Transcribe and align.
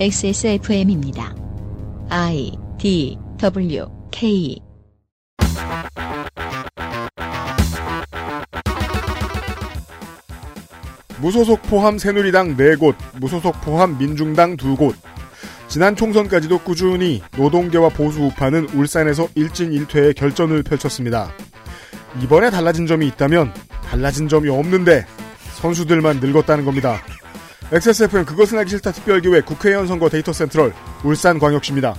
XSFM입니다. 0.00 1.36
I 2.08 2.50
D 2.78 3.16
W 3.38 3.86
K 4.10 4.60
무소속 11.20 11.62
포함 11.62 11.96
새누리당 11.96 12.56
4곳, 12.56 12.96
무소속 13.20 13.60
포함 13.60 13.96
민중당 13.96 14.56
2곳. 14.56 14.96
지난 15.68 15.94
총선까지도 15.94 16.58
꾸준히 16.58 17.22
노동계와 17.36 17.90
보수 17.90 18.24
우파는 18.24 18.70
울산에서 18.70 19.28
일진 19.36 19.72
일퇴의 19.72 20.14
결전을 20.14 20.64
펼쳤습니다. 20.64 21.30
이번에 22.20 22.50
달라진 22.50 22.88
점이 22.88 23.06
있다면 23.06 23.54
달라진 23.84 24.28
점이 24.28 24.48
없는데 24.48 25.06
선수들만 25.60 26.18
늙었다는 26.18 26.64
겁니다. 26.64 27.00
XSFM 27.72 28.24
그것은 28.24 28.58
알기 28.58 28.70
싫다 28.70 28.92
특별기획 28.92 29.46
국회의원 29.46 29.86
선거 29.86 30.08
데이터 30.08 30.32
센트럴 30.32 30.72
울산광역시입니다. 31.02 31.94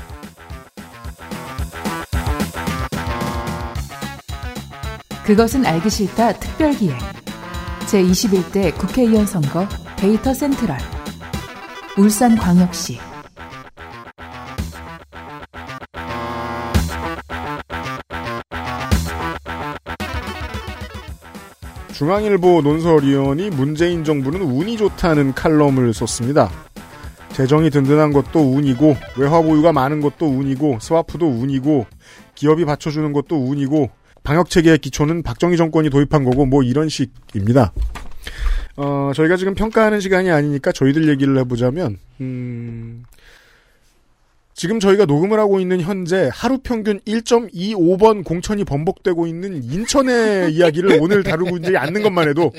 그것은 5.25 5.66
알기 5.66 5.89
싫다 5.89 6.34
특별기획 6.34 6.98
제21대 7.88 8.77
국회의원 8.77 9.25
선거 9.25 9.67
데이터 9.95 10.34
센트럴. 10.34 10.77
울산광역시 11.97 13.00
중앙일보 21.95 22.62
논설위원이 22.62 23.52
문재인 23.52 24.03
정부는 24.03 24.41
운이 24.41 24.76
좋다는 24.76 25.34
칼럼을 25.34 25.94
썼습니다. 25.94 26.52
재정이 27.31 27.70
든든한 27.70 28.11
것도 28.11 28.42
운이고 28.42 28.97
외화 29.17 29.42
보유가 29.42 29.72
많은 29.72 30.02
것도 30.02 30.25
운이고 30.25 30.80
스와프도 30.81 31.25
운이고 31.25 31.86
기업이 32.36 32.66
받쳐주는 32.66 33.14
것도 33.14 33.38
운이고 33.38 33.89
방역 34.23 34.50
체계의 34.50 34.80
기초는 34.80 35.23
박정희 35.23 35.56
정권이 35.56 35.89
도입한 35.89 36.25
거고 36.25 36.45
뭐 36.45 36.64
이런 36.64 36.89
식입니다. 36.89 37.72
어, 38.75 39.12
저희가 39.16 39.38
지금 39.38 39.53
평가하는 39.53 40.02
시간이 40.02 40.30
아니니까 40.31 40.73
저희들 40.73 41.08
얘기를 41.08 41.38
해보자면 41.38 41.97
음, 42.19 43.06
지금 44.56 44.80
저희가 44.80 45.06
녹음을 45.06 45.38
하고 45.38 45.59
있는 45.59 45.81
현재 45.81 46.30
하루 46.34 46.58
평균 46.58 47.02
1.25번 47.02 48.23
공천이 48.23 48.64
번복되고 48.64 49.28
있는 49.28 49.62
인천의 49.62 50.53
이야기를 50.56 51.00
오늘 51.02 51.23
다루고 51.23 51.58
있지 51.58 51.75
않는 51.75 52.02
것만 52.02 52.30
해도 52.30 52.53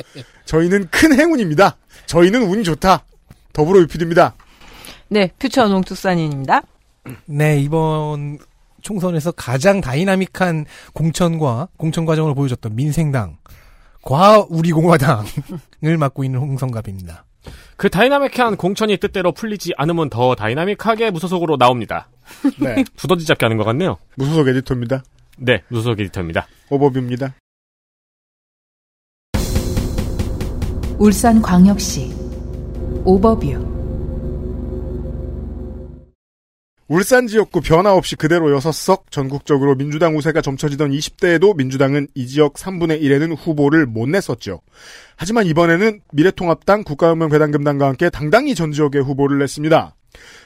저희는 0.44 0.88
큰 0.90 1.18
행운입니다. 1.18 1.76
저희는 2.04 2.42
운이 2.42 2.64
좋다. 2.64 3.02
더불어 3.54 3.80
유PD입니다. 3.80 4.34
네, 5.08 5.30
퓨처 5.38 5.68
농축산인입니다. 5.68 6.62
네, 7.24 7.58
이번 7.60 8.38
총선에서 8.82 9.32
가장 9.32 9.80
다이나믹한 9.80 10.66
공천과 10.92 11.68
공천 11.78 12.04
과정을 12.04 12.34
보여줬던 12.34 12.76
민생당, 12.76 13.38
과 14.02 14.44
우리공화당을 14.50 15.24
맡고 15.98 16.24
있는 16.24 16.40
홍성갑입니다. 16.40 17.24
그 17.76 17.90
다이나믹한 17.90 18.56
공천이 18.56 18.96
뜻대로 18.96 19.32
풀리지 19.32 19.72
않으면 19.76 20.10
더 20.10 20.34
다이나믹하게 20.34 21.10
무소속으로 21.10 21.56
나옵니다. 21.56 22.08
네. 22.60 22.84
두더지 22.96 23.26
잡기 23.26 23.44
하는 23.44 23.56
것 23.56 23.64
같네요. 23.64 23.98
무소속 24.16 24.48
에디터입니다. 24.48 25.02
네, 25.38 25.62
무소속 25.68 26.00
에디터입니다. 26.00 26.46
오버뷰입니다. 26.70 27.34
울산광역시 30.98 32.14
오버뷰 33.04 33.75
울산 36.88 37.26
지역구 37.26 37.62
변화 37.62 37.94
없이 37.94 38.14
그대로 38.14 38.56
6석 38.56 39.10
전국적으로 39.10 39.74
민주당 39.74 40.16
우세가 40.16 40.40
점쳐지던 40.40 40.92
20대에도 40.92 41.56
민주당은 41.56 42.06
이 42.14 42.28
지역 42.28 42.54
3분의 42.54 43.02
1에는 43.02 43.36
후보를 43.36 43.86
못 43.86 44.08
냈었죠. 44.08 44.60
하지만 45.16 45.46
이번에는 45.46 46.00
미래통합당 46.12 46.84
국가연맹배당금당과 46.84 47.88
함께 47.88 48.08
당당히 48.08 48.54
전 48.54 48.70
지역에 48.70 49.00
후보를 49.00 49.38
냈습니다. 49.38 49.94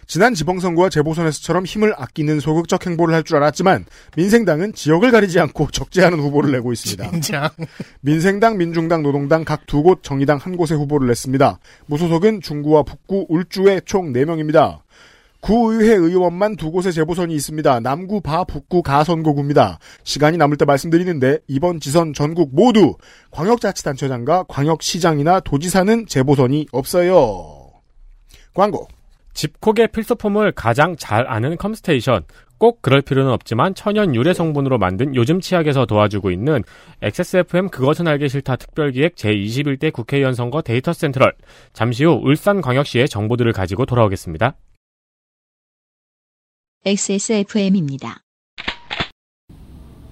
지난 0.06 0.34
지방선거와 0.34 0.88
재보선에서처럼 0.88 1.64
힘을 1.66 1.94
아끼는 1.96 2.40
소극적 2.40 2.86
행보를 2.86 3.14
할 3.14 3.22
줄 3.22 3.36
알았지만 3.36 3.84
민생당은 4.16 4.72
지역을 4.72 5.10
가리지 5.12 5.38
않고 5.38 5.68
적지 5.70 6.02
않은 6.02 6.18
후보를 6.18 6.50
내고 6.52 6.72
있습니다. 6.72 7.10
진짜. 7.12 7.52
민생당, 8.00 8.56
민중당, 8.56 9.02
노동당 9.02 9.44
각 9.44 9.66
두 9.66 9.82
곳, 9.82 10.02
정의당 10.02 10.38
한 10.38 10.56
곳에 10.56 10.74
후보를 10.74 11.06
냈습니다. 11.06 11.58
무소속은 11.86 12.40
중구와 12.40 12.82
북구, 12.82 13.26
울주에 13.28 13.82
총 13.84 14.12
4명입니다. 14.14 14.80
구의회 15.40 15.94
의원만 15.94 16.56
두 16.56 16.70
곳의 16.70 16.92
재보선이 16.92 17.34
있습니다. 17.34 17.80
남구, 17.80 18.20
바, 18.20 18.44
북구, 18.44 18.82
가 18.82 19.04
선거구입니다. 19.04 19.78
시간이 20.04 20.36
남을 20.36 20.56
때 20.56 20.64
말씀드리는데 20.64 21.38
이번 21.48 21.80
지선 21.80 22.12
전국 22.12 22.54
모두 22.54 22.96
광역자치단체장과 23.30 24.44
광역시장이나 24.48 25.40
도지사는 25.40 26.06
재보선이 26.06 26.66
없어요. 26.72 27.70
광고. 28.54 28.86
집콕의 29.32 29.88
필수품을 29.92 30.52
가장 30.52 30.96
잘 30.96 31.26
아는 31.26 31.56
컴스테이션. 31.56 32.24
꼭 32.58 32.82
그럴 32.82 33.00
필요는 33.00 33.32
없지만 33.32 33.74
천연 33.74 34.14
유래 34.14 34.34
성분으로 34.34 34.76
만든 34.76 35.14
요즘 35.14 35.40
치약에서 35.40 35.86
도와주고 35.86 36.30
있는 36.30 36.62
XSFM 37.00 37.70
그것은 37.70 38.06
알기 38.06 38.28
싫다 38.28 38.56
특별기획 38.56 39.14
제21대 39.14 39.90
국회의원 39.90 40.34
선거 40.34 40.60
데이터 40.60 40.92
central. 40.92 41.32
잠시 41.72 42.04
후 42.04 42.20
울산광역시의 42.22 43.08
정보들을 43.08 43.50
가지고 43.54 43.86
돌아오겠습니다. 43.86 44.56
XSFM입니다. 46.86 48.20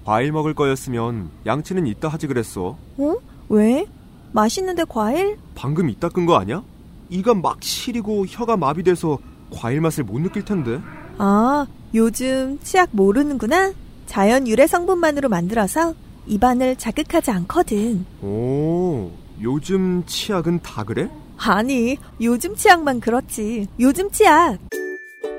과일 0.05 0.33
먹을 0.33 0.53
거였으면 0.55 1.31
양치는 1.47 1.87
이따 1.87 2.09
하지 2.09 2.27
그랬어. 2.27 2.77
어? 2.99 3.15
왜? 3.49 3.87
맛있는데 4.33 4.84
과일? 4.87 5.39
방금 5.55 5.89
이따 5.89 6.11
끈 6.11 6.27
거 6.27 6.37
아니야? 6.37 6.62
이가 7.09 7.33
막 7.33 7.62
시리고 7.62 8.27
혀가 8.27 8.59
마비돼서 8.59 9.19
과일 9.51 9.81
맛을 9.81 10.05
못 10.05 10.19
느낄 10.21 10.45
텐데. 10.45 10.79
아, 11.17 11.67
요즘 11.95 12.59
치약 12.62 12.91
모르는구나? 12.93 13.73
자연 14.06 14.47
유래 14.47 14.67
성분만으로 14.67 15.31
만들어서 15.31 15.95
입안을 16.27 16.77
자극하지 16.77 17.31
않거든. 17.31 18.05
오, 18.21 19.11
요즘 19.41 20.05
치약은 20.05 20.61
다 20.62 20.85
그래? 20.85 21.09
아니, 21.39 21.97
요즘 22.21 22.55
치약만 22.55 23.00
그렇지. 23.00 23.69
요즘 23.81 24.11
치약. 24.11 24.59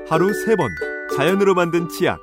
하루 0.10 0.34
세번 0.34 0.70
자연으로 1.16 1.54
만든 1.54 1.88
치약. 1.88 2.20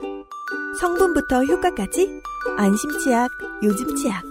성분부터 0.80 1.44
효과까지 1.44 2.20
안심 2.58 2.98
치약, 2.98 3.30
요즘 3.62 3.94
치약. 3.94 4.24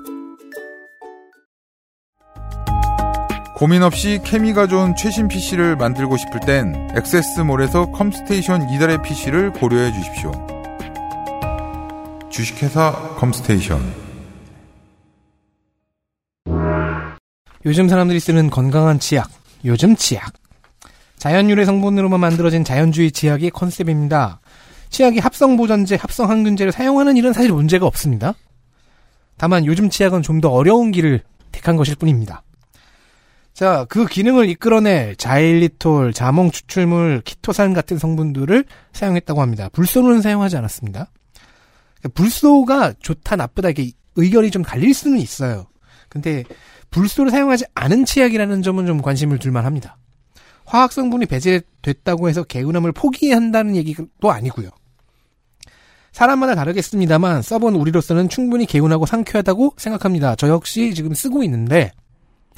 고민 3.56 3.82
없이 3.82 4.20
케미가 4.26 4.68
좋은 4.68 4.94
최신 4.98 5.30
PC를 5.30 5.78
만들고 5.78 6.18
싶을 6.18 6.42
땐 6.42 6.90
XS몰에서 6.98 7.92
컴스테이션 7.92 8.70
이달의 8.72 9.02
PC를 9.02 9.54
고려해 9.54 9.94
주십시오. 9.94 10.34
주식회사 12.30 13.16
컴스테이션 13.16 13.80
요즘 17.66 17.88
사람들이 17.88 18.20
쓰는 18.20 18.50
건강한 18.50 19.00
치약, 19.00 19.30
요즘 19.64 19.96
치약. 19.96 20.34
자연 21.26 21.50
유래 21.50 21.66
성분으로만 21.66 22.20
만들어진 22.20 22.64
자연주의 22.64 23.12
치약이 23.12 23.50
컨셉입니다. 23.50 24.42
치약이 24.92 25.18
합성 25.18 25.58
보존제, 25.58 25.96
합성 25.96 26.30
항균제를 26.30 26.72
사용하는 26.72 27.18
일은 27.18 27.34
사실 27.34 27.52
문제가 27.52 27.88
없습니다. 27.88 28.36
다만 29.36 29.66
요즘 29.66 29.90
치약은 29.90 30.22
좀 30.22 30.40
더 30.40 30.50
어려운 30.50 30.92
길을 30.92 31.24
택한 31.52 31.78
것일 31.78 31.96
뿐입니다. 31.96 32.44
자, 33.56 33.88
그 33.90 34.06
기능을 34.06 34.50
이끌어낼 34.50 35.16
자일리톨, 35.16 36.14
자몽 36.14 36.52
추출물, 36.52 37.24
키토산 37.26 37.74
같은 37.74 37.98
성분들을 37.98 38.64
사용했다고 38.94 39.42
합니다. 39.42 39.68
불소는 39.70 40.22
사용하지 40.22 40.58
않았습니다. 40.58 41.10
불소가 42.14 42.94
좋다, 43.00 43.36
나쁘다, 43.36 43.70
이게 43.70 43.90
의견이 44.16 44.52
좀 44.52 44.62
갈릴 44.62 44.94
수는 44.94 45.18
있어요. 45.18 45.66
근데 46.08 46.44
불소를 46.92 47.32
사용하지 47.32 47.66
않은 47.74 48.06
치약이라는 48.06 48.62
점은 48.62 48.86
좀 48.86 49.02
관심을 49.02 49.40
둘만 49.40 49.66
합니다. 49.66 49.98
화학 50.66 50.92
성분이 50.92 51.26
배제됐다고 51.28 52.28
해서 52.30 52.44
개운함을 52.44 52.92
포기한다는 52.92 53.76
얘기도 53.76 54.32
아니고요. 54.32 54.70
사람마다 56.12 56.56
다르겠습니다만 56.56 57.42
써본 57.42 57.76
우리로서는 57.76 58.30
충분히 58.30 58.66
개운하고 58.66 59.06
상쾌하다고 59.06 59.76
생각합니다. 59.78 60.36
저 60.36 60.48
역시 60.48 60.94
지금 60.94 61.14
쓰고 61.14 61.44
있는데 61.44 61.92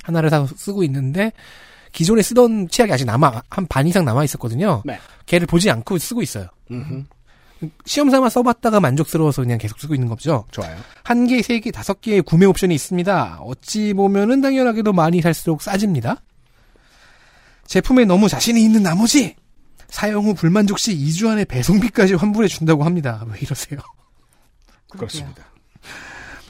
하나를 0.04 0.30
사서 0.30 0.54
쓰고 0.56 0.84
있는데 0.84 1.32
기존에 1.92 2.22
쓰던 2.22 2.68
치약이 2.70 2.92
아직 2.94 3.06
남아 3.06 3.42
한 3.50 3.66
반 3.68 3.88
이상 3.88 4.06
남아 4.06 4.24
있었거든요. 4.26 4.84
네. 4.86 5.00
걔를 5.26 5.48
보지 5.48 5.72
않고 5.72 5.98
쓰고 5.98 6.22
있어요. 6.22 6.48
음흠. 6.70 7.04
시험 7.86 8.12
삼아 8.12 8.30
써봤다가 8.30 8.80
만족스러워서 8.80 9.42
그냥 9.42 9.58
계속 9.58 9.80
쓰고 9.80 9.96
있는 9.96 10.08
거죠. 10.08 10.46
좋아요. 10.52 10.78
한 11.04 11.26
개, 11.26 11.42
세 11.42 11.60
개, 11.60 11.72
다섯 11.72 12.00
개의 12.02 12.22
구매 12.22 12.46
옵션이 12.46 12.76
있습니다. 12.76 13.40
어찌 13.42 13.96
보면은 13.96 14.42
당연하게도 14.42 14.94
많이 14.94 15.22
살수록 15.22 15.64
싸집니다. 15.64 16.22
제품에 17.68 18.06
너무 18.06 18.30
자신이 18.30 18.64
있는 18.64 18.82
나머지 18.84 19.36
사용 19.90 20.26
후 20.26 20.34
불만족 20.34 20.80
시 20.80 20.98
2주 20.98 21.30
안에 21.30 21.46
배송비까지 21.46 22.16
환불해 22.16 22.48
준다고 22.48 22.84
합니다. 22.84 23.26
왜 23.30 23.40
이러세요? 23.40 23.80
그렇습니다. 24.90 25.46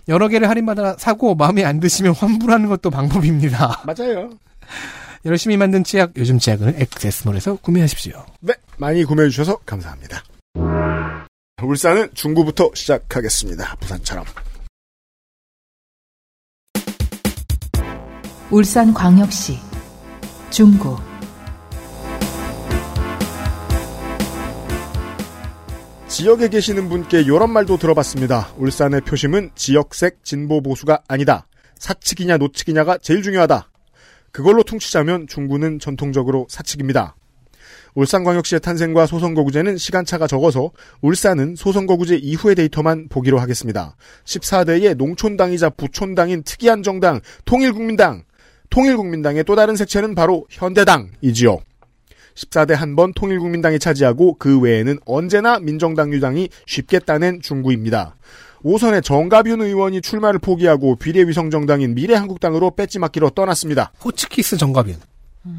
여러 0.08 0.28
개를 0.28 0.50
할인받아 0.50 0.96
사고 0.98 1.36
마음에 1.36 1.66
안 1.66 1.80
드시면 1.80 2.14
환불하는 2.16 2.70
것도 2.70 2.90
방법입니다. 2.90 3.84
맞아요. 3.86 4.30
열심히 5.26 5.58
만든 5.58 5.84
치약, 5.84 6.14
요즘 6.16 6.40
치약은 6.40 6.80
액세스몰에서 6.80 7.58
구매하십시오. 7.58 8.26
네, 8.40 8.54
많이 8.78 9.04
구매해 9.04 9.28
주셔서 9.30 9.58
감사합니다. 9.66 10.24
울산은 11.62 12.12
중구부터 12.14 12.72
시작하겠습니다. 12.74 13.76
부산처럼. 13.80 14.24
울산광역시 18.50 19.67
중구 20.58 20.98
지역에 26.08 26.48
계시는 26.48 26.90
분께 26.90 27.22
이런 27.22 27.52
말도 27.52 27.78
들어봤습니다. 27.78 28.56
울산의 28.58 29.02
표심은 29.02 29.52
지역색 29.54 30.24
진보 30.24 30.64
보수가 30.64 31.04
아니다. 31.08 31.46
사측이냐 31.78 32.38
노측이냐가 32.38 32.98
제일 32.98 33.22
중요하다. 33.22 33.70
그걸로 34.32 34.64
퉁치자면 34.64 35.28
중구는 35.28 35.78
전통적으로 35.78 36.48
사측입니다. 36.50 37.16
울산광역시의 37.94 38.60
탄생과 38.62 39.06
소선거구제는 39.06 39.78
시간차가 39.78 40.26
적어서 40.26 40.72
울산은 41.02 41.56
소선거구제 41.56 42.16
이후의 42.16 42.56
데이터만 42.56 43.10
보기로 43.10 43.38
하겠습니다. 43.38 43.96
14대의 44.26 44.98
농촌당이자 44.98 45.70
부촌당인 45.70 46.42
특이한 46.42 46.82
정당 46.82 47.20
통일국민당. 47.46 48.24
통일국민당의 48.70 49.44
또 49.44 49.56
다른 49.56 49.76
색채는 49.76 50.16
바로 50.16 50.46
현대당이지요. 50.50 51.60
14대 52.36 52.74
한 52.76 52.96
번 52.96 53.14
통일국민당이 53.14 53.80
차지하고 53.80 54.36
그 54.38 54.60
외에는 54.60 55.00
언제나 55.06 55.60
민정당 55.60 56.14
유당이 56.14 56.50
쉽게 56.68 57.00
따낸 57.00 57.42
중구입니다. 57.42 58.16
5선의 58.64 59.04
정가균 59.04 59.62
의원이 59.62 60.02
출마를 60.02 60.40
포기하고 60.40 60.96
비례위성정당인 60.98 61.96
미래한국당으로 61.96 62.72
배지 62.72 63.00
맡기로 63.00 63.32
떠났습니다. 63.32 63.92
호치키스 64.04 64.58
정가빈. 64.58 64.96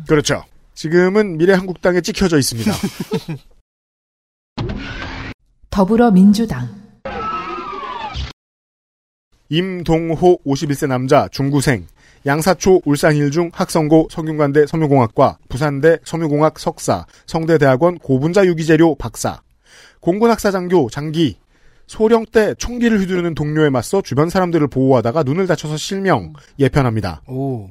그렇죠. 0.07 0.45
지금은 0.75 1.39
미래한국당에 1.39 2.01
찍혀져 2.01 2.39
있습니다. 2.39 2.73
더불어민주당 5.71 6.69
임동호 9.49 10.41
51세 10.45 10.87
남자 10.89 11.29
중구생 11.29 11.87
양사초 12.29 12.83
울산 12.85 13.17
일중 13.17 13.51
학성고 13.55 14.09
성균관대 14.11 14.67
섬유공학과 14.67 15.39
부산대 15.49 16.01
섬유공학 16.05 16.59
석사 16.59 17.07
성대대학원 17.27 17.99
고분자 17.99 18.45
유기재료 18.45 18.97
박사 18.97 19.41
공군학사장교 20.01 20.91
장기 20.91 21.39
소령 21.87 22.27
때 22.27 22.55
총기를 22.59 23.01
휘두르는 23.01 23.35
동료에 23.35 23.71
맞서 23.71 24.03
주변 24.03 24.29
사람들을 24.29 24.69
보호하다가 24.69 25.23
눈을 25.23 25.47
다쳐서 25.47 25.79
실명 25.79 26.35
예편합니다. 26.59 27.23
오. 27.29 27.71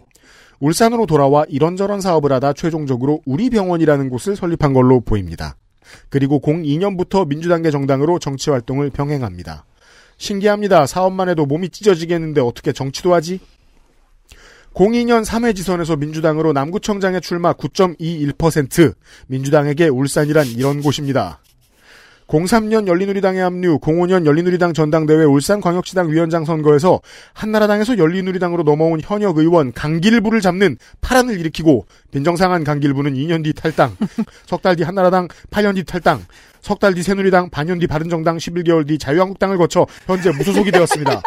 울산으로 0.59 1.05
돌아와 1.05 1.45
이런저런 1.47 2.01
사업을 2.01 2.31
하다 2.31 2.53
최종적으로 2.53 3.21
우리 3.27 3.51
병원이라는 3.51 4.09
곳을 4.09 4.35
설립한 4.35 4.73
걸로 4.73 5.01
보입니다. 5.01 5.55
그리고 6.09 6.41
02년부터 6.41 7.27
민주당계 7.27 7.69
정당으로 7.69 8.17
정치 8.17 8.49
활동을 8.49 8.89
병행합니다. 8.89 9.65
신기합니다. 10.17 10.87
사업만 10.87 11.29
해도 11.29 11.45
몸이 11.45 11.69
찢어지겠는데 11.69 12.41
어떻게 12.41 12.71
정치도 12.71 13.13
하지? 13.13 13.39
02년 14.77 15.25
3회 15.25 15.55
지선에서 15.55 15.95
민주당으로 15.95 16.53
남구청장에 16.53 17.19
출마 17.19 17.51
9.21%. 17.53 18.93
민주당에게 19.25 19.87
울산이란 19.87 20.45
이런 20.45 20.83
곳입니다. 20.83 21.39
03년 22.27 22.85
열린우리당에 22.87 23.39
합류, 23.39 23.79
05년 23.79 24.27
열린우리당 24.27 24.73
전당대회 24.73 25.23
울산광역시당 25.23 26.11
위원장 26.11 26.45
선거에서 26.45 26.99
한나라당에서 27.33 27.97
열린우리당으로 27.97 28.61
넘어온 28.61 28.99
현역 29.01 29.39
의원 29.39 29.73
강길부를 29.73 30.41
잡는 30.41 30.77
파란을 31.01 31.39
일으키고 31.39 31.87
빈정상한 32.11 32.63
강길부는 32.63 33.15
2년 33.15 33.43
뒤 33.45 33.53
탈당, 33.53 33.95
석 34.45 34.61
달 34.61 34.75
뒤 34.75 34.83
한나라당, 34.83 35.27
8년 35.49 35.73
뒤 35.73 35.85
탈당, 35.85 36.21
석 36.61 36.77
달 36.79 36.93
뒤 36.93 37.01
새누리당, 37.01 37.49
반년 37.49 37.79
뒤 37.79 37.87
바른정당, 37.87 38.37
11개월 38.37 38.85
뒤 38.85 38.99
자유한국당을 38.99 39.57
거쳐 39.57 39.87
현재 40.05 40.29
무소속이 40.29 40.69
되었습니다. 40.69 41.21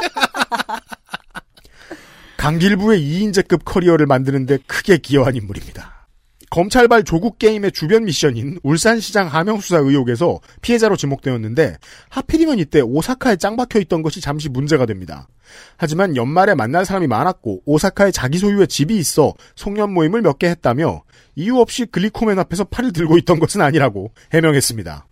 강길부의 2.41 3.03
2인제급 3.03 3.67
커리어를 3.67 4.07
만드는데 4.07 4.61
크게 4.67 4.97
기여한 4.97 5.37
인물입니다. 5.37 6.09
검찰발 6.49 7.05
조국 7.05 7.39
게임의 7.39 7.73
주변 7.73 8.07
미션인 8.07 8.59
울산시장 8.63 9.27
하명수사 9.27 9.77
의혹에서 9.77 10.41
피해자로 10.63 10.97
지목되었는데 10.97 11.77
하필이면 12.09 12.59
이때 12.59 12.81
오사카에 12.81 13.37
짱 13.37 13.57
박혀 13.57 13.79
있던 13.81 14.01
것이 14.01 14.23
잠시 14.23 14.49
문제가 14.49 14.87
됩니다. 14.87 15.29
하지만 15.77 16.17
연말에 16.17 16.55
만날 16.55 16.87
사람이 16.87 17.09
많았고 17.09 17.61
오사카에 17.67 18.11
자기 18.11 18.39
소유의 18.39 18.69
집이 18.69 18.97
있어 18.97 19.35
송년 19.55 19.93
모임을 19.93 20.23
몇 20.23 20.39
개 20.39 20.49
했다며 20.49 21.03
이유 21.37 21.59
없이 21.59 21.85
글리코맨 21.85 22.39
앞에서 22.39 22.65
팔을 22.65 22.95
들고 22.95 23.19
있던 23.19 23.39
것은 23.39 23.61
아니라고 23.61 24.15
해명했습니다. 24.33 25.07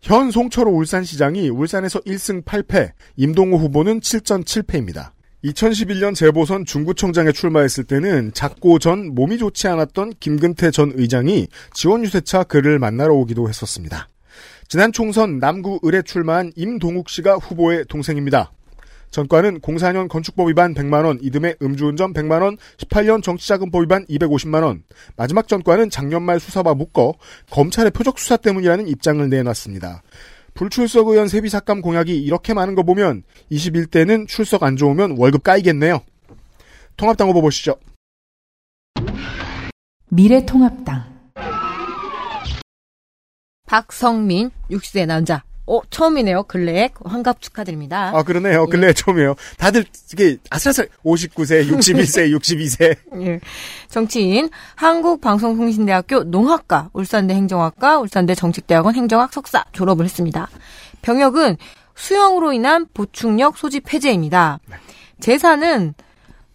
현 0.00 0.30
송철호 0.30 0.70
울산시장이 0.70 1.48
울산에서 1.48 1.98
1승 2.02 2.44
8패, 2.44 2.92
임동호 3.16 3.56
후보는 3.58 3.98
7전 3.98 4.44
7패입니다. 4.44 5.10
2011년 5.44 6.14
재보선 6.14 6.66
중구청장에 6.66 7.32
출마했을 7.32 7.84
때는 7.84 8.32
작고 8.34 8.78
전 8.78 9.14
몸이 9.14 9.38
좋지 9.38 9.68
않았던 9.68 10.14
김근태 10.20 10.70
전 10.70 10.92
의장이 10.94 11.48
지원 11.72 12.04
유세차 12.04 12.44
그를 12.44 12.78
만나러 12.78 13.14
오기도 13.14 13.48
했었습니다. 13.48 14.08
지난 14.68 14.92
총선 14.92 15.38
남구 15.38 15.80
을에 15.84 16.02
출마한 16.02 16.52
임동욱 16.56 17.08
씨가 17.08 17.36
후보의 17.36 17.86
동생입니다. 17.88 18.52
전과는 19.10 19.60
04년 19.60 20.08
건축법 20.08 20.48
위반 20.48 20.72
100만원, 20.72 21.18
이듬해 21.20 21.56
음주운전 21.60 22.12
100만원, 22.12 22.56
18년 22.76 23.22
정치자금법 23.22 23.82
위반 23.82 24.06
250만원, 24.06 24.82
마지막 25.16 25.48
전과는 25.48 25.90
작년 25.90 26.22
말 26.22 26.38
수사와 26.38 26.74
묶어 26.74 27.14
검찰의 27.50 27.90
표적 27.90 28.20
수사 28.20 28.36
때문이라는 28.36 28.86
입장을 28.86 29.28
내놨습니다. 29.28 30.02
불출석 30.54 31.08
의원 31.08 31.28
세비 31.28 31.48
삭감 31.48 31.80
공약이 31.80 32.16
이렇게 32.22 32.54
많은 32.54 32.74
거 32.74 32.82
보면 32.82 33.22
21대는 33.50 34.28
출석 34.28 34.62
안 34.62 34.76
좋으면 34.76 35.16
월급 35.18 35.42
까이겠네요. 35.42 36.02
통합당 36.96 37.28
후보 37.28 37.40
보시죠. 37.40 37.76
미래통합당 40.08 41.10
박성민 43.66 44.50
60세 44.70 45.06
남자. 45.06 45.44
어, 45.70 45.80
처음이네요. 45.88 46.42
근래에 46.42 46.90
환갑 47.04 47.40
축하드립니다. 47.40 48.10
아 48.12 48.24
그러네요. 48.24 48.66
근래 48.66 48.88
예. 48.88 48.92
처음이에요. 48.92 49.36
다들 49.56 49.84
이게 50.12 50.36
아슬아슬 50.50 50.88
59세, 51.04 51.68
61세, 51.68 52.36
62세. 52.36 52.96
예. 53.22 53.40
정치인 53.88 54.50
한국방송통신대학교 54.74 56.24
농학과, 56.24 56.90
울산대 56.92 57.34
행정학과, 57.34 58.00
울산대 58.00 58.34
정책대학원 58.34 58.96
행정학 58.96 59.32
석사 59.32 59.64
졸업을 59.70 60.04
했습니다. 60.06 60.48
병역은 61.02 61.56
수영으로 61.94 62.52
인한 62.52 62.86
보충력 62.92 63.56
소집 63.56 63.92
해제입니다. 63.92 64.58
네. 64.66 64.76
재산은 65.20 65.94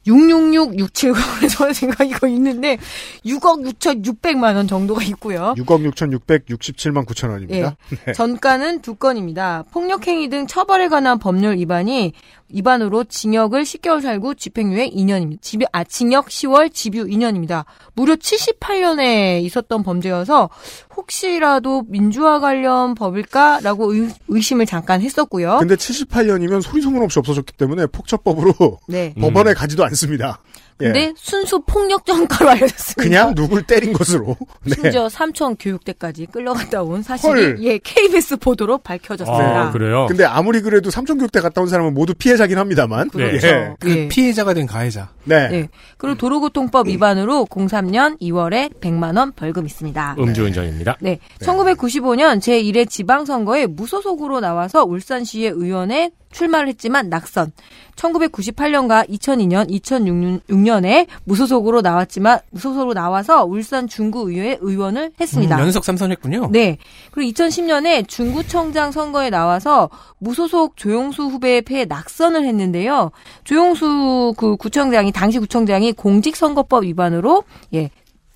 666670에서 0.08 1.74
생각 1.74 2.08
이거 2.08 2.28
있는데 2.28 2.78
6억 3.26 3.66
6,600만 3.74 4.56
원 4.56 4.68
정도가 4.68 5.04
있고요. 5.04 5.54
6억 5.58 5.92
6,667만 5.92 7.06
9천 7.06 7.32
원입니다. 7.32 7.76
예. 8.08 8.14
전가는 8.14 8.82
두 8.82 8.96
건입니다. 8.96 9.64
폭력행위 9.72 10.30
등 10.30 10.48
처벌에 10.48 10.88
관한 10.88 11.20
법률 11.20 11.58
위반이 11.58 12.14
위반으로 12.50 13.06
징역을 13.06 13.64
10개월 13.64 14.02
살고 14.02 14.36
집행유예 14.36 14.90
2년입니다. 14.90 15.42
집유, 15.42 15.66
아, 15.72 15.84
징역 15.84 16.28
10월 16.28 16.74
집유 16.74 17.06
2년입니다. 17.06 17.66
무려 17.94 18.16
78년에 18.16 19.42
있었던 19.44 19.84
범죄여서 19.84 20.50
혹시라도 20.96 21.84
민주화 21.88 22.40
관련 22.40 22.96
법일까라고 22.96 23.94
의, 23.94 24.10
의심을 24.28 24.66
잠깐 24.66 25.02
했었고요. 25.02 25.58
근데 25.60 25.76
78년이면 25.76 26.62
소리 26.62 26.82
소문 26.82 27.02
없이 27.04 27.20
없어졌기 27.20 27.54
때문에 27.54 27.88
폭처법으로 27.88 28.80
네. 28.88 29.14
법원에 29.20 29.54
가지도 29.54 29.84
않습니다. 29.86 30.42
예. 30.82 30.86
근데 30.86 31.14
순수 31.16 31.62
폭력 31.62 32.06
전과로 32.06 32.50
알려졌습니다. 32.52 33.02
그냥 33.02 33.36
누굴 33.36 33.64
때린 33.64 33.94
것으로. 33.94 34.36
네. 34.66 34.76
심지어 34.76 35.08
삼천 35.08 35.56
교육대까지 35.56 36.26
끌려갔다 36.28 36.84
온 36.84 37.02
사실이 37.02 37.32
헐. 37.32 37.58
예 37.62 37.78
KBS 37.78 38.38
보도로 38.38 38.80
밝혀졌습니다. 38.80 39.62
아, 39.62 39.72
그래요? 39.72 40.06
근데 40.08 40.26
아무리 40.26 40.62
그래도 40.62 40.90
삼천 40.92 41.18
교육대 41.18 41.40
갔다 41.40 41.62
온 41.62 41.68
사람은 41.68 41.94
모두 41.94 42.14
피해자긴 42.14 42.58
합니다만. 42.58 43.10
그렇죠. 43.10 43.48
예. 43.48 43.74
그 43.80 43.90
예. 43.90 44.08
피해자가 44.10 44.54
된 44.54 44.66
가해자. 44.68 45.10
네. 45.24 45.48
네. 45.48 45.70
그리고 45.98 46.18
도로교통법 46.18 46.88
위반으로 46.88 47.46
03년 47.46 48.20
2월에 48.22 48.80
100만 48.82 49.18
원 49.18 49.32
벌금 49.32 49.66
있습니다. 49.66 50.18
음주운전입니다. 50.20 50.98
네. 51.00 51.20
1995년 51.40 52.40
제1회 52.40 52.90
지방선거에 52.90 53.68
무소속으로 53.68 54.42
나와서 54.42 54.84
울산시의 54.84 55.52
의원에 55.52 56.12
출마를 56.36 56.68
했지만 56.68 57.10
낙선. 57.10 57.54
1998년과 57.96 59.08
2002년, 59.10 59.70
2006년에 59.70 61.08
무소속으로 61.24 61.82
나왔지만 61.82 62.40
무소속으로 62.52 62.94
나와서 62.94 63.46
울산 63.46 63.88
중구의회 63.88 64.58
의원을 64.60 65.14
했습니다. 65.20 65.56
음, 65.56 65.62
연속 65.62 65.86
삼선했군요. 65.86 66.50
네. 66.52 66.78
그리고 67.12 67.32
2010년에 67.32 68.06
중구청장 68.08 68.92
선거에 68.92 69.30
나와서 69.30 69.90
무소속 70.20 70.76
조용수 70.76 71.24
후배에 71.24 71.62
패해 71.62 71.86
낙선을 71.86 72.46
했는데요. 72.46 73.12
조용수 73.46 74.34
그 74.36 74.58
구청장이 74.58 75.14
당시 75.14 75.40
구청장이 75.40 75.94
공직선거법 75.94 76.84
위반으로 76.84 77.44
예 77.74 77.90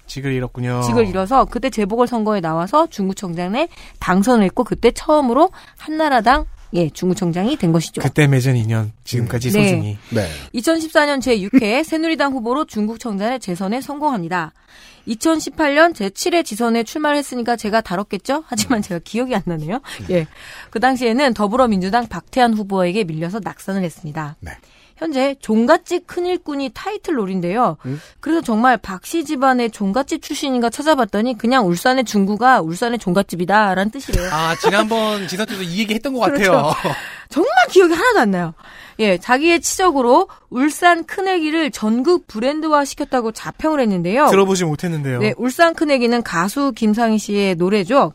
직을 0.08 0.32
잃었군요. 0.32 0.82
직을 0.84 1.06
잃어서 1.06 1.46
그때 1.46 1.70
재보궐 1.70 2.08
선거에 2.08 2.40
나와서 2.40 2.88
중구청장에 2.88 3.68
당선을 4.00 4.46
했고 4.46 4.64
그때 4.64 4.92
처음으로 4.92 5.52
한나라당 5.78 6.46
예 6.74 6.90
중구청장이 6.90 7.58
된 7.58 7.72
것이죠. 7.72 8.02
그때 8.02 8.28
맺은 8.28 8.56
인연 8.56 8.92
지금까지 9.04 9.52
네. 9.52 9.64
소중히. 9.64 9.98
네. 10.10 10.28
2014년 10.54 11.20
제6회 11.20 11.84
새누리당 11.86 12.34
후보로 12.34 12.66
중국청장에 12.66 13.40
재선에 13.40 13.82
성공합니다. 13.82 14.54
2018년 15.08 15.94
제7회 15.94 16.46
지선에 16.46 16.84
출마를 16.84 17.18
했으니까 17.18 17.56
제가 17.56 17.82
다뤘겠죠? 17.82 18.44
하지만 18.46 18.82
제가 18.82 19.00
기억이 19.04 19.34
안 19.34 19.42
나네요. 19.46 19.82
예. 20.12 20.28
그 20.70 20.80
당시에는 20.80 21.34
더불어민주당 21.34 22.08
박태환 22.08 22.54
후보에게 22.54 23.04
밀려서 23.06 23.40
낙선을 23.44 23.84
했습니다. 23.84 24.36
네. 24.40 24.52
현재 25.00 25.36
종갓집 25.40 26.08
큰일꾼이 26.08 26.72
타이틀롤인데요. 26.74 27.78
그래서 28.20 28.42
정말 28.42 28.76
박씨 28.78 29.24
집안의 29.24 29.72
종갓집 29.72 30.22
출신인가 30.22 30.70
찾아봤더니 30.70 31.38
그냥 31.38 31.66
울산의 31.66 32.04
중구가 32.04 32.60
울산의 32.60 33.00
종갓집이다라는 33.00 33.92
뜻이래요. 33.92 34.30
아 34.30 34.56
지난번 34.62 35.26
지선 35.30 35.46
때도 35.48 35.64
이 35.64 35.80
얘기 35.80 35.94
했던 35.94 36.14
것 36.14 36.20
그렇죠. 36.26 36.52
같아요. 36.52 36.94
정말 37.30 37.52
기억이 37.70 37.94
하나도 37.94 38.20
안 38.20 38.32
나요. 38.32 38.54
예, 39.00 39.18
자기의 39.18 39.62
치적으로 39.62 40.28
울산 40.50 41.06
큰애기를 41.06 41.72
전국 41.72 42.28
브랜드화 42.28 42.84
시켰다고 42.84 43.32
자평을 43.32 43.80
했는데요. 43.80 44.28
들어보지 44.28 44.66
못했는데요. 44.66 45.20
네, 45.20 45.34
울산 45.38 45.74
큰애기는 45.74 46.24
가수 46.24 46.74
김상희 46.76 47.20
씨의 47.20 47.56
노래죠. 47.56 48.12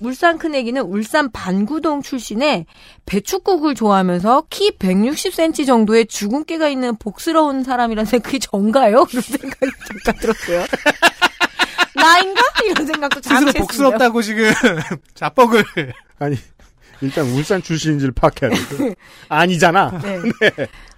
울산 0.00 0.38
큰애기는 0.38 0.82
울산 0.82 1.30
반구동 1.30 2.02
출신의 2.02 2.66
배축국을 3.06 3.74
좋아하면서 3.74 4.44
키 4.50 4.72
160cm 4.78 5.66
정도의 5.66 6.06
주근깨가 6.06 6.68
있는 6.68 6.96
복스러운 6.96 7.62
사람이라는 7.64 8.06
생각이 8.06 8.40
정가요? 8.40 9.04
그런 9.10 9.22
생각이 9.22 9.72
잠깐 10.04 10.20
들었어요. 10.20 10.64
나인가? 11.94 12.42
이런 12.64 12.86
생각도 12.86 13.20
스스로 13.20 13.34
잠시 13.34 13.46
했습니다. 13.48 13.60
복스럽다고 13.60 14.22
지금 14.22 14.50
자뻑을. 15.14 15.64
아니 16.18 16.36
일단 17.00 17.26
울산 17.26 17.62
출신인지를 17.62 18.12
파악해야 18.12 18.50
돼. 18.50 18.94
아니잖아. 19.28 20.00
네. 20.02 20.20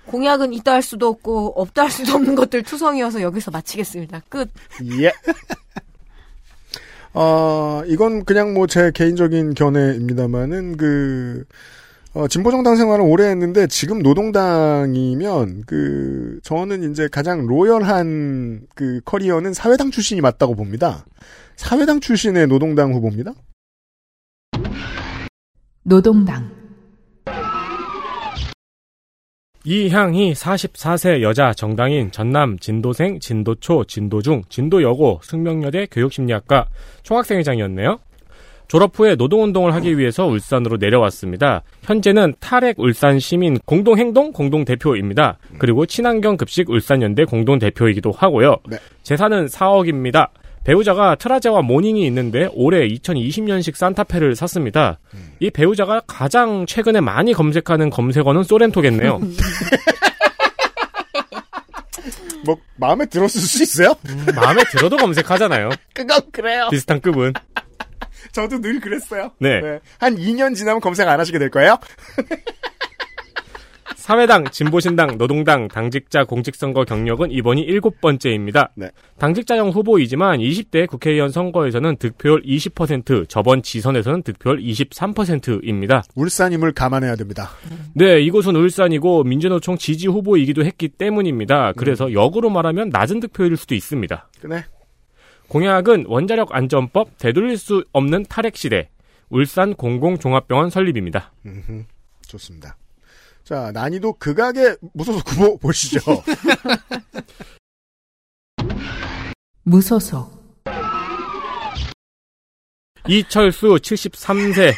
공약은 0.07 0.53
있다 0.53 0.73
할 0.73 0.83
수도 0.83 1.09
없고 1.09 1.55
없다 1.57 1.83
할 1.85 1.91
수도 1.91 2.15
없는 2.15 2.35
것들 2.35 2.63
투성이어서 2.63 3.23
여기서 3.23 3.51
마치겠습니다. 3.51 4.23
끝. 4.29 4.51
예. 5.01 5.13
어, 7.15 7.83
이건 7.87 8.25
그냥 8.25 8.55
뭐 8.55 8.67
제 8.67 8.91
개인적인 8.93 9.55
견해입니다만은 9.55 10.77
그, 10.77 11.45
어, 12.13 12.27
진보정당 12.29 12.77
생활을 12.77 13.05
오래 13.05 13.29
했는데 13.29 13.67
지금 13.69 14.01
노동당이면 14.01 15.63
그, 15.67 16.41
저는 16.43 16.91
이제 16.91 17.09
가장 17.11 17.47
로열한 17.47 18.67
그 18.75 19.01
커리어는 19.05 19.55
사회당 19.55 19.91
출신이 19.91 20.21
맞다고 20.21 20.55
봅니다. 20.57 21.05
사회당 21.57 22.01
출신의 22.01 22.49
노동당 22.49 22.93
후보입니다. 22.93 23.33
노동당, 25.85 26.51
이향희 29.67 30.35
44세 30.35 31.23
여자 31.23 31.55
정당인 31.55 32.11
전남 32.11 32.59
진도생, 32.59 33.19
진도초, 33.19 33.85
진도중, 33.85 34.43
진도여고 34.51 35.21
승명여대 35.23 35.87
교육심리학과 35.91 36.67
총학생회장이었네요. 37.03 37.99
졸업 38.69 38.99
후에 38.99 39.15
노동운동을 39.15 39.75
하기 39.75 39.97
위해서 39.97 40.27
울산으로 40.27 40.77
내려왔습니다. 40.77 41.63
현재는 41.83 42.35
탈핵 42.41 42.79
울산 42.79 43.19
시민 43.19 43.59
공동행동 43.65 44.33
공동대표입니다. 44.33 45.39
그리고 45.59 45.87
친환경 45.87 46.37
급식 46.37 46.69
울산연대 46.69 47.25
공동대표이기도 47.25 48.11
하고요. 48.13 48.59
네. 48.69 48.77
재산은 49.03 49.47
4억입니다. 49.47 50.29
배우자가 50.65 51.15
트라제와 51.15 51.63
모닝이 51.63 52.05
있는데 52.07 52.49
올해 52.53 52.89
2020년식 52.89 53.75
산타페를 53.75 54.35
샀습니다. 54.37 54.99
이 55.39 55.51
배우자가 55.51 56.01
가장 56.07 56.67
최근에 56.67 57.01
많이 57.01 57.33
검색하는 57.33 57.91
검색어는 57.91 58.43
소렌토겠네요. 58.45 59.21
뭐, 62.45 62.59
마음에 62.77 63.07
들었을 63.07 63.41
수 63.41 63.63
있어요? 63.63 63.95
마음에 64.35 64.63
들어도 64.71 64.97
검색하잖아요. 64.99 65.71
그건 65.95 66.21
그래요. 66.31 66.69
비슷한 66.71 67.01
급은. 67.01 67.33
저도 68.33 68.61
늘 68.61 68.81
그랬어요. 68.81 69.31
네. 69.39 69.61
한 69.99 70.17
2년 70.17 70.55
지나면 70.55 70.81
검색 70.81 71.09
안 71.09 71.21
하시게 71.21 71.39
될 71.39 71.51
거예요? 71.51 71.79
사회당, 74.05 74.45
진보신당, 74.45 75.17
노동당, 75.17 75.67
당직자 75.67 76.25
공직선거 76.25 76.85
경력은 76.85 77.31
이번이 77.31 77.63
일곱 77.63 78.03
번째입니다. 78.03 78.71
네. 78.77 78.91
당직자형 79.19 79.71
후보이지만 79.71 80.41
20대 80.41 80.87
국회의원 80.87 81.31
선거에서는 81.31 81.97
득표율 81.97 82.43
20%, 82.43 83.31
저번 83.31 83.63
지선에서는 83.63 84.23
득표율 84.23 84.59
23%입니다. 84.59 86.03
울산임을 86.17 86.73
감안해야 86.73 87.17
됩니다. 87.17 87.49
네, 87.95 88.21
이곳은 88.21 88.55
울산이고 88.57 89.25
민주노총 89.25 89.79
지지 89.79 90.07
후보이기도 90.09 90.67
했기 90.67 90.91
때문입니다. 90.91 91.73
그래서 91.75 92.13
역으로 92.13 92.51
말하면 92.51 92.91
낮은 92.91 93.21
득표율일 93.21 93.57
수도 93.57 93.75
있습니다. 93.75 94.29
네. 94.51 94.65
공약은 95.49 96.05
원자력 96.09 96.55
안전법, 96.55 97.17
되돌릴 97.17 97.57
수 97.57 97.87
없는 97.93 98.27
탈핵 98.29 98.59
시대, 98.59 98.91
울산 99.31 99.73
공공종합병원 99.73 100.69
설립입니다. 100.69 101.33
음흠, 101.47 101.85
좋습니다. 102.29 102.77
자, 103.45 103.71
난이도 103.73 104.15
극악의 104.15 104.79
무소속 104.95 105.31
후보 105.31 105.59
보시죠. 105.61 106.01
무소속, 109.65 110.45
이철수 113.07 113.67
73세 113.67 114.73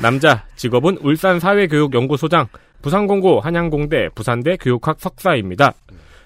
남자 0.00 0.46
직업은 0.56 0.98
울산 1.02 1.38
사회교육연구소장 1.38 2.46
부산공고 2.80 3.40
한양공대 3.40 4.10
부산대 4.14 4.56
교육학 4.56 5.00
석사입니다. 5.00 5.74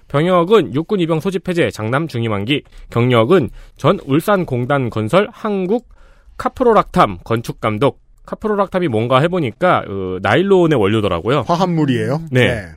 병역은 0.07 0.75
육군 0.75 1.01
입영 1.01 1.21
소집 1.21 1.49
해제 1.49 1.71
장남 1.71 2.07
중임환기 2.07 2.63
경력은 2.91 3.51
전 3.77 3.99
울산공단 4.05 4.91
건설 4.91 5.29
한국 5.33 5.89
카프로락탐 6.37 7.19
건축감독 7.25 8.02
카프로락탐이 8.27 8.89
뭔가 8.89 9.21
해보니까 9.21 9.85
어, 9.89 10.19
나일론의 10.23 10.79
원료더라고요. 10.79 11.45
화합물이에요. 11.47 12.23
네. 12.31 12.69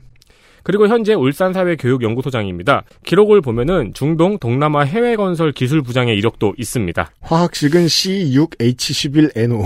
그리고 0.66 0.88
현재 0.88 1.14
울산사회교육연구소장입니다. 1.14 2.82
기록을 3.04 3.40
보면은 3.40 3.92
중동, 3.94 4.36
동남아 4.38 4.82
해외건설 4.82 5.52
기술부장의 5.52 6.16
이력도 6.16 6.54
있습니다. 6.58 7.08
화학식은 7.20 7.86
C6H11NO. 7.86 9.64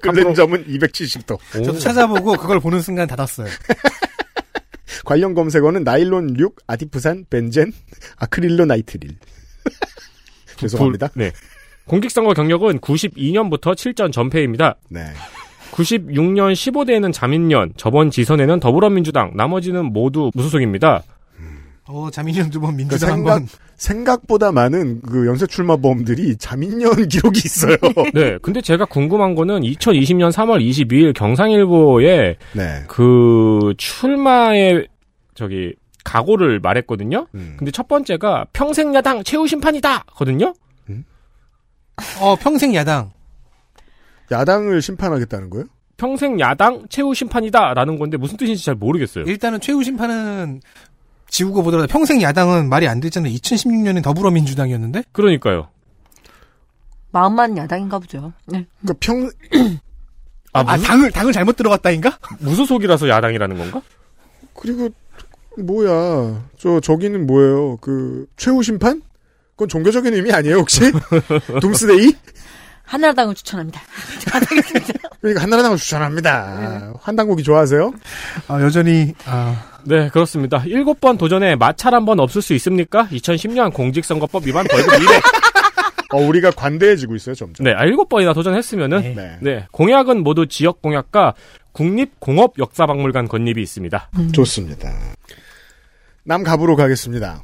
끓는 0.00 0.34
점은 0.34 0.64
270도. 0.66 1.38
저도 1.52 1.78
찾아보고 1.78 2.32
그걸 2.32 2.58
보는 2.58 2.80
순간 2.80 3.06
닫았어요. 3.06 3.46
관련 5.06 5.34
검색어는 5.34 5.84
나일론 5.84 6.36
6, 6.36 6.56
아디프산, 6.66 7.26
벤젠, 7.30 7.72
아크릴로 8.16 8.64
나이트릴. 8.64 9.18
죄송합니다. 10.56 11.10
네. 11.14 11.30
공직선거 11.88 12.34
경력은 12.34 12.78
92년부터 12.78 13.74
7전 13.74 14.12
전패입니다. 14.12 14.76
네. 14.90 15.00
96년 15.72 16.52
15대에는 16.52 17.12
자민련, 17.12 17.72
저번 17.76 18.10
지선에는 18.10 18.60
더불어민주당, 18.60 19.32
나머지는 19.34 19.92
모두 19.92 20.30
무소속입니다. 20.34 21.02
어, 21.90 22.10
자민련 22.10 22.50
두 22.50 22.60
번, 22.60 22.76
그러니까 22.76 22.94
민주당 22.96 23.10
한 23.10 23.16
생각, 23.18 23.34
번. 23.38 23.46
생각보다 23.76 24.52
많은 24.52 25.00
그 25.00 25.26
연쇄 25.26 25.46
출마범들이 25.46 26.36
자민련 26.36 26.92
기록이 27.08 27.40
있어요. 27.42 27.76
네, 28.12 28.36
근데 28.42 28.60
제가 28.60 28.84
궁금한 28.84 29.34
거는 29.34 29.60
2020년 29.62 30.30
3월 30.30 30.60
22일 30.62 31.14
경상일보에 31.14 32.36
네. 32.52 32.82
그 32.88 33.72
출마의 33.78 34.86
저기 35.34 35.72
각오를 36.04 36.60
말했거든요. 36.60 37.26
음. 37.34 37.54
근데 37.58 37.70
첫 37.70 37.88
번째가 37.88 38.46
평생 38.52 38.94
야당 38.94 39.22
최후 39.24 39.46
심판이다 39.46 40.04
거든요. 40.14 40.52
어, 42.20 42.36
평생 42.36 42.74
야당. 42.74 43.12
야당을 44.30 44.82
심판하겠다는 44.82 45.50
거예요? 45.50 45.66
평생 45.96 46.38
야당 46.38 46.86
최후 46.88 47.12
심판이다라는 47.14 47.98
건데 47.98 48.16
무슨 48.16 48.36
뜻인지 48.36 48.64
잘 48.64 48.74
모르겠어요. 48.74 49.24
일단은 49.24 49.60
최후 49.60 49.82
심판은 49.82 50.60
지우고 51.28 51.62
보더라도 51.62 51.88
평생 51.88 52.22
야당은 52.22 52.68
말이 52.68 52.86
안 52.86 53.00
되잖아요. 53.00 53.32
2016년엔 53.34 54.02
더불어민주당이었는데? 54.02 55.04
그러니까요. 55.12 55.68
마음만 57.10 57.56
야당인가 57.56 57.98
보죠. 57.98 58.32
네. 58.46 58.66
그러니까 58.80 58.98
평 59.00 59.30
아, 60.52 60.60
아, 60.66 60.76
무, 60.76 60.82
당을 60.82 61.10
당을 61.10 61.32
잘못 61.32 61.56
들어갔다인가? 61.56 62.18
무소속이라서 62.40 63.08
야당이라는 63.08 63.58
건가? 63.58 63.82
그리고 64.54 64.88
뭐야 65.58 66.44
저 66.56 66.80
저기는 66.80 67.26
뭐예요 67.26 67.76
그 67.78 68.26
최후 68.36 68.62
심판? 68.62 69.02
그건 69.58 69.68
종교적인 69.68 70.14
의미 70.14 70.30
아니에요 70.32 70.58
혹시? 70.58 70.80
둠스데이? 71.60 72.12
한나라당을 72.84 73.34
추천합니다. 73.34 73.80
그러니까 75.20 75.42
한나라당을 75.42 75.76
추천합니다. 75.76 76.94
한당국이 77.02 77.42
좋아하세요? 77.42 77.92
아, 78.46 78.62
여전히 78.62 79.14
아, 79.26 79.62
네, 79.84 80.08
그렇습니다. 80.10 80.62
일곱 80.64 81.00
번 81.00 81.18
도전에 81.18 81.56
마찰 81.56 81.92
한 81.94 82.04
번 82.06 82.20
없을 82.20 82.40
수 82.40 82.54
있습니까? 82.54 83.08
2010년 83.08 83.74
공직선거법 83.74 84.46
위반 84.46 84.64
벌금 84.70 84.90
2회. 84.92 85.22
어, 86.14 86.18
우리가 86.18 86.52
관대해지고 86.52 87.16
있어요 87.16 87.34
점점. 87.34 87.64
네, 87.64 87.74
아, 87.74 87.84
일곱 87.84 88.08
번이나 88.08 88.32
도전했으면은 88.32 89.00
네. 89.00 89.14
네. 89.14 89.38
네, 89.42 89.66
공약은 89.72 90.22
모두 90.22 90.46
지역 90.46 90.80
공약과 90.80 91.34
국립공업역사박물관 91.72 93.26
건립이 93.28 93.60
있습니다. 93.60 94.08
좋습니다. 94.32 94.94
남갑으로 96.24 96.76
가겠습니다. 96.76 97.42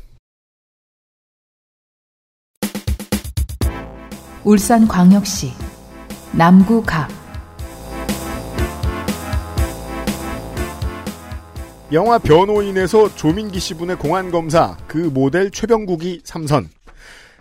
울산광역시 4.45 5.53
남구갑 6.33 7.09
영화 11.93 12.19
변호인에서 12.19 13.15
조민기 13.15 13.59
씨 13.59 13.73
분의 13.73 13.97
공안 13.97 14.31
검사 14.31 14.77
그 14.87 14.99
모델 14.99 15.51
최병국이 15.51 16.21
삼선. 16.25 16.69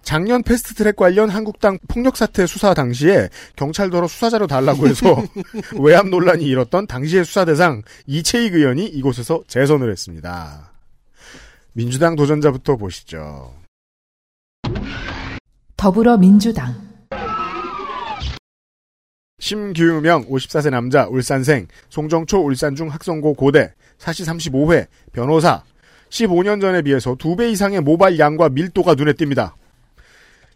작년 0.01 0.43
패스트트랙 0.43 0.95
관련 0.95 1.29
한국당 1.29 1.77
폭력 1.87 2.15
사태 2.15 2.45
수사 2.45 2.73
당시에 2.73 3.29
경찰더러 3.55 4.07
수사자료 4.07 4.47
달라고 4.47 4.87
해서 4.87 5.21
외압 5.79 6.07
논란이 6.07 6.45
일었던 6.45 6.87
당시의 6.87 7.25
수사 7.25 7.45
대상 7.45 7.81
이채익 8.05 8.53
의원이 8.53 8.85
이곳에서 8.85 9.43
재선을 9.47 9.91
했습니다. 9.91 10.71
민주당 11.73 12.15
도전자부터 12.15 12.77
보시죠. 12.77 13.53
더불어민주당 15.77 16.92
심규명 19.43 20.29
54세 20.29 20.69
남자 20.69 21.05
울산생 21.05 21.67
송정초 21.89 22.45
울산중 22.45 22.87
학성고 22.87 23.33
고대 23.33 23.73
사시 23.97 24.23
35회 24.23 24.87
변호사 25.11 25.63
15년 26.09 26.61
전에 26.61 26.81
비해서 26.81 27.15
2배 27.15 27.51
이상의 27.51 27.81
모발 27.81 28.17
양과 28.17 28.47
밀도가 28.47 28.93
눈에 28.93 29.11
띕니다. 29.11 29.51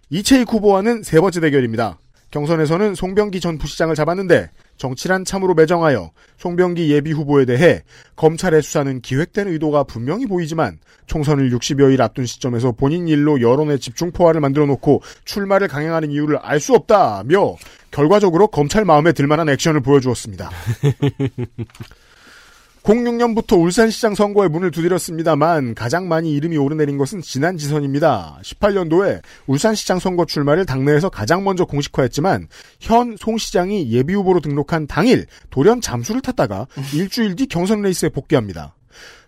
이채익 0.10 0.54
후보와는 0.54 1.04
세 1.04 1.20
번째 1.20 1.42
대결입니다. 1.42 2.00
경선에서는 2.32 2.96
송병기 2.96 3.42
전 3.42 3.58
부시장을 3.58 3.96
잡았는데 3.96 4.52
정치란 4.78 5.26
참으로 5.26 5.54
매정하여 5.54 6.12
송병기 6.38 6.90
예비 6.90 7.12
후보에 7.12 7.44
대해 7.44 7.84
검찰의 8.16 8.62
수사는 8.62 9.02
기획된 9.02 9.50
의도가 9.50 9.84
분명히 9.84 10.26
보이지만 10.26 10.80
총선을 11.08 11.50
60여일 11.52 12.00
앞둔 12.00 12.26
시점에서 12.26 12.74
본인 12.74 13.08
일로 13.08 13.42
여론의 13.42 13.80
집중 13.80 14.12
포화를 14.12 14.40
만들어 14.40 14.66
놓고 14.66 15.02
출마를 15.26 15.68
강행하는 15.68 16.12
이유를 16.12 16.38
알 16.38 16.60
수 16.60 16.74
없다며 16.74 17.56
결과적으로 17.98 18.46
검찰 18.46 18.86
마음에 18.86 19.12
들만한 19.12 19.50
액션을 19.50 19.82
보여주었습니다. 19.82 20.52
06년부터 22.84 23.60
울산시장 23.60 24.14
선거에 24.14 24.48
문을 24.48 24.70
두드렸습니다만 24.70 25.74
가장 25.74 26.08
많이 26.08 26.32
이름이 26.34 26.58
오르내린 26.58 27.00
것은 27.00 27.24
지난 27.24 27.58
지선입니다. 27.58 28.38
18년도에 28.44 29.22
울산시장 29.48 29.98
선거 29.98 30.26
출마를 30.26 30.68
당내에서 30.68 31.10
가장 31.10 31.44
먼저 31.44 31.66
공식화했지만 31.66 32.48
현 32.80 33.18
송 33.20 33.40
시장이 33.40 33.92
예비후보로 33.92 34.42
등록한 34.42 34.86
당일 34.86 35.26
돌연 35.50 35.82
잠수를 35.82 36.22
탔다가 36.22 36.68
일주일 36.94 37.36
뒤 37.36 37.48
경선 37.48 37.82
레이스에 37.82 38.10
복귀합니다. 38.10 38.76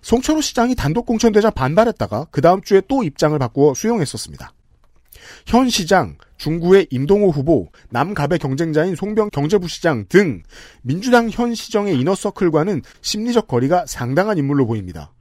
송철호 0.03 0.41
시장이 0.41 0.75
단독 0.75 1.07
공천되자 1.07 1.49
반발했다가 1.49 2.27
그 2.29 2.41
다음 2.41 2.61
주에 2.61 2.83
또 2.87 3.03
입장을 3.03 3.37
바꾸어 3.39 3.73
수용했었습니다. 3.73 4.53
현 5.49 5.67
시장, 5.67 6.15
중구의 6.37 6.85
임동호 6.91 7.31
후보, 7.31 7.69
남갑의 7.89 8.37
경쟁자인 8.37 8.95
송병 8.95 9.31
경제부 9.31 9.67
시장 9.67 10.05
등 10.07 10.43
민주당 10.83 11.31
현 11.31 11.55
시정의 11.55 11.99
이너서클과는 11.99 12.83
심리적 13.01 13.47
거리가 13.47 13.87
상당한 13.87 14.37
인물로 14.37 14.67
보입니다. 14.67 15.11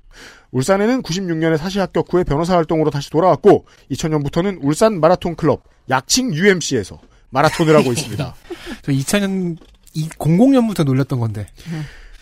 울산에는 0.50 1.00
96년에 1.00 1.56
사시 1.56 1.78
합격 1.78 2.12
후에 2.12 2.24
변호사 2.24 2.56
활동으로 2.56 2.90
다시 2.90 3.08
돌아왔고 3.08 3.64
2000년부터는 3.90 4.58
울산 4.60 5.00
마라톤 5.00 5.34
클럽 5.34 5.62
약칭 5.88 6.34
UMC에서 6.34 7.00
마라톤을 7.30 7.74
하고 7.74 7.90
있습니다. 7.92 8.34
저 8.84 8.92
2000년 8.92 9.56
이 9.94 10.10
00년부터 10.10 10.84
놀렸던 10.84 11.20
건데. 11.20 11.46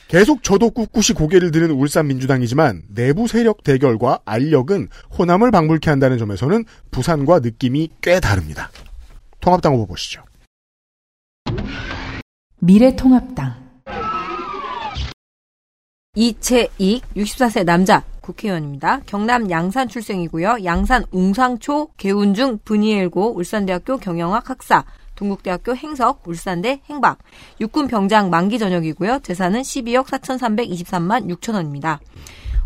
계속 0.08 0.42
저도 0.42 0.70
꿋꿋이 0.70 1.14
고개를 1.16 1.50
드는 1.50 1.72
울산 1.72 2.06
민주당이지만 2.06 2.82
내부 2.88 3.26
세력 3.26 3.64
대결과 3.64 4.20
알력은 4.24 4.88
호남을 5.18 5.50
방불케 5.50 5.90
한다는 5.90 6.18
점에서는 6.18 6.64
부산과 6.90 7.40
느낌이 7.40 7.90
꽤 8.00 8.20
다릅니다. 8.20 8.70
통합당 9.40 9.74
후보 9.74 9.86
보시죠. 9.86 10.22
미래통합당 12.60 13.66
이채익 16.14 17.02
64세 17.14 17.64
남자 17.64 18.02
국회의원입니다. 18.22 19.00
경남 19.06 19.50
양산 19.50 19.86
출생이고요. 19.86 20.64
양산 20.64 21.04
웅상초 21.10 21.90
개운중 21.96 22.60
분이엘고 22.64 23.36
울산대학교 23.36 23.98
경영학 23.98 24.48
학사 24.48 24.84
동국대학교 25.16 25.74
행석 25.74 26.22
울산대 26.26 26.82
행박 26.88 27.18
육군 27.60 27.88
병장 27.88 28.30
만기 28.30 28.58
전역이고요. 28.58 29.20
재산은 29.24 29.62
12억 29.62 30.06
4,323만 30.06 31.28
6천 31.28 31.54
원입니다. 31.54 32.00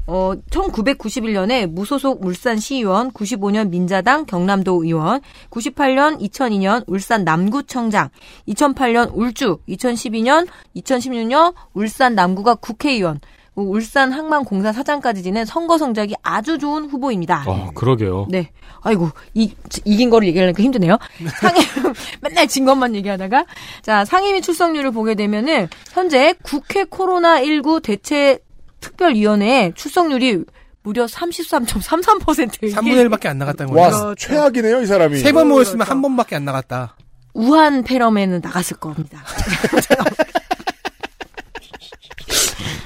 어, 0.06 0.32
1991년에 0.50 1.66
무소속 1.66 2.24
울산 2.24 2.58
시의원, 2.58 3.12
95년 3.12 3.68
민자당 3.68 4.26
경남도 4.26 4.82
의원, 4.82 5.20
98년, 5.50 6.20
2002년 6.20 6.82
울산 6.88 7.22
남구청장, 7.22 8.08
2008년 8.48 9.10
울주, 9.14 9.58
2012년, 9.68 10.48
2016년 10.74 11.54
울산 11.74 12.16
남구가 12.16 12.56
국회의원, 12.56 13.20
울산 13.62 14.12
항만공사 14.12 14.72
사장까지 14.72 15.22
지낸 15.22 15.44
선거 15.44 15.78
성적이 15.78 16.14
아주 16.22 16.58
좋은 16.58 16.84
후보입니다. 16.86 17.44
어, 17.46 17.70
그러게요. 17.74 18.26
네. 18.30 18.50
아이고, 18.82 19.10
이, 19.34 19.52
이긴 19.84 20.08
거를 20.10 20.26
얘기하려니까 20.28 20.62
힘드네요. 20.62 20.98
상임, 21.40 21.62
맨날 22.22 22.46
진 22.48 22.64
것만 22.64 22.94
얘기하다가. 22.96 23.44
자, 23.82 24.04
상임위 24.04 24.40
출석률을 24.42 24.90
보게 24.92 25.14
되면은, 25.14 25.68
현재 25.92 26.34
국회 26.42 26.84
코로나19 26.84 27.82
대체 27.82 28.38
특별위원회 28.80 29.72
출석률이 29.74 30.44
무려 30.82 31.04
33.33%. 31.04 32.72
3분의 32.72 33.08
1밖에 33.10 33.26
안 33.26 33.36
나갔다는 33.38 33.74
와, 33.74 33.90
거죠. 33.90 34.14
최악이네요, 34.14 34.80
이 34.82 34.86
사람이. 34.86 35.18
세 35.18 35.32
번 35.32 35.48
모였으면 35.48 35.86
한 35.86 36.00
번밖에 36.00 36.36
안 36.36 36.44
나갔다. 36.46 36.96
우한 37.34 37.84
패럼에는 37.84 38.40
나갔을 38.42 38.76
겁니다. 38.78 39.22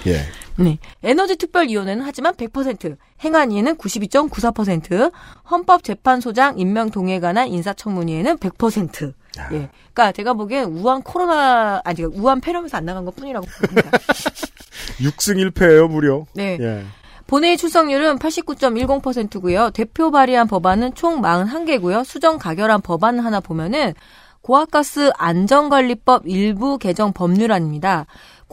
예. 0.07 0.21
네. 0.57 0.79
에너지 1.03 1.37
특별위원회는 1.37 2.05
하지만 2.05 2.35
100%, 2.35 2.97
행안위에는 3.25 3.77
92.94%, 3.77 5.13
헌법재판소장 5.51 6.59
임명 6.59 6.91
동의에 6.91 7.21
관한 7.21 7.49
인사청문회에는 7.49 8.39
100%. 8.39 9.15
예. 9.53 9.69
그러니까 9.93 10.13
제가 10.13 10.35
보기엔 10.35 10.67
우한 10.67 11.03
코로나 11.03 11.81
아니 11.85 11.97
그러니까 11.97 12.21
우한 12.23 12.41
패럼에서 12.41 12.77
안 12.77 12.85
나간 12.85 13.05
것 13.05 13.17
뿐이라고 13.17 13.47
봅니다. 13.47 13.91
6승 15.01 15.51
1패예요, 15.51 15.89
무려. 15.89 16.25
네. 16.35 16.59
예. 16.61 16.85
본회의 17.27 17.57
출석률은 17.57 18.19
89.10%고요. 18.19 19.71
대표 19.71 20.11
발의한 20.11 20.47
법안은 20.47 20.95
총 20.95 21.23
41개고요. 21.23 22.05
수정 22.05 22.39
가결한 22.39 22.81
법안 22.83 23.19
하나 23.19 23.41
보면은 23.41 23.95
고압가스 24.43 25.11
안전관리법 25.17 26.25
일부 26.27 26.77
개정 26.77 27.15
법률안입니다. 27.15 28.05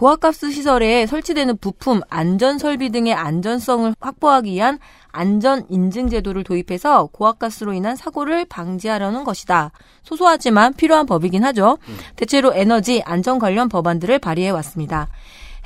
고압가스 0.01 0.49
시설에 0.49 1.05
설치되는 1.05 1.57
부품, 1.57 2.01
안전 2.09 2.57
설비 2.57 2.89
등의 2.89 3.13
안전성을 3.13 3.93
확보하기 3.99 4.49
위한 4.51 4.79
안전 5.11 5.63
인증 5.69 6.09
제도를 6.09 6.43
도입해서 6.43 7.09
고압가스로 7.11 7.73
인한 7.73 7.95
사고를 7.95 8.45
방지하려는 8.45 9.23
것이다. 9.23 9.71
소소하지만 10.01 10.73
필요한 10.73 11.05
법이긴 11.05 11.43
하죠. 11.43 11.77
대체로 12.15 12.51
에너지 12.55 13.03
안전 13.05 13.37
관련 13.37 13.69
법안들을 13.69 14.17
발의해 14.17 14.49
왔습니다. 14.49 15.07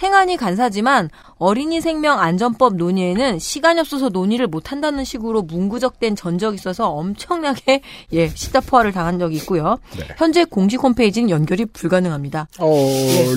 행안위 0.02 0.36
간사지만 0.38 1.10
어린이 1.38 1.82
생명 1.82 2.20
안전법 2.20 2.76
논의에는 2.76 3.40
시간이 3.40 3.80
없어서 3.80 4.10
논의를 4.10 4.48
못 4.48 4.72
한다는 4.72 5.04
식으로 5.04 5.42
문구적된 5.44 6.16
전적이 6.16 6.56
있어서 6.56 6.90
엄청나게 6.90 7.82
예 8.14 8.28
시다포화를 8.28 8.92
당한 8.92 9.20
적이 9.20 9.38
있고요. 9.38 9.78
현재 10.18 10.44
공식 10.44 10.82
홈페이지는 10.84 11.30
연결이 11.30 11.66
불가능합니다. 11.66 12.48
어, 12.60 12.76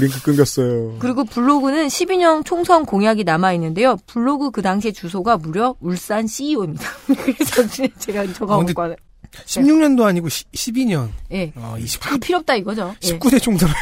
링크 0.01 0.23
끊겼어요. 0.23 0.97
그리고 0.99 1.25
블로그는 1.25 1.87
12년 1.87 2.45
총선 2.45 2.85
공약이 2.85 3.25
남아 3.25 3.53
있는데요. 3.55 3.97
블로그 4.07 4.51
그 4.51 4.63
당시에 4.63 4.93
주소가 4.93 5.37
무려 5.37 5.77
울산 5.81 6.27
CEO입니다. 6.27 6.85
그래서 7.07 7.67
제가 7.99 8.23
어, 8.41 8.65
갖고 8.65 8.83
와요. 8.83 8.97
16년도 9.47 10.05
아니고 10.05 10.29
12년. 10.29 11.11
예. 11.33 11.53
어, 11.57 11.77
20, 11.79 12.01
이 12.15 12.19
필요 12.19 12.39
없다 12.39 12.57
이거죠. 12.57 12.95
예. 13.05 13.19
19대 13.19 13.41
총선을. 13.41 13.75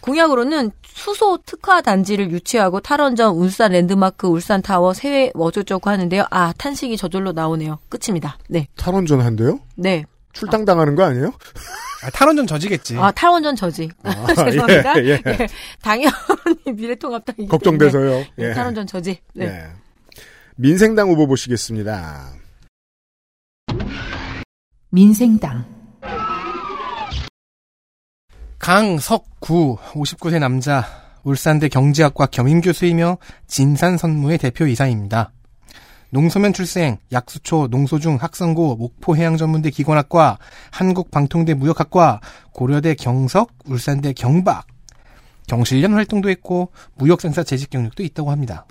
공약으로는 0.00 0.72
수소 0.94 1.38
특화 1.46 1.80
단지를 1.80 2.30
유치하고 2.30 2.80
탈원전 2.80 3.34
울산 3.34 3.72
랜드마크 3.72 4.26
울산 4.26 4.60
타워 4.62 4.92
세회 4.92 5.30
어쩌고저쩌고 5.34 5.90
하는데요. 5.90 6.26
아 6.30 6.52
탄식이 6.58 6.96
저절로 6.96 7.32
나오네요. 7.32 7.78
끝입니다. 7.88 8.38
네. 8.48 8.66
탈원전 8.76 9.20
한대요? 9.20 9.60
네. 9.76 10.04
출당 10.32 10.64
당하는 10.64 10.94
거 10.94 11.04
아니에요? 11.04 11.32
아, 12.02 12.10
탈원전 12.10 12.46
저지겠지. 12.46 12.96
아 12.98 13.10
탈원전 13.10 13.54
저지. 13.54 13.90
아, 14.02 14.26
죄송합니다. 14.34 15.04
예, 15.04 15.08
예. 15.10 15.22
예, 15.26 15.48
당연히 15.82 16.12
미래통합당이 16.74 17.48
걱정돼서요. 17.48 18.10
네, 18.10 18.26
예. 18.38 18.52
탈원전 18.52 18.86
저지. 18.86 19.18
네. 19.34 19.46
네. 19.46 19.66
민생당 20.56 21.10
후보 21.10 21.26
보시겠습니다. 21.26 22.32
민생당, 24.90 25.64
강석구 28.62 29.78
59세 29.92 30.38
남자 30.38 30.86
울산대 31.24 31.68
경제학과 31.68 32.26
겸임교수이며 32.26 33.18
진산선무의 33.48 34.38
대표이사입니다. 34.38 35.32
농소면 36.10 36.52
출생, 36.52 36.98
약수초, 37.10 37.66
농소중, 37.72 38.18
학성고, 38.20 38.76
목포해양전문대 38.76 39.70
기관학과, 39.70 40.38
한국방통대 40.70 41.54
무역학과, 41.54 42.20
고려대 42.52 42.94
경석, 42.94 43.50
울산대 43.64 44.12
경박, 44.12 44.68
경실련 45.48 45.94
활동도 45.94 46.30
했고 46.30 46.70
무역상사 46.94 47.42
재직 47.42 47.70
경력도 47.70 48.04
있다고 48.04 48.30
합니다. 48.30 48.66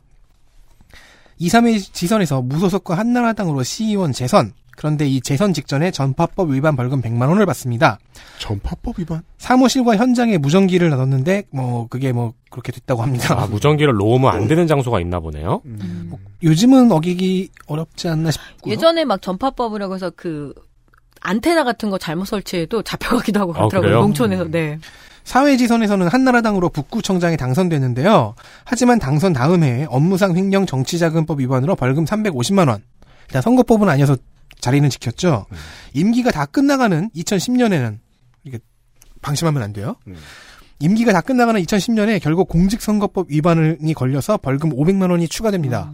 2, 1.38 1.50
3회 1.50 1.92
지선에서 1.92 2.42
무소속과 2.42 2.98
한나라당으로 2.98 3.64
시의원 3.64 4.14
재선, 4.14 4.54
그런데 4.76 5.08
이 5.08 5.22
재선 5.22 5.54
직전에 5.54 5.92
전파법 5.92 6.52
위반 6.52 6.76
벌금 6.76 7.02
100만 7.02 7.28
원을 7.30 7.46
받습니다. 7.46 8.00
전파법 8.40 9.00
위반? 9.00 9.22
사무실과 9.38 9.96
현장에 9.98 10.38
무전기를 10.38 10.90
놔뒀는데 10.90 11.44
뭐 11.52 11.88
그게 11.88 12.12
뭐 12.12 12.34
그렇게 12.50 12.72
됐다고 12.72 13.02
합니다. 13.04 13.36
아, 13.40 13.48
무전기를 13.48 13.94
놓으면 13.94 14.34
안 14.34 14.48
되는 14.48 14.68
장소가 14.68 15.00
있나 15.00 15.20
보네요. 15.20 15.62
음. 15.66 16.14
요즘은 16.44 16.92
어기기 16.92 17.50
어렵지 17.68 18.08
않나 18.08 18.32
싶고요. 18.32 18.72
예전에 18.72 19.06
막 19.06 19.22
전파법이라고 19.22 19.96
해서 19.96 20.12
그 20.16 20.54
안테나 21.22 21.64
같은 21.64 21.90
거 21.90 21.98
잘못 21.98 22.26
설치해도 22.26 22.82
잡혀가기도 22.82 23.40
하고 23.40 23.52
아, 23.54 23.58
그렇더라고요. 23.58 23.90
그래요? 23.90 24.02
농촌에서. 24.02 24.46
네. 24.46 24.80
사회지선에서는 25.24 26.08
한나라당으로 26.08 26.70
북구청장에 26.70 27.38
당선됐는데요. 27.38 28.34
하지만 28.66 28.98
당선 28.98 29.34
다음 29.34 29.64
해에 29.64 29.86
업무상 29.90 30.36
횡령 30.36 30.66
정치자금법 30.66 31.40
위반으로 31.40 31.76
벌금 31.76 32.06
350만 32.06 32.68
원. 32.70 32.82
일단 33.28 33.42
선거법은 33.44 33.88
아니어서 33.88 34.18
자리는 34.60 34.90
지켰죠. 34.90 35.46
음. 35.52 35.58
임기가 35.94 36.32
다 36.32 36.46
끝나가는 36.46 37.10
2010년에는 37.16 37.98
이게 38.44 38.60
방심하면 39.22 39.62
안 39.64 39.74
돼요. 39.74 39.96
음. 40.08 40.16
임기가 40.80 41.14
다 41.14 41.22
끝나가는 41.22 41.62
2010년에 41.62 42.22
결국 42.22 42.48
공직선거법 42.50 43.28
위반이 43.30 43.94
걸려서 43.94 44.38
벌금 44.38 44.72
500만 44.72 45.12
원이 45.12 45.28
추가됩니다. 45.28 45.92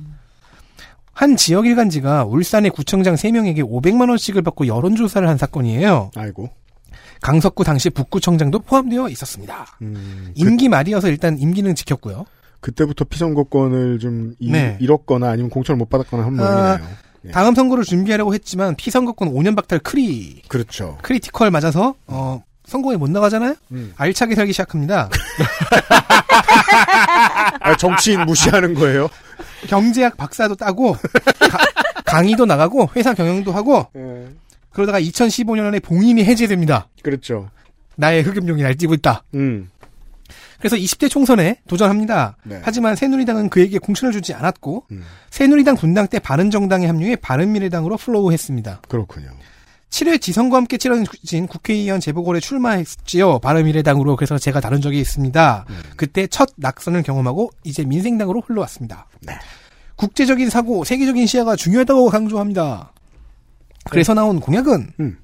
한 1.13 1.36
지역 1.36 1.65
일간지가 1.65 2.26
울산의 2.26 2.72
구청장 2.72 3.15
3명에게 3.15 3.60
500만 3.60 4.08
원씩을 4.10 4.43
받고 4.43 4.67
여론조사를 4.67 5.28
한 5.28 5.38
사건이에요. 5.38 6.12
아이고. 6.15 6.50
강석구 7.22 7.63
당시 7.63 7.89
북구청장도 7.89 8.60
포함되어 8.60 9.10
있었습니다. 9.10 9.65
음, 9.82 10.26
그, 10.28 10.32
임기 10.36 10.70
말이어서 10.70 11.08
일단 11.10 11.38
임기는 11.39 11.74
지켰고요. 11.74 12.26
그때부터 12.60 13.06
피선거권을 13.06 13.98
좀 14.00 14.36
이- 14.39 14.52
네. 14.52 14.78
잃었거나 14.80 15.30
아니면 15.30 15.50
공천을 15.50 15.78
못 15.78 15.89
받았거나 15.89 16.24
한 16.24 16.39
아, 16.39 16.43
모양이네요. 16.78 16.89
예. 17.28 17.32
다음 17.32 17.54
선거를 17.56 17.84
준비하려고 17.84 18.34
했지만 18.34 18.76
피선거권 18.76 19.30
5년 19.34 19.56
박탈 19.56 19.80
크리 19.80 20.42
그렇죠. 20.48 20.98
critical 21.02 21.52
맞아서 21.52 21.96
어 22.08 22.42
선거에 22.66 22.98
못 22.98 23.10
나가잖아요. 23.10 23.56
음. 23.72 23.94
알차게 23.98 24.36
살기 24.36 24.52
시작합니다. 24.54 25.10
아, 27.62 27.76
정치인 27.78 28.22
무시하는 28.26 28.74
거예요? 28.74 29.10
경제학 29.68 30.18
박사도 30.18 30.56
따고 30.56 30.94
가- 30.94 31.58
강의도 32.06 32.46
나가고 32.46 32.90
회사 32.96 33.13
경영도 33.13 33.52
하고 33.52 33.88
예. 33.96 34.28
그러다가 34.72 35.00
2015년에 35.02 35.82
봉인이 35.84 36.24
해제됩니다. 36.24 36.88
그렇죠. 37.02 37.50
나의 37.96 38.22
흑염룡이 38.24 38.62
날뛰고 38.62 38.94
있다. 38.96 39.24
음. 39.34 39.70
그래서 40.60 40.76
20대 40.76 41.10
총선에 41.10 41.60
도전합니다. 41.67 42.38
네. 42.43 42.60
하지만 42.63 42.96
새누리당은 42.96 43.50
그에게 43.50 43.78
공천을 43.78 44.12
주지 44.12 44.34
않았고 44.34 44.86
음. 44.91 45.04
새누리당 45.30 45.76
분당 45.76 46.08
때 46.08 46.20
바른정당에 46.20 46.88
합류해 46.88 47.17
바른미래당으로 47.17 47.98
플로우했습니다. 47.98 48.82
그렇군요. 48.88 49.30
7회 49.89 50.20
지선과 50.20 50.58
함께 50.58 50.78
치러진 50.78 51.48
국회의원 51.48 52.00
재보궐에 52.00 52.39
출마했지요. 52.39 53.39
바른미래당으로. 53.39 54.15
그래서 54.15 54.38
제가 54.38 54.60
다룬 54.60 54.82
적이 54.82 55.00
있습니다. 55.00 55.65
음. 55.70 55.82
그때 55.96 56.28
첫 56.28 56.50
낙선을 56.58 57.04
경험하고 57.04 57.52
이제 57.63 57.86
민생당으로 57.86 58.41
흘러왔습니다. 58.41 59.08
네. 59.22 59.34
국제적인 59.96 60.50
사고, 60.50 60.84
세계적인 60.84 61.26
시야가 61.26 61.56
중요하다고 61.56 62.10
강조합니다. 62.10 62.91
그래서 63.89 64.13
나온 64.13 64.39
공약은 64.39 64.91
음. 65.00 65.17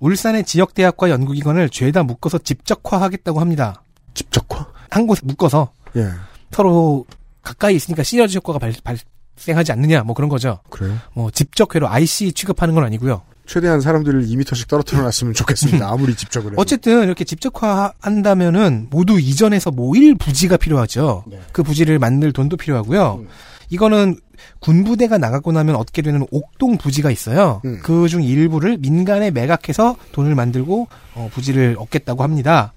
울산의 0.00 0.44
지역 0.44 0.74
대학과 0.74 1.10
연구기관을 1.10 1.70
죄다 1.70 2.02
묶어서 2.02 2.38
집적화하겠다고 2.38 3.40
합니다. 3.40 3.82
집적화? 4.20 4.66
한 4.90 5.06
곳에 5.06 5.22
묶어서 5.24 5.72
예. 5.96 6.10
서로 6.50 7.06
가까이 7.42 7.74
있으니까 7.76 8.02
시너지 8.02 8.36
효과가 8.36 8.58
발, 8.58 8.74
발생하지 8.84 9.72
않느냐 9.72 10.02
뭐 10.02 10.14
그런 10.14 10.28
거죠. 10.28 10.60
그래요? 10.68 10.96
뭐 11.14 11.30
집적회로 11.30 11.88
IC 11.88 12.32
취급하는 12.32 12.74
건 12.74 12.84
아니고요. 12.84 13.22
최대한 13.46 13.80
사람들을 13.80 14.26
2미터씩 14.26 14.68
떨어뜨려 14.68 15.02
놨으면 15.02 15.34
좋겠습니다. 15.34 15.88
아무리 15.90 16.14
집적을 16.14 16.52
해도. 16.52 16.60
어쨌든 16.60 17.04
이렇게 17.04 17.24
집적화한다면은 17.24 18.88
모두 18.90 19.18
이전에서 19.18 19.72
모일 19.72 20.14
부지가 20.14 20.56
필요하죠. 20.56 21.24
네. 21.26 21.40
그 21.50 21.62
부지를 21.62 21.98
만들 21.98 22.32
돈도 22.32 22.56
필요하고요. 22.56 23.20
음. 23.22 23.28
이거는 23.70 24.20
군부대가 24.60 25.18
나가고 25.18 25.52
나면 25.52 25.76
얻게 25.76 26.02
되는 26.02 26.26
옥동 26.30 26.76
부지가 26.78 27.10
있어요. 27.10 27.60
음. 27.64 27.80
그중 27.82 28.22
일부를 28.22 28.78
민간에 28.78 29.30
매각해서 29.30 29.96
돈을 30.12 30.34
만들고 30.34 30.88
어, 31.14 31.30
부지를 31.32 31.76
얻겠다고 31.78 32.22
합니다. 32.22 32.72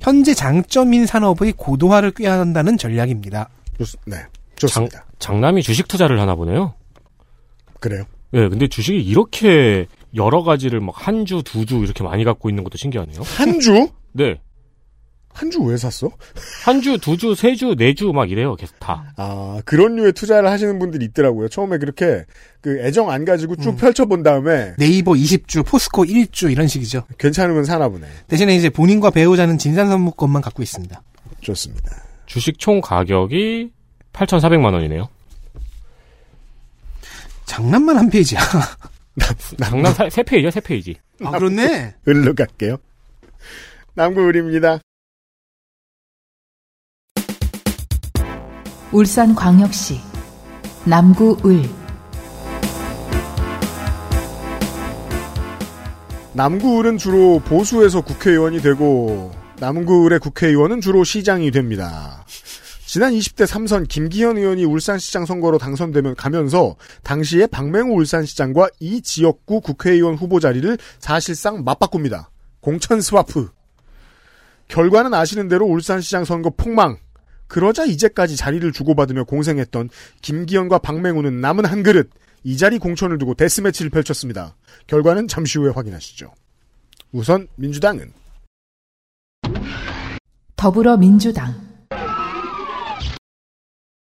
현재 0.00 0.34
장점인 0.34 1.06
산업의 1.06 1.52
고도화를 1.56 2.10
꾀한다는 2.12 2.78
전략입니다. 2.78 3.48
좋, 3.78 3.86
네. 4.06 4.16
좋습니다. 4.56 5.04
장남이 5.18 5.62
주식 5.62 5.86
투자를 5.88 6.20
하나 6.20 6.34
보네요. 6.34 6.74
그래요. 7.80 8.04
예, 8.34 8.48
근데 8.48 8.66
주식이 8.68 8.98
이렇게 9.00 9.86
여러 10.14 10.42
가지를 10.42 10.80
막 10.80 10.94
한 10.98 11.24
주, 11.24 11.42
두 11.44 11.64
주 11.64 11.76
이렇게 11.78 12.02
많이 12.02 12.24
갖고 12.24 12.48
있는 12.50 12.64
것도 12.64 12.76
신기하네요. 12.76 13.20
한 13.22 13.60
주? 13.60 13.88
네. 14.12 14.40
한 15.38 15.50
주 15.50 15.62
왜 15.64 15.76
샀어? 15.76 16.10
한 16.64 16.80
주, 16.82 16.98
두 16.98 17.16
주, 17.16 17.34
세 17.34 17.54
주, 17.54 17.76
네 17.76 17.94
주 17.94 18.12
막 18.12 18.30
이래요. 18.30 18.56
계속 18.56 18.78
다. 18.80 19.12
아, 19.16 19.60
그런 19.64 19.94
류의 19.96 20.12
투자를 20.12 20.48
하시는 20.50 20.78
분들이 20.78 21.04
있더라고요. 21.06 21.48
처음에 21.48 21.78
그렇게 21.78 22.24
그 22.60 22.80
애정 22.80 23.10
안 23.10 23.24
가지고 23.24 23.54
쭉 23.56 23.70
음. 23.70 23.76
펼쳐본 23.76 24.22
다음에 24.24 24.74
네이버 24.78 25.12
20주, 25.12 25.64
포스코 25.64 26.04
1주 26.04 26.50
이런 26.50 26.66
식이죠. 26.66 27.04
괜찮으면 27.18 27.64
사나 27.64 27.88
보네. 27.88 28.06
대신에 28.26 28.56
이제 28.56 28.68
본인과 28.68 29.10
배우자는 29.10 29.58
진산선무권만 29.58 30.42
갖고 30.42 30.62
있습니다. 30.62 31.00
좋습니다. 31.40 32.02
주식 32.26 32.58
총 32.58 32.80
가격이 32.80 33.70
8,400만 34.12 34.72
원이네요. 34.72 35.08
장난만 37.46 37.96
한 37.96 38.10
페이지야. 38.10 38.40
장남 39.58 39.92
사- 39.94 40.10
세 40.10 40.22
페이지야, 40.22 40.50
세 40.50 40.60
페이지. 40.60 40.96
아, 41.24 41.30
그렇네. 41.30 41.94
을로 42.08 42.34
갈게요. 42.34 42.76
남구을입니다. 43.94 44.80
울산광역시 48.90 50.00
남구을 50.86 51.62
남구을은 56.32 56.96
주로 56.96 57.40
보수에서 57.40 58.00
국회의원이 58.00 58.62
되고 58.62 59.30
남구을의 59.60 60.20
국회의원은 60.20 60.80
주로 60.80 61.04
시장이 61.04 61.50
됩니다. 61.50 62.24
지난 62.86 63.12
20대 63.12 63.46
3선 63.46 63.88
김기현 63.88 64.38
의원이 64.38 64.64
울산시장 64.64 65.26
선거로 65.26 65.58
당선되면 65.58 66.14
가면서 66.14 66.76
당시에 67.02 67.46
박맹우 67.48 67.92
울산시장과 67.92 68.70
이 68.80 69.02
지역구 69.02 69.60
국회의원 69.60 70.14
후보 70.14 70.40
자리를 70.40 70.78
사실상 70.98 71.62
맞바꿉니다. 71.64 72.30
공천 72.60 73.02
스와프. 73.02 73.50
결과는 74.68 75.12
아시는 75.12 75.48
대로 75.48 75.66
울산시장 75.66 76.24
선거 76.24 76.50
폭망. 76.56 76.96
그러자 77.48 77.84
이제까지 77.84 78.36
자리를 78.36 78.70
주고받으며 78.72 79.24
공생했던 79.24 79.90
김기현과 80.22 80.78
박맹우는 80.78 81.40
남은 81.40 81.64
한 81.64 81.82
그릇 81.82 82.10
이 82.44 82.56
자리 82.56 82.78
공천을 82.78 83.18
두고 83.18 83.34
데스매치를 83.34 83.90
펼쳤습니다. 83.90 84.54
결과는 84.86 85.26
잠시 85.28 85.58
후에 85.58 85.70
확인하시죠. 85.70 86.32
우선 87.12 87.48
민주당은 87.56 88.12
더불어민주당 90.54 91.68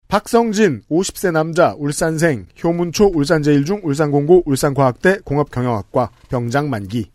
박성진 0.08 0.84
50세 0.92 1.32
남자 1.32 1.74
울산생 1.76 2.46
효문초 2.64 3.14
울산제일중 3.16 3.82
울산공고 3.84 4.44
울산과학대 4.46 5.20
공업경영학과 5.24 6.12
병장 6.30 6.70
만기 6.70 7.10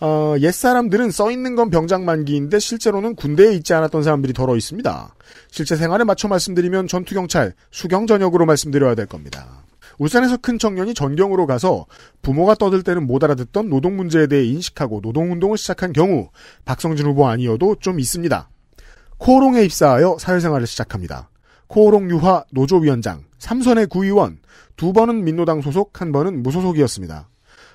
어, 0.00 0.34
옛사람들은 0.40 1.10
써있는 1.10 1.56
건 1.56 1.68
병장만기인데 1.68 2.58
실제로는 2.58 3.14
군대에 3.16 3.52
있지 3.52 3.74
않았던 3.74 4.02
사람들이 4.02 4.32
덜어 4.32 4.56
있습니다. 4.56 5.14
실제 5.50 5.76
생활에 5.76 6.04
맞춰 6.04 6.26
말씀드리면 6.26 6.88
전투경찰, 6.88 7.52
수경전역으로 7.70 8.46
말씀드려야 8.46 8.94
될 8.94 9.06
겁니다. 9.06 9.64
울산에서 9.98 10.38
큰 10.38 10.58
청년이 10.58 10.94
전경으로 10.94 11.46
가서 11.46 11.84
부모가 12.22 12.54
떠들 12.54 12.82
때는 12.82 13.06
못 13.06 13.22
알아듣던 13.22 13.68
노동 13.68 13.96
문제에 13.96 14.26
대해 14.26 14.46
인식하고 14.46 15.00
노동운동을 15.02 15.58
시작한 15.58 15.92
경우 15.92 16.30
박성진 16.64 17.04
후보 17.04 17.28
아니어도 17.28 17.76
좀 17.80 18.00
있습니다. 18.00 18.48
코오롱에 19.18 19.62
입사하여 19.64 20.16
사회생활을 20.18 20.66
시작합니다. 20.66 21.28
코오롱 21.66 22.08
유화 22.10 22.44
노조위원장, 22.50 23.24
삼선의 23.38 23.88
구의원, 23.88 24.38
두 24.76 24.94
번은 24.94 25.24
민노당 25.24 25.60
소속, 25.60 26.00
한 26.00 26.10
번은 26.10 26.42
무소속이었습니다. 26.42 27.28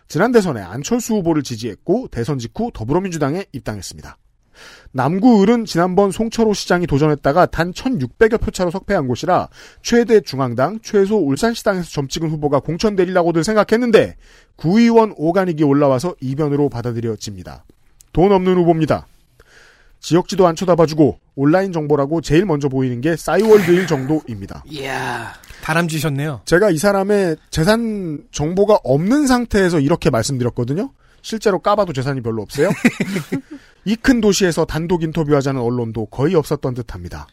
지난 0.07 0.31
대선에 0.31 0.61
안철수 0.61 1.15
후보를 1.15 1.43
지지했고 1.43 2.07
대선 2.09 2.37
직후 2.37 2.71
더불어민주당에 2.73 3.45
입당했습니다. 3.51 4.17
남구을은 4.91 5.65
지난번 5.65 6.11
송철호 6.11 6.53
시장이 6.53 6.87
도전했다가 6.87 7.47
단 7.47 7.73
1600여 7.73 8.39
표 8.39 8.51
차로 8.51 8.71
석패한 8.71 9.07
곳이라 9.07 9.49
최대 9.81 10.21
중앙당, 10.21 10.79
최소 10.81 11.17
울산시당에서 11.17 11.89
점 11.89 12.07
찍은 12.07 12.29
후보가 12.29 12.61
공천되리라고들 12.61 13.43
생각했는데 13.43 14.15
구의원 14.55 15.13
오가닉이 15.17 15.63
올라와서 15.63 16.15
이변으로 16.21 16.69
받아들여집니다. 16.69 17.65
돈 18.13 18.31
없는 18.31 18.55
후보입니다. 18.55 19.07
지역지도 19.99 20.45
안 20.47 20.55
쳐다봐주고 20.55 21.19
온라인 21.35 21.71
정보라고 21.71 22.21
제일 22.21 22.45
먼저 22.45 22.69
보이는 22.69 23.01
게 23.01 23.15
싸이월드일 23.15 23.87
정도입니다. 23.87 24.63
이야, 24.69 25.33
다람쥐셨네요. 25.63 26.41
제가 26.45 26.69
이 26.69 26.77
사람의 26.77 27.37
재산 27.49 28.23
정보가 28.31 28.79
없는 28.83 29.27
상태에서 29.27 29.79
이렇게 29.79 30.09
말씀드렸거든요. 30.09 30.91
실제로 31.21 31.59
까봐도 31.59 31.91
재산이 31.93 32.21
별로 32.21 32.41
없어요. 32.43 32.69
이 33.85 33.95
큰 33.95 34.19
도시에서 34.21 34.65
단독 34.65 35.03
인터뷰하자는 35.03 35.61
언론도 35.61 36.07
거의 36.07 36.35
없었던 36.35 36.73
듯합니다. 36.73 37.27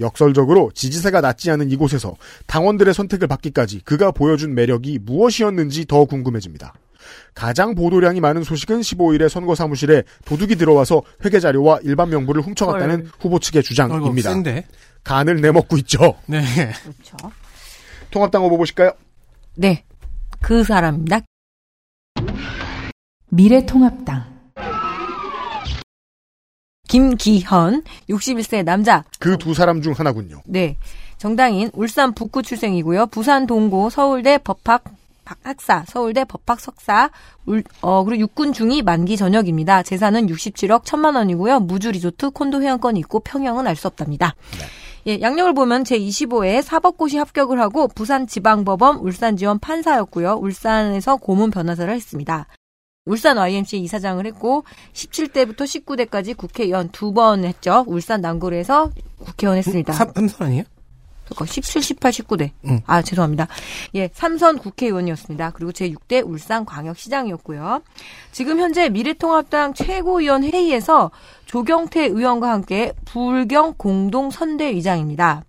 역설적으로 0.00 0.72
지지세가 0.74 1.20
낮지 1.20 1.50
않은 1.52 1.70
이곳에서 1.70 2.16
당원들의 2.46 2.92
선택을 2.94 3.28
받기까지 3.28 3.80
그가 3.84 4.10
보여준 4.10 4.54
매력이 4.54 4.98
무엇이었는지 5.02 5.86
더 5.86 6.04
궁금해집니다. 6.04 6.74
가장 7.34 7.74
보도량이 7.76 8.20
많은 8.20 8.42
소식은 8.42 8.80
15일에 8.80 9.28
선거 9.28 9.54
사무실에 9.54 10.02
도둑이 10.24 10.56
들어와서 10.56 11.02
회계 11.24 11.38
자료와 11.38 11.78
일반 11.84 12.08
명부를 12.10 12.42
훔쳐갔다는 12.42 13.02
헐. 13.02 13.10
후보 13.20 13.38
측의 13.38 13.62
주장입니다. 13.62 14.30
간을 15.04 15.40
내먹고 15.40 15.76
있죠. 15.78 16.16
네. 16.26 16.42
그렇죠. 16.82 17.30
통합당 18.14 18.44
후보 18.44 18.56
보실까요? 18.56 18.92
네. 19.56 19.82
그 20.40 20.62
사람입니다. 20.62 21.20
미래통합당 23.30 24.32
김기현, 26.86 27.82
61세 28.08 28.62
남자. 28.62 29.02
그 29.18 29.36
두 29.36 29.52
사람 29.52 29.82
중 29.82 29.94
하나군요. 29.94 30.42
네. 30.46 30.76
정당인 31.18 31.70
울산 31.72 32.14
북구 32.14 32.40
출생이고요. 32.42 33.06
부산 33.06 33.46
동고 33.48 33.90
서울대 33.90 34.38
법학 34.38 34.84
박- 35.24 35.38
학사, 35.42 35.84
서울대 35.88 36.24
법학 36.24 36.60
석사, 36.60 37.10
울, 37.46 37.64
어, 37.80 38.04
그리고 38.04 38.20
육군 38.20 38.52
중위 38.52 38.82
만기 38.82 39.16
전역입니다. 39.16 39.82
재산은 39.82 40.26
67억 40.28 40.84
1천만 40.84 41.16
원이고요. 41.16 41.60
무주 41.60 41.90
리조트, 41.90 42.30
콘도 42.30 42.60
회원권이 42.62 43.00
있고 43.00 43.20
평형은 43.20 43.66
알 43.66 43.74
수 43.74 43.88
없답니다. 43.88 44.36
예, 45.06 45.20
양력을 45.20 45.52
보면 45.54 45.82
제25회 45.84 46.62
사법고시 46.62 47.18
합격을 47.18 47.60
하고 47.60 47.88
부산 47.88 48.26
지방법원 48.26 48.96
울산 48.98 49.36
지원 49.36 49.58
판사였고요. 49.58 50.34
울산에서 50.34 51.16
고문 51.16 51.50
변호사를 51.50 51.92
했습니다. 51.92 52.46
울산 53.06 53.36
YMCA 53.36 53.82
이사장을 53.82 54.24
했고 54.24 54.64
17대부터 54.94 55.58
19대까지 55.64 56.34
국회의원 56.36 56.88
두 56.90 57.12
번 57.12 57.44
했죠. 57.44 57.84
울산 57.86 58.22
남구에서 58.22 58.90
국회의원 59.18 59.58
했습니다. 59.58 59.92
삼, 59.92 60.10
삼선 60.14 60.46
아니에요? 60.46 60.64
그러니까 61.24 61.46
17, 61.46 61.82
18, 61.82 62.12
19대. 62.12 62.50
응. 62.66 62.80
아, 62.86 63.02
죄송합니다. 63.02 63.48
예, 63.94 64.10
삼선 64.12 64.58
국회의원이었습니다. 64.58 65.50
그리고 65.50 65.72
제6대 65.72 66.26
울산광역시장이었고요. 66.26 67.82
지금 68.32 68.60
현재 68.60 68.88
미래통합당 68.88 69.74
최고위원 69.74 70.44
회의에서 70.44 71.10
조경태 71.46 72.06
의원과 72.06 72.50
함께 72.50 72.92
불경 73.04 73.74
공동선대위장입니다. 73.76 75.44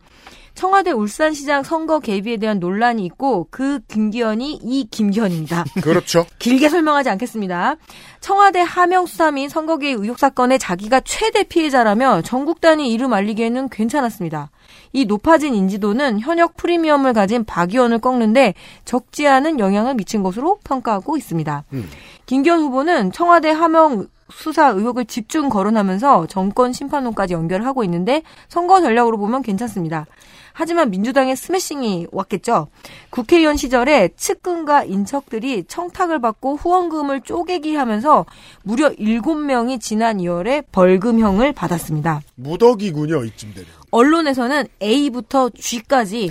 청와대 0.55 0.91
울산시장 0.91 1.63
선거 1.63 1.99
개입에 1.99 2.37
대한 2.37 2.59
논란이 2.59 3.05
있고 3.05 3.47
그 3.51 3.81
김기현이 3.87 4.61
이 4.63 4.87
김기현입니다. 4.89 5.65
그렇죠. 5.83 6.25
길게 6.39 6.69
설명하지 6.69 7.09
않겠습니다. 7.09 7.75
청와대 8.21 8.61
하명 8.61 9.05
수사 9.05 9.31
및 9.31 9.49
선거 9.49 9.77
개입 9.77 9.99
의혹 9.99 10.17
사건의 10.17 10.57
자기가 10.57 11.01
최대 11.01 11.43
피해자라며 11.43 12.21
전국 12.21 12.61
단위 12.61 12.91
이름 12.91 13.13
알리기에는 13.13 13.69
괜찮았습니다. 13.69 14.49
이 14.95 15.03
높아진 15.03 15.53
인지도는 15.53 16.21
현역 16.21 16.55
프리미엄을 16.55 17.11
가진 17.11 17.43
박 17.43 17.73
의원을 17.73 17.99
꺾는데 17.99 18.53
적지 18.85 19.27
않은 19.27 19.59
영향을 19.59 19.93
미친 19.93 20.23
것으로 20.23 20.59
평가하고 20.63 21.17
있습니다. 21.17 21.65
음. 21.73 21.89
김기현 22.25 22.61
후보는 22.61 23.11
청와대 23.11 23.49
하명 23.51 24.07
수사 24.31 24.69
의혹을 24.69 25.03
집중 25.03 25.49
거론하면서 25.49 26.27
정권 26.27 26.71
심판론까지 26.71 27.33
연결하고 27.33 27.83
있는데 27.83 28.23
선거 28.47 28.79
전략으로 28.79 29.17
보면 29.17 29.41
괜찮습니다. 29.41 30.05
하지만 30.53 30.89
민주당의 30.89 31.35
스매싱이 31.35 32.07
왔겠죠. 32.13 32.69
국회의원 33.09 33.57
시절에 33.57 34.11
측근과 34.15 34.85
인척들이 34.85 35.65
청탁을 35.65 36.21
받고 36.21 36.55
후원금을 36.55 37.21
쪼개기 37.21 37.75
하면서 37.75 38.25
무려 38.63 38.89
7명이 38.91 39.81
지난 39.81 40.19
2월에 40.19 40.63
벌금형을 40.71 41.51
받았습니다. 41.51 42.21
무덕이군요, 42.35 43.25
이쯤 43.25 43.53
되면. 43.53 43.67
언론에서는 43.95 44.67
A부터 44.81 45.49
G까지 45.49 46.29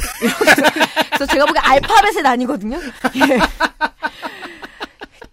그래서 1.10 1.26
제가 1.32 1.46
보기엔 1.46 1.64
알파벳에 1.64 2.20
나뉘거든요. 2.22 2.78
예. 3.30 3.38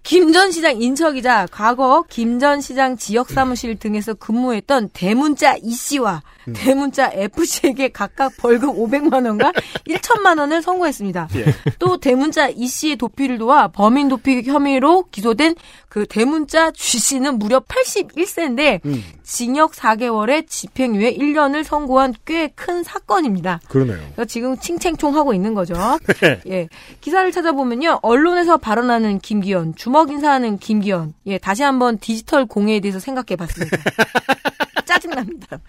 김전 0.04 0.52
시장 0.52 0.82
인척이자 0.82 1.48
과거 1.52 2.04
김 2.10 2.40
전 2.40 2.60
시장 2.62 2.98
지역 2.98 3.30
사무실 3.30 3.78
등에서 3.78 4.14
근무했던 4.14 4.90
대문자 4.94 5.56
이 5.62 5.72
씨와 5.74 6.22
대문자 6.54 7.12
F 7.14 7.44
씨에게 7.46 7.90
각각 7.90 8.38
벌금 8.38 8.70
500만 8.74 9.26
원과 9.26 9.52
1천만 9.88 10.40
원을 10.40 10.62
선고했습니다. 10.62 11.28
또 11.80 11.98
대문자 11.98 12.50
이 12.50 12.68
씨의 12.68 12.96
도피를 12.98 13.38
도와 13.38 13.68
범인 13.70 14.08
도피 14.08 14.44
혐의로 14.44 15.06
기소된 15.12 15.56
그 15.90 16.06
대문자 16.06 16.72
G 16.72 17.00
씨는 17.00 17.38
무려 17.38 17.60
81세인데 17.60 18.80
음, 18.86 19.04
징역 19.24 19.74
4개월에 19.74 20.48
집행유예 20.48 21.16
1년을 21.16 21.64
선고한 21.64 22.14
꽤 22.26 22.52
큰 22.56 22.84
사건입니다. 22.84 23.60
그러네요. 23.70 23.98
지금 24.28 24.58
칭챙총 24.58 25.16
하고 25.16 25.34
있는 25.34 25.54
거죠. 25.54 25.74
네. 26.22 26.40
예. 26.48 26.70
기사를 27.02 27.32
찾아보면요. 27.32 28.00
언론에서 28.02 28.58
발언하는 28.58 29.20
김기현, 29.20 29.76
주먹 29.76 30.12
인사하는 30.12 30.58
김기현. 30.60 31.14
예, 31.28 31.38
다시 31.38 31.64
한번 31.64 31.98
디지털 31.98 32.46
공해에 32.46 32.80
대해서 32.80 33.00
생각해 33.00 33.36
봤습니다. 33.36 33.78
짜증납니다. 34.94 35.60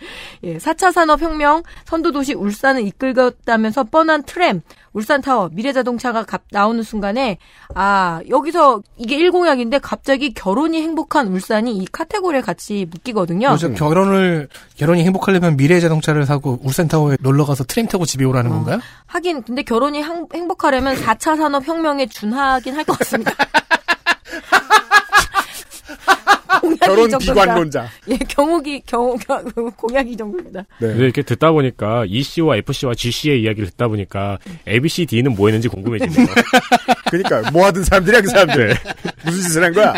예, 0.45 0.59
4차 0.59 0.91
산업혁명, 0.93 1.63
선도도시 1.85 2.35
울산을 2.35 2.87
이끌었다면서 2.87 3.85
뻔한 3.85 4.23
트램, 4.25 4.63
울산타워, 4.93 5.51
미래자동차가 5.53 6.25
갑- 6.25 6.43
나오는 6.51 6.83
순간에, 6.83 7.39
아, 7.75 8.21
여기서 8.29 8.83
이게 8.97 9.17
1공약인데 9.19 9.81
갑자기 9.83 10.35
결혼이 10.35 10.83
행복한 10.83 11.29
울산이 11.29 11.77
이 11.77 11.87
카테고리에 11.91 12.41
같이 12.43 12.87
묶이거든요. 12.91 13.49
요즘 13.53 13.75
결혼을 13.75 14.49
결혼이 14.77 15.03
행복하려면 15.05 15.57
미래 15.57 15.81
자동차를 15.81 16.27
사고 16.27 16.59
울산타워에 16.63 17.17
놀러 17.21 17.45
가서 17.45 17.65
트램 17.65 17.87
타고 17.87 18.05
집에 18.05 18.25
오라는 18.25 18.51
어. 18.51 18.55
건가요? 18.55 18.81
하긴 19.07 19.43
근데 19.43 19.63
결혼이 19.63 20.03
항- 20.03 20.27
행복하려면 20.35 20.95
4차 20.97 21.37
산업혁명에 21.37 22.07
준하긴 22.07 22.75
할 22.77 22.85
것 22.85 22.99
같습니다. 22.99 23.33
공약이 26.63 26.79
결혼. 26.81 27.19
비관론자. 27.19 27.89
예, 28.09 28.17
경욱이 28.17 28.83
경우 28.87 29.17
경- 29.19 29.45
공약이 29.77 30.13
이 30.13 30.17
정도입니다. 30.17 30.61
네. 30.79 30.89
근데 30.89 31.05
이렇게 31.05 31.23
듣다 31.23 31.51
보니까 31.53 32.05
EC와 32.07 32.57
FC와 32.59 32.95
GC의 32.95 33.43
이야기를 33.43 33.71
듣다 33.71 33.89
보니까 33.89 34.39
A, 34.69 34.81
B, 34.81 34.89
C, 34.89 35.05
D는 35.07 35.35
뭐 35.35 35.49
했는지 35.49 35.69
궁금해지네요. 35.69 36.27
그러니까 37.11 37.51
뭐 37.51 37.67
하던 37.67 37.85
사람들이야 37.85 38.21
그 38.23 38.29
사람들. 38.29 38.77
무슨 39.25 39.43
짓을 39.43 39.65
한 39.65 39.73
거야? 39.73 39.95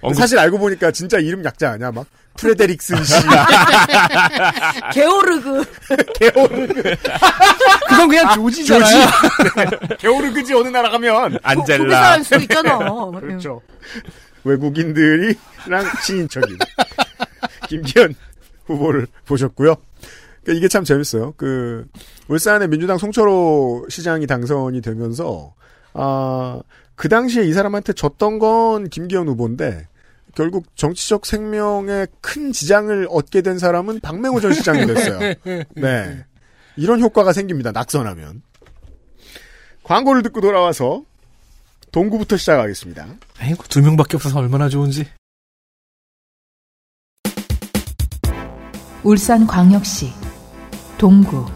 언급- 0.00 0.16
사실 0.20 0.38
알고 0.38 0.58
보니까 0.58 0.90
진짜 0.92 1.18
이름 1.18 1.44
약자 1.44 1.72
아니야 1.72 1.90
막 1.90 2.06
프레데릭슨 2.38 3.02
씨, 3.02 3.14
게오르그 4.92 5.64
게오르 6.20 6.66
그건 7.88 8.08
그냥 8.08 8.34
조지잖아요. 8.34 9.06
게오르그지 9.98 10.52
어느 10.54 10.68
나라 10.68 10.90
가면 10.90 11.38
안젤라. 11.42 12.18
거기서 12.18 12.24
수 12.38 12.42
있잖아. 12.42 12.78
그렇죠. 13.20 13.62
외국인들이랑 14.46 15.36
친인척인 16.04 16.56
김기현 17.68 18.14
후보를 18.66 19.06
보셨고요. 19.26 19.76
그러니까 20.42 20.58
이게 20.58 20.68
참 20.68 20.84
재밌어요. 20.84 21.34
그 21.36 21.86
울산의 22.28 22.68
민주당 22.68 22.98
송철호 22.98 23.86
시장이 23.88 24.26
당선이 24.26 24.80
되면서 24.80 25.54
아, 25.92 26.60
그 26.94 27.08
당시에 27.08 27.44
이 27.44 27.52
사람한테 27.52 27.92
졌던 27.92 28.38
건 28.38 28.88
김기현 28.88 29.28
후보인데 29.28 29.88
결국 30.34 30.76
정치적 30.76 31.24
생명에 31.24 32.06
큰 32.20 32.52
지장을 32.52 33.06
얻게 33.10 33.40
된 33.40 33.58
사람은 33.58 34.00
박맹호 34.00 34.40
전 34.40 34.52
시장이 34.52 34.86
됐어요. 34.86 35.34
네. 35.74 36.24
이런 36.76 37.00
효과가 37.00 37.32
생깁니다. 37.32 37.72
낙선하면. 37.72 38.42
광고를 39.82 40.22
듣고 40.22 40.40
돌아와서 40.42 41.04
동구부터 41.96 42.36
시작하겠습니다. 42.36 43.06
아이고, 43.38 43.64
두 43.70 43.80
명밖에 43.80 44.18
없어서 44.18 44.38
얼마나 44.38 44.68
좋은지. 44.68 45.08
울산 49.02 49.46
광역시 49.46 50.12
동구 50.98 51.46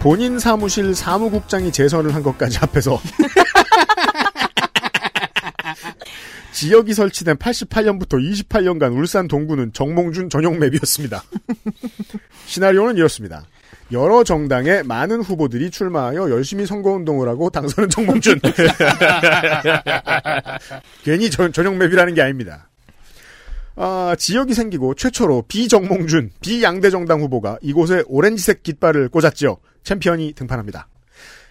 본인 0.00 0.40
사무실 0.40 0.96
사무국장이 0.96 1.70
재선을 1.70 2.16
한 2.16 2.24
것까지 2.24 2.58
합해서 2.58 2.98
지역이 6.50 6.94
설치된 6.94 7.36
88년부터 7.36 8.18
28년간 8.18 8.96
울산 8.96 9.28
동구는 9.28 9.72
정몽준 9.72 10.30
전용 10.30 10.58
맵이었습니다. 10.58 11.22
시나리오는 12.46 12.96
이렇습니다. 12.96 13.46
여러 13.90 14.22
정당의 14.22 14.82
많은 14.84 15.22
후보들이 15.22 15.70
출마하여 15.70 16.30
열심히 16.30 16.66
선거운동을 16.66 17.28
하고 17.28 17.48
당선은 17.48 17.88
정몽준. 17.88 18.40
괜히 21.04 21.30
전, 21.30 21.52
전용 21.52 21.78
맵이라는 21.78 22.14
게 22.14 22.22
아닙니다. 22.22 22.68
아, 23.76 24.14
지역이 24.18 24.54
생기고 24.54 24.94
최초로 24.94 25.44
비정몽준, 25.48 26.32
비양대 26.40 26.90
정당 26.90 27.20
후보가 27.20 27.58
이곳에 27.62 28.02
오렌지색 28.08 28.62
깃발을 28.62 29.08
꽂았지요. 29.08 29.56
챔피언이 29.84 30.34
등판합니다. 30.34 30.88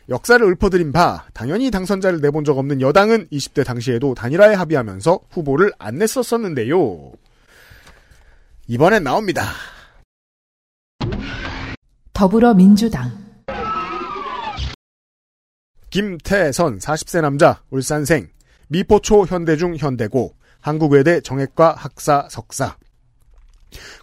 역사를 0.09 0.45
읊어드린 0.45 0.91
바 0.91 1.25
당연히 1.33 1.71
당선자를 1.71 2.21
내본 2.21 2.45
적 2.45 2.57
없는 2.57 2.81
여당은 2.81 3.27
20대 3.31 3.65
당시에도 3.65 4.13
단일화에 4.13 4.55
합의하면서 4.55 5.21
후보를 5.31 5.71
안 5.79 5.97
냈었었는데요. 5.97 7.11
이번엔 8.67 9.03
나옵니다. 9.03 9.43
더불어민주당 12.17 13.11
김태선 15.91 16.79
40세 16.79 17.21
남자 17.21 17.61
울산생 17.69 18.29
미포초 18.69 19.27
현대중 19.27 19.75
현대고 19.75 20.33
한국외대 20.59 21.21
정액과 21.21 21.75
학사 21.77 22.27
석사 22.31 22.75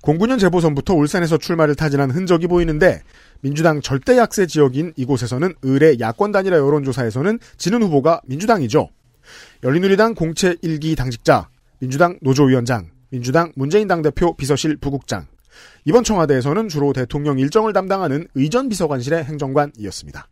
09년 0.03 0.39
재보선부터 0.39 0.95
울산에서 0.95 1.39
출마를 1.39 1.75
타진한 1.75 2.13
흔적이 2.13 2.47
보이는데 2.47 3.03
민주당 3.41 3.81
절대 3.81 4.17
약세 4.17 4.47
지역인 4.47 4.93
이곳에서는 4.95 5.53
의뢰 5.63 5.99
야권 5.99 6.31
단일화 6.31 6.57
여론조사에서는 6.57 7.41
지는 7.57 7.83
후보가 7.83 8.21
민주당이죠. 8.27 8.91
열린우리당 9.65 10.15
공채 10.15 10.55
1기 10.63 10.97
당직자, 10.97 11.49
민주당 11.81 12.21
노조위원장, 12.23 12.91
민주당 13.11 13.51
문재인 13.57 13.89
당대표 13.89 14.37
비서실 14.37 14.77
부국장. 14.77 15.27
이번 15.85 16.05
청와대에서는 16.05 16.69
주로 16.69 16.93
대통령 16.93 17.39
일정을 17.39 17.73
담당하는 17.73 18.27
의전비서관실의 18.35 19.25
행정관이었습니다. 19.25 20.29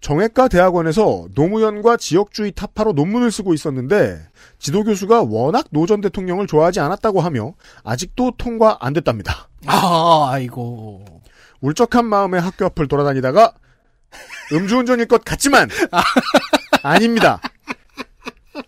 정외과 0.00 0.48
대학원에서 0.48 1.26
노무현과 1.34 1.96
지역주의 1.96 2.50
타파로 2.52 2.92
논문을 2.92 3.30
쓰고 3.30 3.54
있었는데 3.54 4.20
지도 4.58 4.82
교수가 4.82 5.22
워낙 5.22 5.66
노전 5.70 6.00
대통령을 6.00 6.48
좋아하지 6.48 6.80
않았다고 6.80 7.20
하며 7.20 7.54
아직도 7.84 8.32
통과 8.36 8.78
안 8.80 8.92
됐답니다. 8.92 9.48
아, 9.66 10.30
아이고. 10.32 11.04
울적한 11.60 12.04
마음에 12.04 12.38
학교 12.38 12.64
앞을 12.66 12.88
돌아다니다가 12.88 13.54
음주운전일 14.52 15.06
것 15.06 15.24
같지만 15.24 15.68
아닙니다. 16.82 17.40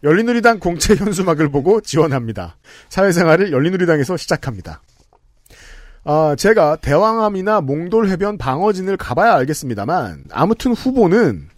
열린우리당 0.04 0.60
공채 0.60 0.94
현수막을 0.94 1.50
보고 1.50 1.80
지원합니다. 1.80 2.56
사회생활을 2.88 3.50
열린우리당에서 3.52 4.16
시작합니다. 4.16 4.82
아, 6.04 6.36
제가 6.36 6.76
대왕암이나 6.76 7.62
몽돌 7.62 8.08
해변 8.08 8.36
방어진을 8.36 8.96
가봐야 8.98 9.34
알겠습니다만 9.36 10.24
아무튼 10.30 10.72
후보는 10.72 11.48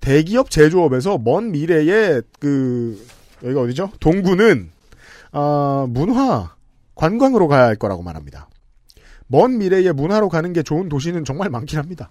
대기업 0.00 0.50
제조업에서 0.50 1.18
먼 1.18 1.50
미래에 1.50 2.22
그 2.38 3.04
여기가 3.42 3.62
어디죠? 3.62 3.90
동구는 3.98 4.70
아, 5.32 5.86
문화 5.88 6.54
관광으로 6.94 7.48
가야 7.48 7.64
할 7.64 7.76
거라고 7.76 8.02
말합니다. 8.02 8.48
먼 9.26 9.58
미래에 9.58 9.90
문화로 9.90 10.28
가는 10.28 10.52
게 10.52 10.62
좋은 10.62 10.88
도시는 10.88 11.24
정말 11.24 11.50
많긴 11.50 11.78
합니다. 11.80 12.10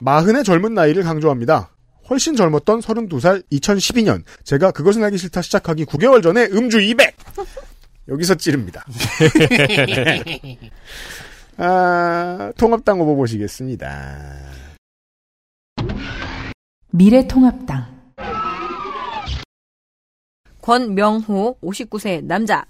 마흔의 0.00 0.42
젊은 0.42 0.74
나이를 0.74 1.04
강조합니다. 1.04 1.70
훨씬 2.10 2.34
젊었던 2.34 2.80
32살 2.80 3.44
2012년 3.52 4.24
제가 4.42 4.72
그것은 4.72 5.04
알기 5.04 5.18
싫다 5.18 5.42
시작하기 5.42 5.84
9개월 5.84 6.22
전에 6.22 6.46
음주 6.46 6.80
200 6.80 7.14
여기서 8.08 8.34
찌릅니다. 8.36 8.86
아, 11.58 12.52
통합당 12.56 13.00
후보 13.00 13.16
보시겠습니다. 13.16 14.48
미래통합당 16.90 17.98
권명호 20.62 21.58
59세 21.62 22.24
남자 22.24 22.64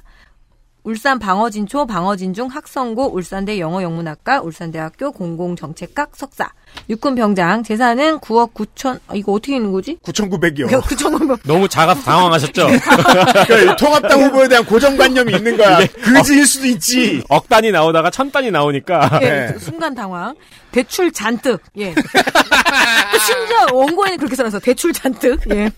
울산 0.88 1.18
방어진초 1.18 1.84
방어진중 1.84 2.46
학성고 2.46 3.12
울산대 3.12 3.60
영어영문학과 3.60 4.40
울산대학교 4.40 5.12
공공정책학 5.12 6.16
석사 6.16 6.50
육군 6.88 7.14
병장 7.14 7.62
재산은 7.62 8.20
9억 8.20 8.54
9천 8.54 8.98
아, 9.06 9.14
이거 9.14 9.32
어떻게 9.32 9.56
있는 9.56 9.70
거지? 9.70 9.98
9,900이요. 10.02 10.70
9천 10.80 11.40
너무 11.44 11.68
작아서 11.68 12.00
당황하셨죠? 12.00 12.68
그러니까 13.46 13.76
통합당 13.76 14.22
후보에 14.22 14.48
대한 14.48 14.64
고정관념이 14.64 15.34
있는 15.34 15.58
거야. 15.58 15.86
그지일 15.88 16.46
수도 16.46 16.66
있지. 16.66 17.22
억 17.28 17.50
단위 17.50 17.70
나오다가 17.70 18.08
천 18.08 18.30
단위 18.30 18.50
나오니까. 18.50 19.18
예, 19.20 19.28
네. 19.28 19.58
순간 19.58 19.94
당황. 19.94 20.36
대출 20.70 21.12
잔뜩. 21.12 21.60
예. 21.76 21.92
또 21.92 22.00
심지어 23.26 23.66
원고에는 23.74 24.16
그렇게 24.16 24.36
써놨어. 24.36 24.60
대출 24.60 24.94
잔뜩. 24.94 25.38
예. 25.50 25.70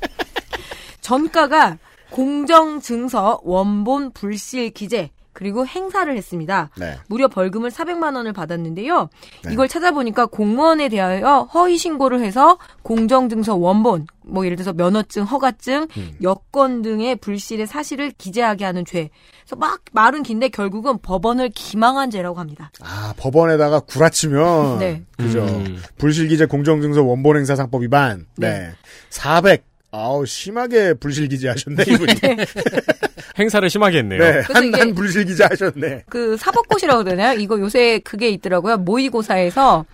전가가 1.00 1.78
공정증서 2.10 3.40
원본 3.44 4.12
불실 4.12 4.70
기재 4.70 5.10
그리고 5.32 5.64
행사를 5.66 6.14
했습니다. 6.14 6.70
네. 6.76 6.98
무려 7.08 7.28
벌금을 7.28 7.70
400만 7.70 8.16
원을 8.16 8.32
받았는데요. 8.32 9.08
네. 9.44 9.52
이걸 9.52 9.68
찾아보니까 9.68 10.26
공무원에 10.26 10.88
대하여 10.88 11.48
허위 11.54 11.78
신고를 11.78 12.20
해서 12.20 12.58
공정증서 12.82 13.56
원본, 13.56 14.06
뭐 14.26 14.44
예를 14.44 14.56
들어서 14.56 14.72
면허증, 14.72 15.22
허가증, 15.22 15.86
음. 15.96 16.12
여권 16.22 16.82
등의 16.82 17.16
불실의 17.16 17.66
사실을 17.66 18.10
기재하게 18.18 18.64
하는 18.64 18.84
죄. 18.84 19.10
그래서 19.44 19.56
막 19.56 19.80
말은 19.92 20.24
긴데 20.24 20.48
결국은 20.48 20.98
법원을 20.98 21.50
기망한 21.50 22.10
죄라고 22.10 22.38
합니다. 22.38 22.70
아, 22.82 23.14
법원에다가 23.16 23.80
구라치면. 23.80 24.78
네. 24.80 25.02
그죠. 25.16 25.44
음. 25.44 25.80
불실 25.96 26.28
기재 26.28 26.46
공정증서 26.46 27.02
원본 27.02 27.36
행사 27.36 27.54
상법 27.54 27.82
위반. 27.82 28.26
네. 28.36 28.50
네. 28.50 28.70
400. 29.10 29.69
아우, 29.92 30.24
심하게 30.24 30.94
불실기재 30.94 31.48
하셨네, 31.48 31.82
이분이. 31.88 32.14
네. 32.20 32.36
행사를 33.38 33.68
심하게 33.68 33.98
했네요. 33.98 34.18
그래서 34.18 34.52
한, 34.54 34.64
이게- 34.66 34.78
한 34.78 34.94
불실기재 34.94 35.44
하셨네. 35.44 36.04
그 36.08 36.36
사법고시라고 36.36 37.04
되나요? 37.04 37.38
이거 37.38 37.58
요새 37.58 37.98
그게 38.00 38.28
있더라고요. 38.30 38.76
모의고사에서 38.78 39.84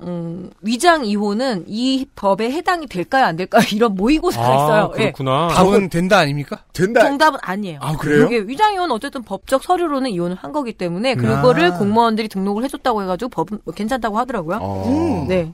음, 0.00 0.50
위장 0.60 1.04
이혼은 1.04 1.64
이 1.68 2.04
법에 2.16 2.50
해당이 2.50 2.86
될까요, 2.88 3.26
안 3.26 3.36
될까요? 3.36 3.62
이런 3.72 3.94
모의고사가 3.94 4.46
아, 4.46 4.54
있어요. 4.54 4.92
예. 4.96 4.98
그렇구나. 5.12 5.48
답은 5.48 5.88
된다 5.88 6.18
아닙니까? 6.18 6.64
된다. 6.72 7.00
정답은 7.00 7.38
아니에요. 7.40 7.78
아, 7.80 7.96
그래요? 7.96 8.26
이게 8.26 8.40
위장 8.40 8.74
이혼은 8.74 8.90
어쨌든 8.94 9.22
법적 9.22 9.62
서류로는 9.62 10.10
이혼을 10.10 10.36
한 10.36 10.52
거기 10.52 10.72
때문에 10.72 11.14
그거를 11.14 11.72
아. 11.72 11.78
공무원들이 11.78 12.28
등록을 12.28 12.64
해줬다고 12.64 13.02
해가지고 13.02 13.28
법은 13.30 13.60
뭐 13.64 13.72
괜찮다고 13.72 14.18
하더라고요. 14.18 14.58
어. 14.60 15.26
네. 15.28 15.52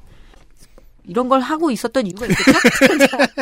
이런 1.10 1.28
걸 1.28 1.40
하고 1.40 1.72
있었던 1.72 2.06
이유가 2.06 2.24
있겠죠? 2.26 2.52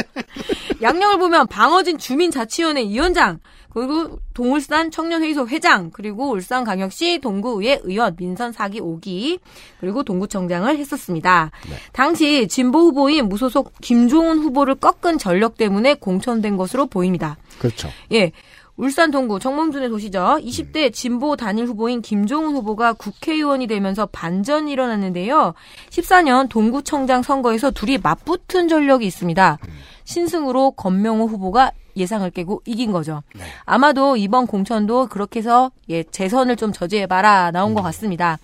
양력을 0.81 1.19
보면 1.19 1.47
방어진 1.49 1.99
주민자치위원회 1.99 2.85
위원장, 2.89 3.41
그리고 3.69 4.19
동울산 4.33 4.91
청년회의소 4.91 5.47
회장, 5.49 5.91
그리고 5.91 6.31
울산광역시 6.31 7.19
동구의회 7.19 7.81
의원, 7.85 8.17
민선 8.17 8.53
4기 8.53 8.81
5기, 8.81 9.39
그리고 9.81 10.03
동구청장을 10.03 10.79
했었습니다. 10.79 11.51
당시 11.93 12.49
진보 12.49 12.81
후보인 12.81 13.29
무소속 13.29 13.75
김종훈 13.83 14.39
후보를 14.39 14.75
꺾은 14.77 15.19
전력 15.19 15.59
때문에 15.59 15.95
공천된 15.95 16.57
것으로 16.57 16.87
보입니다. 16.87 17.37
그렇죠. 17.59 17.91
예. 18.13 18.33
울산 18.79 19.11
동구 19.11 19.41
정몽준의 19.41 19.89
도시죠. 19.89 20.39
20대 20.41 20.93
진보 20.93 21.35
단일 21.35 21.67
후보인 21.67 22.01
김종훈 22.01 22.55
후보가 22.55 22.93
국회의원이 22.93 23.67
되면서 23.67 24.07
반전이 24.07 24.71
일어났는데요. 24.71 25.55
14년 25.91 26.49
동구청장 26.49 27.23
선거에서 27.23 27.73
둘이 27.73 27.99
맞붙은 27.99 28.69
전력이 28.69 29.05
있습니다. 29.05 29.59
신승으로 30.05 30.71
권명호 30.71 31.27
후보가 31.27 31.73
예상을 31.97 32.31
깨고 32.31 32.63
이긴 32.67 32.93
거죠. 32.93 33.25
아마도 33.65 34.17
이번 34.17 34.47
공천도 34.47 35.09
그렇게 35.09 35.41
해서 35.41 35.73
예, 35.91 36.05
재선을 36.05 36.55
좀 36.55 36.73
저지해봐라 36.73 37.51
나온 37.51 37.75
것 37.75 37.83
같습니다. 37.83 38.39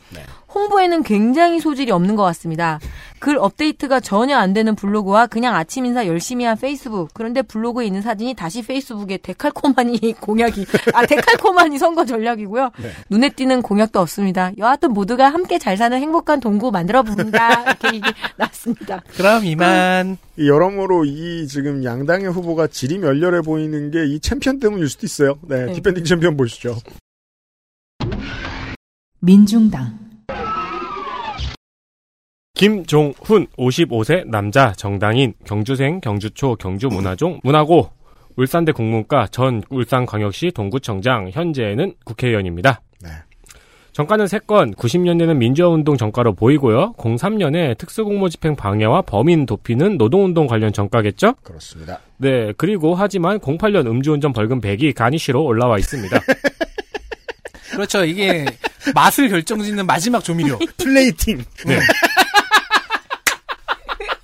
홍보에는 0.54 1.02
굉장히 1.02 1.58
소질이 1.60 1.90
없는 1.90 2.14
것 2.16 2.22
같습니다. 2.24 2.78
글 3.18 3.38
업데이트가 3.38 4.00
전혀 4.00 4.36
안 4.36 4.52
되는 4.52 4.74
블로그와 4.74 5.26
그냥 5.26 5.54
아침 5.56 5.84
인사 5.86 6.06
열심히 6.06 6.44
한 6.44 6.56
페이스북. 6.58 7.08
그런데 7.14 7.42
블로그에 7.42 7.86
있는 7.86 8.02
사진이 8.02 8.34
다시 8.34 8.62
페이스북에 8.62 9.16
데칼코마니 9.18 10.14
공약이, 10.20 10.66
아, 10.92 11.06
데칼코마니 11.06 11.78
선거 11.78 12.04
전략이고요. 12.04 12.70
눈에 13.10 13.30
띄는 13.30 13.62
공약도 13.62 13.98
없습니다. 14.00 14.52
여하튼 14.58 14.92
모두가 14.92 15.28
함께 15.30 15.58
잘 15.58 15.76
사는 15.76 15.98
행복한 15.98 16.40
동구 16.40 16.70
만들어 16.70 17.02
봅니다. 17.02 17.62
이렇게 17.62 17.96
얘기 17.96 18.08
나왔습니다. 18.36 19.02
그럼 19.16 19.44
이만. 19.44 20.18
이 20.36 20.48
여러모로 20.48 21.04
이 21.06 21.46
지금 21.48 21.82
양당의 21.84 22.30
후보가 22.32 22.66
지리멸렬해 22.66 23.40
보이는 23.42 23.90
게 23.90 24.04
이 24.04 24.20
챔피언 24.20 24.60
때문일 24.60 24.88
수도 24.90 25.06
있어요. 25.06 25.38
네, 25.42 25.64
네. 25.66 25.72
defending 25.72 26.04
챔피언 26.04 26.36
보시죠. 26.36 26.76
민중당, 29.20 29.98
김종훈 32.54 33.48
55세 33.58 34.28
남자 34.28 34.72
정당인 34.72 35.34
경주생 35.44 36.00
경주초 36.00 36.54
경주문화종 36.54 37.40
문화고 37.42 37.90
울산대 38.36 38.70
국문과 38.70 39.26
전 39.30 39.62
울산광역시 39.70 40.52
동구청장 40.52 41.30
현재는 41.32 41.94
국회의원입니다. 42.04 42.80
네. 43.02 43.10
정가는 43.92 44.24
3건 44.24 44.76
90년대는 44.76 45.36
민주화운동 45.36 45.96
정가로 45.96 46.34
보이고요. 46.34 46.94
03년에 46.94 47.76
특수공모집행 47.78 48.56
방해와 48.56 49.02
범인 49.02 49.46
도피는 49.46 49.98
노동운동 49.98 50.46
관련 50.46 50.72
정가겠죠? 50.72 51.34
그렇습니다. 51.42 52.00
네, 52.18 52.52
그리고 52.56 52.94
하지만 52.94 53.38
08년 53.38 53.86
음주운전 53.86 54.32
벌금 54.32 54.60
100이 54.60 54.94
가니쉬로 54.94 55.44
올라와 55.44 55.78
있습니다. 55.78 56.20
그렇죠. 57.72 58.04
이게 58.04 58.46
맛을 58.94 59.28
결정짓는 59.28 59.86
마지막 59.86 60.22
조미료. 60.22 60.58
플레이팅. 60.78 61.42
네. 61.66 61.78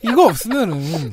이거 0.03 0.27
없으면은 0.27 1.13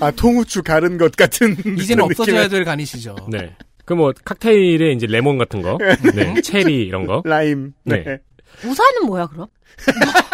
아, 0.00 0.10
통후추 0.10 0.62
갈은 0.62 0.98
것 0.98 1.12
같은. 1.16 1.56
이제는 1.78 2.04
없어져야 2.04 2.48
될 2.48 2.64
간이시죠. 2.64 3.16
네. 3.30 3.54
그 3.84 3.94
뭐 3.94 4.12
칵테일에 4.24 4.92
이제 4.92 5.06
레몬 5.06 5.38
같은 5.38 5.60
거, 5.60 5.76
네, 6.14 6.40
체리 6.40 6.82
이런 6.84 7.04
거. 7.06 7.20
라임. 7.24 7.72
네. 7.84 8.18
우산은 8.64 9.06
뭐야, 9.06 9.26
그럼? 9.26 9.48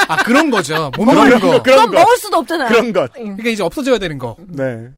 아 0.09 0.17
그런 0.23 0.51
거죠. 0.51 0.91
못 0.97 1.05
그런 1.07 1.29
먹는 1.31 1.41
거, 1.41 1.63
그럼 1.63 1.87
것. 1.91 1.93
먹을 1.99 2.17
수도 2.19 2.37
없잖아요. 2.39 2.69
그런 2.69 2.93
것. 2.93 3.13
그러니까 3.15 3.49
이제 3.51 3.63
없어져야 3.63 3.99
되는 3.99 4.19
거. 4.19 4.37
네. 4.49 4.89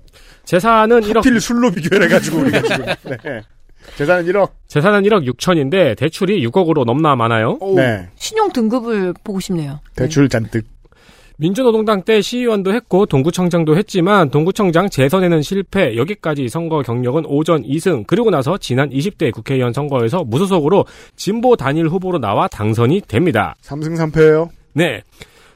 재산은 0.45 1.01
1억 1.03 1.17
하필 1.19 1.41
술로 1.41 1.71
비교를 1.71 2.07
해가지고 2.07 2.39
우리가 2.39 2.63
지금. 2.63 2.87
네. 3.05 3.43
재산은 3.97 4.25
1억. 4.33 4.51
재산은 4.69 5.03
1억 5.03 5.27
6천인데 5.35 5.97
대출이 5.97 6.47
6억으로 6.47 6.85
넘나 6.85 7.17
많아요. 7.17 7.59
네. 7.77 8.09
신용 8.17 8.51
등급을 8.53 9.15
보고 9.25 9.41
싶네요. 9.41 9.81
대출 9.97 10.29
잔뜩. 10.29 10.65
민주노동당 11.41 12.03
때 12.03 12.21
시의원도 12.21 12.75
했고 12.75 13.07
동구청장도 13.07 13.75
했지만 13.75 14.31
동구청장 14.31 14.91
재선에는 14.91 15.41
실패. 15.41 15.97
여기까지 15.97 16.51
선거 16.51 16.83
경력은 16.83 17.25
오전 17.25 17.63
2승. 17.63 18.07
그리고 18.07 18.29
나서 18.29 18.59
지난 18.59 18.91
20대 18.91 19.33
국회의원 19.33 19.73
선거에서 19.73 20.23
무소속으로 20.25 20.85
진보 21.17 21.57
단일 21.57 21.89
후보로 21.89 22.19
나와 22.19 22.47
당선이 22.47 23.03
됩니다. 23.09 23.55
3승 23.63 23.97
3패예요. 23.97 24.51
네. 24.75 25.03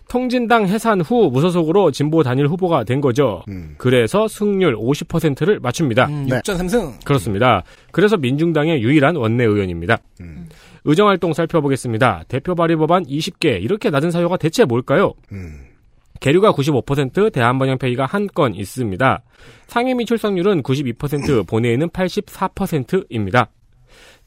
통진당 0.08 0.66
해산 0.68 1.00
후 1.00 1.30
무소속으로 1.30 1.90
진보 1.90 2.22
단일 2.22 2.46
후보가 2.46 2.84
된 2.84 3.00
거죠. 3.00 3.42
음. 3.48 3.74
그래서 3.78 4.28
승률 4.28 4.76
50%를 4.76 5.58
맞춥니다. 5.60 6.06
음, 6.06 6.26
네. 6.28 6.38
6전 6.40 6.58
3승. 6.58 7.04
그렇습니다. 7.04 7.62
그래서 7.90 8.16
민중당의 8.16 8.82
유일한 8.82 9.16
원내 9.16 9.44
의원입니다. 9.44 9.98
음. 10.20 10.48
의정활동 10.84 11.32
살펴보겠습니다. 11.32 12.24
대표 12.28 12.54
발의 12.54 12.76
법안 12.76 13.04
20개. 13.04 13.62
이렇게 13.62 13.90
낮은 13.90 14.10
사유가 14.10 14.36
대체 14.36 14.64
뭘까요? 14.64 15.14
음. 15.32 15.60
계류가 16.20 16.52
95%, 16.52 17.32
대한번영 17.32 17.78
폐기가 17.78 18.06
한 18.06 18.28
건 18.28 18.54
있습니다. 18.54 19.22
상임위 19.66 20.04
출석률은 20.04 20.62
92%, 20.62 21.46
본회의는 21.48 21.88
84%입니다. 21.90 23.50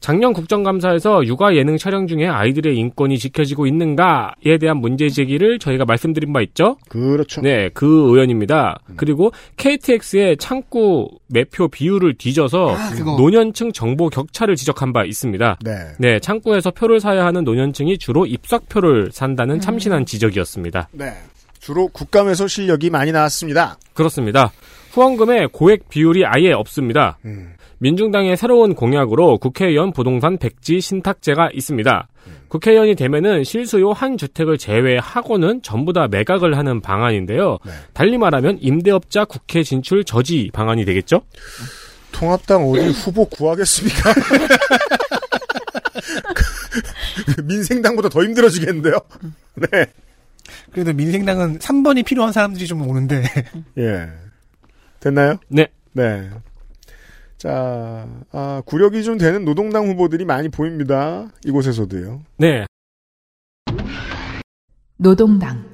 작년 0.00 0.32
국정감사에서 0.32 1.26
육아 1.26 1.56
예능 1.56 1.76
촬영 1.76 2.06
중에 2.06 2.26
아이들의 2.26 2.76
인권이 2.76 3.18
지켜지고 3.18 3.66
있는가에 3.66 4.58
대한 4.60 4.78
문제 4.78 5.08
제기를 5.08 5.58
저희가 5.58 5.84
말씀드린 5.84 6.32
바 6.32 6.40
있죠? 6.42 6.76
그렇죠. 6.88 7.40
네, 7.40 7.68
그 7.74 7.86
의원입니다. 7.86 8.78
그리고 8.96 9.32
KTX의 9.56 10.36
창구 10.36 11.10
매표 11.26 11.68
비율을 11.68 12.14
뒤져서 12.16 12.76
그거. 12.96 13.16
노년층 13.16 13.72
정보 13.72 14.08
격차를 14.08 14.54
지적한 14.54 14.92
바 14.92 15.04
있습니다. 15.04 15.58
네. 15.64 15.72
네, 15.98 16.20
창구에서 16.20 16.70
표를 16.70 17.00
사야 17.00 17.24
하는 17.26 17.42
노년층이 17.44 17.98
주로 17.98 18.24
입석표를 18.24 19.10
산다는 19.12 19.60
참신한 19.60 20.06
지적이었습니다. 20.06 20.88
네. 20.92 21.12
주로 21.58 21.88
국감에서 21.88 22.46
실력이 22.46 22.88
많이 22.88 23.10
나왔습니다. 23.10 23.76
그렇습니다. 23.92 24.52
후원금의 24.92 25.48
고액 25.52 25.88
비율이 25.88 26.24
아예 26.24 26.52
없습니다. 26.52 27.18
음. 27.24 27.52
민중당의 27.78 28.36
새로운 28.36 28.74
공약으로 28.74 29.38
국회의원 29.38 29.92
부동산 29.92 30.38
백지 30.38 30.80
신탁제가 30.80 31.50
있습니다. 31.52 32.08
국회의원이 32.48 32.94
되면은 32.94 33.44
실수요 33.44 33.92
한 33.92 34.16
주택을 34.16 34.58
제외하고는 34.58 35.62
전부 35.62 35.92
다 35.92 36.08
매각을 36.08 36.56
하는 36.56 36.80
방안인데요. 36.80 37.58
네. 37.64 37.72
달리 37.92 38.18
말하면 38.18 38.58
임대업자 38.60 39.24
국회 39.24 39.62
진출 39.62 40.04
저지 40.04 40.50
방안이 40.52 40.84
되겠죠? 40.84 41.22
통합당 42.12 42.68
어디 42.68 42.90
후보 42.90 43.24
구하겠습니까? 43.26 44.14
민생당보다 47.44 48.08
더 48.08 48.22
힘들어지겠는데요? 48.22 48.94
네. 49.54 49.86
그래도 50.72 50.92
민생당은 50.92 51.58
3번이 51.58 52.04
필요한 52.04 52.32
사람들이 52.32 52.66
좀 52.66 52.88
오는데. 52.88 53.22
예. 53.78 54.08
됐나요? 55.00 55.38
네. 55.48 55.66
네. 55.92 56.30
자, 57.38 58.06
아, 58.32 58.62
구력이 58.66 59.04
좀 59.04 59.16
되는 59.16 59.44
노동당 59.44 59.86
후보들이 59.86 60.24
많이 60.24 60.48
보입니다. 60.48 61.28
이곳에서도요. 61.44 62.22
네. 62.36 62.66
노동당, 64.96 65.64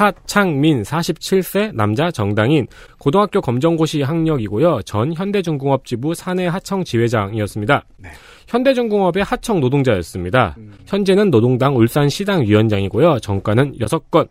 하창민 0.00 0.82
47세 0.82 1.74
남자 1.74 2.10
정당인 2.10 2.66
고등학교 2.98 3.42
검정고시 3.42 4.00
학력이고요. 4.00 4.82
전 4.82 5.12
현대중공업 5.12 5.84
지부 5.84 6.14
사내 6.14 6.46
하청 6.46 6.84
지회장이었습니다. 6.84 7.84
네. 7.98 8.08
현대중공업의 8.48 9.22
하청 9.22 9.60
노동자였습니다. 9.60 10.56
현재는 10.86 11.30
노동당 11.30 11.76
울산시당 11.76 12.42
위원장이고요. 12.42 13.18
정가는 13.20 13.78
6건. 13.78 14.28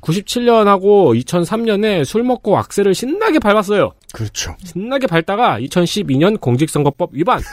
97년하고 0.00 1.18
2003년에 1.24 2.04
술 2.04 2.22
먹고 2.22 2.56
악셀을 2.58 2.94
신나게 2.94 3.38
밟았어요. 3.38 3.92
그렇죠. 4.12 4.56
신나게 4.64 5.06
밟다가 5.06 5.58
2012년 5.60 6.40
공직선거법 6.40 7.10
위반. 7.12 7.40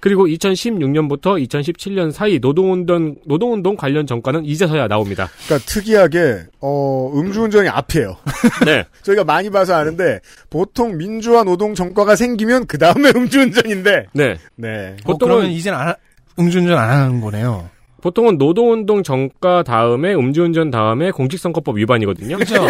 그리고 0.00 0.26
2016년부터 0.26 1.40
2017년 1.46 2.10
사이 2.10 2.40
노동운동 2.40 3.14
노동운동 3.24 3.76
관련 3.76 4.04
정가는 4.04 4.44
이제서야 4.44 4.88
나옵니다. 4.88 5.28
그러니까 5.46 5.64
특이하게 5.70 6.40
어, 6.60 7.12
음주운전이 7.14 7.68
앞이에요. 7.68 8.16
네. 8.66 8.84
저희가 9.04 9.22
많이 9.22 9.48
봐서 9.48 9.76
아는데 9.76 10.18
보통 10.50 10.96
민주화 10.96 11.44
노동 11.44 11.76
정과가 11.76 12.16
생기면 12.16 12.66
그 12.66 12.78
다음에 12.78 13.12
음주운전인데. 13.14 14.06
네. 14.12 14.34
네. 14.56 14.96
어, 15.04 15.12
보통은- 15.12 15.18
그러면 15.20 15.50
이제는 15.52 15.78
안 15.78 15.88
하- 15.90 15.96
음주운전 16.36 16.76
안 16.76 16.90
하는 16.90 17.20
거네요. 17.20 17.70
보통은 18.02 18.36
노동운동 18.36 19.02
정가 19.02 19.62
다음에 19.62 20.12
음주운전 20.12 20.70
다음에 20.70 21.10
공직선거법 21.12 21.78
위반이거든요. 21.78 22.36
그죠? 22.36 22.66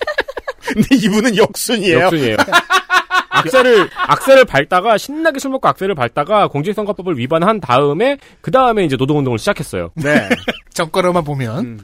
근데 0.60 0.94
이분은 0.94 1.36
역순이에요. 1.36 1.98
역순이에요. 2.00 2.36
악셀을 3.30 3.88
악셀을 3.94 4.44
밟다가 4.44 4.98
신나게 4.98 5.38
술 5.38 5.50
먹고 5.52 5.66
악셀을 5.68 5.94
밟다가 5.94 6.48
공직선거법을 6.48 7.16
위반한 7.16 7.60
다음에 7.60 8.18
그 8.42 8.50
다음에 8.50 8.84
이제 8.84 8.96
노동운동을 8.96 9.38
시작했어요. 9.38 9.90
네. 9.94 10.28
정가로만 10.74 11.24
보면. 11.24 11.58
음. 11.58 11.80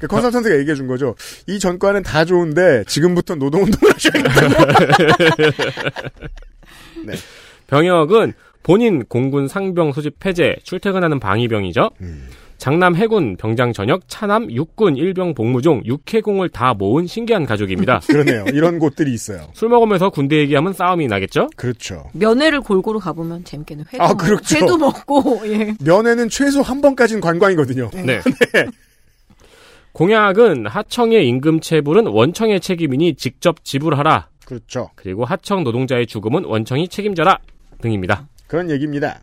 그 0.00 0.08
컨설턴트가 0.08 0.58
얘기해 0.58 0.74
준 0.74 0.88
거죠. 0.88 1.14
이 1.46 1.60
전과는 1.60 2.02
다 2.02 2.24
좋은데 2.24 2.82
지금부터 2.88 3.36
노동운동을 3.36 3.94
하셔야겠다. 3.94 4.48
병역은 7.68 8.32
본인 8.62 9.04
공군 9.06 9.48
상병 9.48 9.92
소집 9.92 10.18
폐제, 10.20 10.56
출퇴근하는 10.62 11.18
방위병이죠. 11.20 11.90
음. 12.00 12.28
장남 12.58 12.94
해군 12.94 13.36
병장 13.36 13.72
전역, 13.72 14.02
차남 14.06 14.48
육군 14.52 14.96
일병 14.96 15.34
복무종, 15.34 15.82
육해공을 15.84 16.48
다 16.50 16.74
모은 16.74 17.08
신기한 17.08 17.44
가족입니다. 17.44 17.98
그러네요. 18.06 18.44
이런 18.52 18.78
곳들이 18.78 19.12
있어요. 19.12 19.48
술 19.52 19.68
먹으면서 19.68 20.10
군대 20.10 20.36
얘기하면 20.38 20.72
싸움이 20.72 21.08
나겠죠? 21.08 21.48
그렇죠. 21.56 22.04
면회를 22.12 22.60
골고루 22.60 23.00
가보면 23.00 23.42
재밌겠네. 23.42 23.82
회도, 23.92 24.04
아, 24.04 24.08
먹- 24.08 24.16
그렇죠. 24.16 24.56
회도 24.56 24.78
먹고, 24.78 25.40
예. 25.50 25.74
면회는 25.84 26.28
최소 26.28 26.62
한 26.62 26.80
번까지는 26.80 27.20
관광이거든요. 27.20 27.90
네. 28.06 28.20
공약은 29.92 30.66
하청의 30.68 31.26
임금 31.28 31.60
체불은 31.60 32.06
원청의 32.06 32.60
책임이니 32.60 33.14
직접 33.16 33.64
지불하라. 33.64 34.28
그렇죠. 34.46 34.90
그리고 34.94 35.24
하청 35.24 35.64
노동자의 35.64 36.06
죽음은 36.06 36.44
원청이 36.44 36.88
책임져라 36.88 37.38
등입니다. 37.80 38.28
그런 38.52 38.68
얘기입니다. 38.68 39.18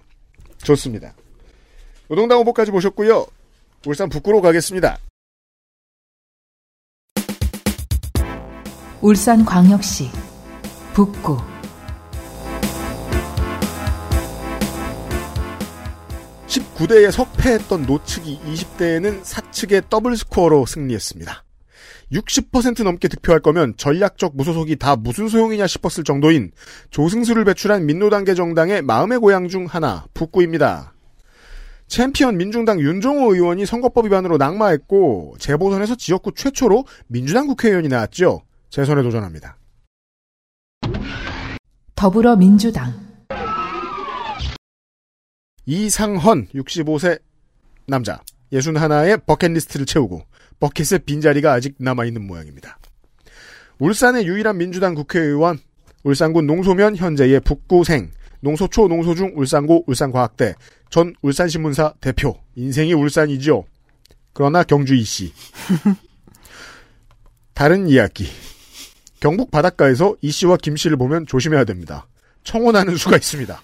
좋습니다. 0.63 1.13
노동당 2.07 2.39
후보까지 2.39 2.71
보셨고요. 2.71 3.27
울산 3.85 4.09
북구로 4.09 4.41
가겠습니다. 4.41 4.97
울산 9.01 9.45
광역시 9.45 10.09
북구 10.95 11.37
19대에 16.47 17.11
석패했던 17.11 17.83
노측이 17.83 18.39
20대에는 18.39 19.23
사측의 19.23 19.83
더블 19.91 20.17
스코어로 20.17 20.65
승리했습니다. 20.65 21.43
60% 22.11 22.83
넘게 22.83 23.07
득표할 23.07 23.39
거면 23.39 23.75
전략적 23.77 24.35
무소속이 24.35 24.77
다 24.77 24.95
무슨 24.95 25.27
소용이냐 25.27 25.67
싶었을 25.67 26.03
정도인 26.03 26.51
조승수를 26.89 27.45
배출한 27.45 27.85
민노단계 27.85 28.33
정당의 28.33 28.81
마음의 28.81 29.19
고향 29.19 29.47
중 29.47 29.65
하나 29.65 30.05
북구입니다. 30.13 30.93
챔피언 31.87 32.37
민중당 32.37 32.79
윤종호 32.79 33.33
의원이 33.33 33.65
선거법 33.65 34.05
위반으로 34.05 34.37
낙마했고 34.37 35.35
재보선에서 35.39 35.95
지역구 35.95 36.31
최초로 36.33 36.85
민주당 37.07 37.47
국회의원이 37.47 37.87
나왔죠. 37.87 38.43
재선에 38.69 39.01
도전합니다. 39.01 39.57
더불어민주당 41.95 42.93
이상헌 45.65 46.47
65세 46.53 47.19
남자 47.87 48.21
61의 48.53 49.25
버킷리스트를 49.25 49.85
채우고 49.85 50.23
버킷의 50.59 50.99
빈자리가 51.05 51.53
아직 51.53 51.75
남아있는 51.77 52.25
모양입니다. 52.25 52.77
울산의 53.79 54.27
유일한 54.27 54.57
민주당 54.57 54.93
국회의원 54.93 55.59
울산군 56.03 56.45
농소면 56.47 56.95
현재의 56.95 57.39
북구생 57.41 58.11
농소초 58.41 58.87
농소중 58.87 59.33
울산고 59.35 59.83
울산과학대 59.87 60.55
전 60.89 61.13
울산신문사 61.21 61.93
대표 62.01 62.39
인생이 62.55 62.93
울산이죠. 62.93 63.65
그러나 64.33 64.63
경주 64.63 64.95
이씨 64.95 65.33
다른 67.53 67.87
이야기 67.87 68.27
경북 69.19 69.51
바닷가에서 69.51 70.15
이 70.21 70.31
씨와 70.31 70.57
김 70.57 70.75
씨를 70.75 70.97
보면 70.97 71.25
조심해야 71.25 71.65
됩니다. 71.65 72.07
청혼하는 72.43 72.95
수가 72.95 73.17
있습니다. 73.17 73.61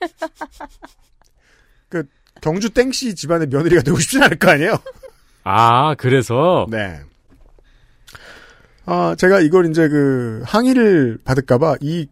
그 1.88 2.04
경주 2.40 2.70
땡씨 2.70 3.14
집안의 3.14 3.46
며느리가 3.48 3.82
되고 3.82 3.98
싶진 3.98 4.22
않을 4.22 4.38
거 4.38 4.50
아니에요? 4.50 4.78
아, 5.50 5.94
그래서 5.94 6.66
네. 6.70 7.00
아, 8.86 9.14
제가 9.18 9.40
이걸 9.40 9.70
이제 9.70 9.88
그 9.88 10.42
항의를 10.44 11.18
받을까봐 11.24 11.76
이 11.80 12.06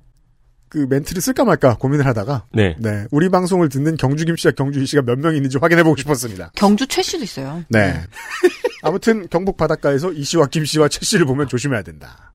그 0.68 0.86
멘트를 0.88 1.22
쓸까 1.22 1.44
말까 1.44 1.76
고민을 1.76 2.06
하다가 2.06 2.44
네. 2.52 2.76
네 2.78 3.06
우리 3.10 3.28
방송을 3.28 3.68
듣는 3.68 3.96
경주 3.96 4.24
김 4.24 4.36
씨와 4.36 4.52
경주 4.56 4.80
이 4.80 4.86
씨가 4.86 5.02
몇 5.02 5.16
명 5.18 5.34
있는지 5.34 5.58
확인해 5.58 5.82
보고 5.82 5.96
싶었습니다. 5.96 6.50
경주 6.54 6.86
최 6.86 7.02
씨도 7.02 7.24
있어요. 7.24 7.64
네. 7.70 8.02
아무튼 8.82 9.26
경북 9.30 9.56
바닷가에서 9.56 10.12
이 10.12 10.22
씨와 10.22 10.46
김 10.46 10.64
씨와 10.64 10.88
최 10.88 11.00
씨를 11.02 11.24
보면 11.24 11.48
조심해야 11.48 11.82
된다. 11.82 12.32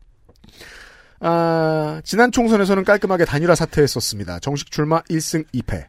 아, 1.20 2.02
지난 2.04 2.32
총선에서는 2.32 2.84
깔끔하게 2.84 3.26
단일화 3.26 3.54
사퇴했었습니다. 3.54 4.40
정식 4.40 4.72
출마 4.72 5.02
1승 5.04 5.46
2패. 5.54 5.86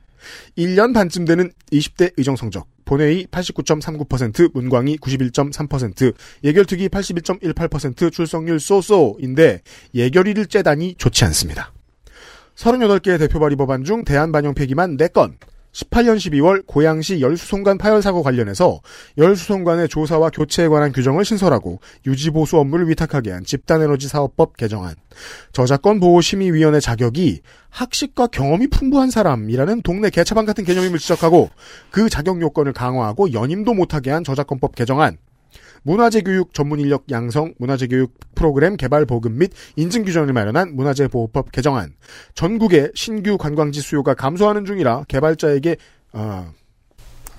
1년 0.57 0.95
반쯤 0.95 1.25
되는 1.25 1.51
20대 1.73 2.13
의정 2.17 2.37
성적. 2.37 2.67
본회의 2.85 3.27
89.39%, 3.27 4.51
문광희 4.55 4.99
91.3%, 4.99 6.15
예결특위 6.45 6.89
81.18% 6.89 8.13
출석률 8.13 8.61
쏘쏘인데 8.61 9.63
예결위를 9.95 10.47
째다니 10.47 10.97
좋지 10.99 11.25
않습니다. 11.27 11.73
38개의 12.57 13.19
대표 13.19 13.41
발의 13.41 13.57
법안 13.57 13.85
중 13.85 14.05
대한 14.05 14.31
반영 14.33 14.55
폐기만 14.55 14.97
4건, 14.97 15.35
18년 15.73 16.17
12월 16.17 16.67
고양시 16.67 17.21
열수송관 17.21 17.79
파열 17.79 18.03
사고 18.03 18.23
관련해서 18.23 18.81
열수송관의 19.19 19.89
조사와 19.89 20.31
교체에 20.31 20.69
관한 20.69 20.93
규정을 20.93 21.25
신설하고 21.25 21.81
유지보수 22.07 22.59
업무를 22.59 22.89
위탁하게 22.89 23.31
한 23.31 23.45
집단에너지 23.45 24.09
사업법 24.09 24.57
개정안. 24.57 24.95
저작권 25.53 26.01
보호 26.01 26.21
심의위원회 26.21 26.81
자격이 26.81 27.41
학식과 27.71 28.29
경험이 28.29 28.69
풍부한 28.69 29.11
사람이라는 29.11 29.83
동네 29.83 30.11
개차반 30.11 30.45
같은 30.45 30.65
개념임을 30.65 30.99
지적하고 30.99 31.51
그 31.91 32.11
자격 32.11 32.41
요건을 32.41 32.73
강화하고 32.73 33.33
연임도 33.33 33.75
못하게 33.75 34.11
한 34.11 34.25
저작권법 34.25 34.75
개정안. 34.75 35.17
문화재 35.83 36.21
교육 36.23 36.55
전문 36.55 36.81
인력 36.81 37.05
양성, 37.11 37.55
문화재 37.59 37.87
교육 37.87 38.15
프로그램 38.35 38.77
개발 38.77 39.05
보급 39.05 39.33
및 39.33 39.51
인증 39.77 40.05
규정을 40.05 40.33
마련한 40.33 40.75
문화재 40.75 41.09
보호법 41.09 41.53
개정안. 41.53 41.95
전국의 42.35 42.93
신규 42.95 43.37
관광지 43.39 43.81
수요가 43.81 44.15
감소하는 44.15 44.65
중이라 44.65 45.05
개발자에게 45.09 45.77
아 46.13 46.47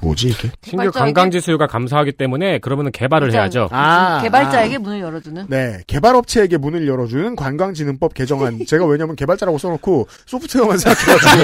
뭐지 0.02 0.28
이게? 0.30 0.52
신규 0.62 0.92
관광지 0.92 1.40
수요가 1.40 1.66
감소하기 1.66 2.14
때문에 2.14 2.60
그러면은 2.60 2.92
개발을 2.92 3.30
그죠. 3.30 3.38
해야죠. 3.38 3.70
아, 3.72 4.22
개발자에게 4.22 4.78
문을 4.78 5.00
열어주는. 5.00 5.46
네, 5.48 5.80
개발업체에게 5.88 6.58
문을 6.58 6.88
열어주는 6.88 7.36
관광진흥법 7.38 8.14
개정안. 8.14 8.60
제가 8.68 8.86
왜냐면 8.86 9.16
개발자라고 9.16 9.58
써놓고 9.58 10.08
소프트웨어만 10.26 10.78
생각해가지고 10.78 11.44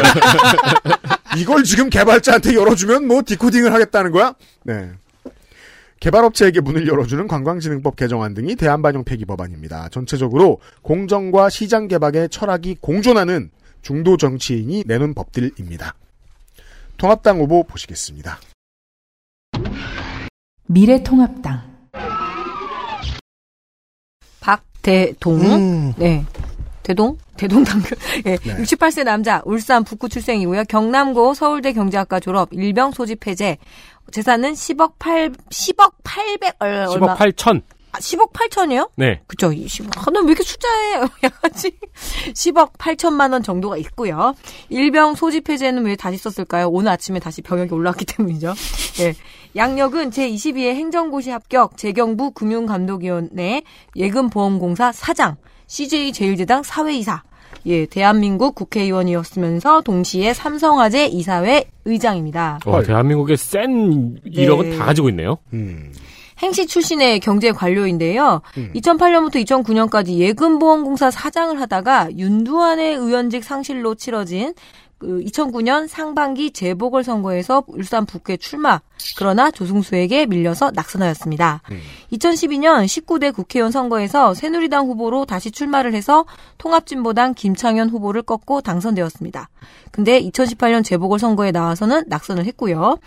이걸 1.39 1.63
지금 1.63 1.89
개발자한테 1.89 2.53
열어주면 2.55 3.07
뭐 3.07 3.21
디코딩을 3.25 3.71
하겠다는 3.73 4.11
거야? 4.11 4.33
네. 4.63 4.89
개발업체에게 5.99 6.61
문을 6.61 6.87
열어주는 6.87 7.27
관광진흥법 7.27 7.95
개정안 7.95 8.33
등이 8.33 8.55
대한반영 8.55 9.03
폐기 9.03 9.25
법안입니다. 9.25 9.89
전체적으로 9.89 10.59
공정과 10.81 11.49
시장 11.49 11.87
개발의 11.87 12.29
철학이 12.29 12.77
공존하는 12.81 13.51
중도 13.81 14.17
정치인이 14.17 14.83
내놓은 14.87 15.13
법들입니다. 15.13 15.93
통합당 16.97 17.39
후보 17.39 17.63
보시겠습니다. 17.63 18.39
미래통합당 20.67 21.69
박대동. 24.39 25.41
음. 25.41 25.93
네. 25.97 26.25
대동? 26.83 27.17
대동당교. 27.37 27.95
예. 28.25 28.37
네. 28.37 28.57
68세 28.57 29.03
남자, 29.03 29.41
울산 29.45 29.83
북구 29.83 30.09
출생이고요. 30.09 30.63
경남고 30.65 31.33
서울대 31.33 31.71
경제학과 31.71 32.19
졸업, 32.19 32.49
일병 32.51 32.91
소집 32.91 33.27
해제. 33.27 33.57
재산은 34.11 34.53
10억 34.53 34.93
8, 34.99 35.31
10억 35.31 35.93
800, 36.03 36.55
얼, 36.59 36.85
10억 36.85 36.91
얼마? 36.93 37.15
8천. 37.15 37.61
아, 37.91 37.97
10억 37.97 38.31
8천이요? 38.33 38.89
네. 38.95 39.21
그쵸. 39.25 39.49
10억. 39.49 39.97
아, 39.97 40.11
나왜 40.11 40.27
이렇게 40.27 40.43
숫자에 40.43 41.01
약하지? 41.23 41.71
10억 42.33 42.73
8천만 42.73 43.33
원 43.33 43.41
정도가 43.41 43.77
있고요. 43.77 44.35
일병 44.69 45.15
소집 45.15 45.49
해제는 45.49 45.85
왜 45.85 45.95
다시 45.95 46.17
썼을까요? 46.17 46.67
오늘 46.69 46.91
아침에 46.91 47.19
다시 47.19 47.41
병역이 47.41 47.73
올라왔기 47.73 48.05
때문이죠. 48.05 48.53
예. 48.99 49.15
양력은 49.55 50.11
제22회 50.11 50.75
행정고시 50.75 51.31
합격, 51.31 51.77
재경부 51.77 52.31
금융감독위원회 52.31 53.63
예금보험공사 53.95 54.91
사장, 54.91 55.37
CJ 55.65 56.13
제일제당 56.13 56.61
사회이사, 56.61 57.23
예, 57.65 57.85
대한민국 57.85 58.55
국회의원이었으면서 58.55 59.81
동시에 59.81 60.33
삼성화재 60.33 61.07
이사회 61.07 61.65
의장입니다. 61.85 62.59
와, 62.65 62.81
대한민국의 62.83 63.37
센 63.37 64.17
이력은 64.25 64.71
네. 64.71 64.77
다 64.77 64.85
가지고 64.85 65.09
있네요. 65.09 65.37
음. 65.53 65.91
행시 66.41 66.65
출신의 66.67 67.19
경제 67.19 67.51
관료인데요. 67.51 68.41
음. 68.57 68.71
2008년부터 68.75 69.43
2009년까지 69.45 70.11
예금보험공사 70.17 71.11
사장을 71.11 71.59
하다가 71.59 72.15
윤두환의 72.17 72.95
의원직 72.95 73.43
상실로 73.43 73.95
치러진 73.95 74.53
그 74.99 75.21
2009년 75.21 75.87
상반기 75.87 76.51
재보궐선거에서 76.51 77.63
울산 77.67 78.05
북구에 78.05 78.37
출마. 78.37 78.81
그러나 79.17 79.49
조승수에게 79.49 80.25
밀려서 80.25 80.71
낙선하였습니다. 80.75 81.61
2012년 82.11 82.85
19대 82.85 83.33
국회의원 83.33 83.71
선거에서 83.71 84.33
새누리당 84.33 84.87
후보로 84.87 85.25
다시 85.25 85.51
출마를 85.51 85.93
해서 85.93 86.25
통합진보당 86.57 87.33
김창현 87.33 87.89
후보를 87.89 88.21
꺾고 88.21 88.59
당선되었습니다. 88.61 89.49
근데 89.91 90.21
2018년 90.21 90.83
재보궐선거에 90.83 91.51
나와서는 91.51 92.03
낙선을 92.07 92.45
했고요. 92.45 92.97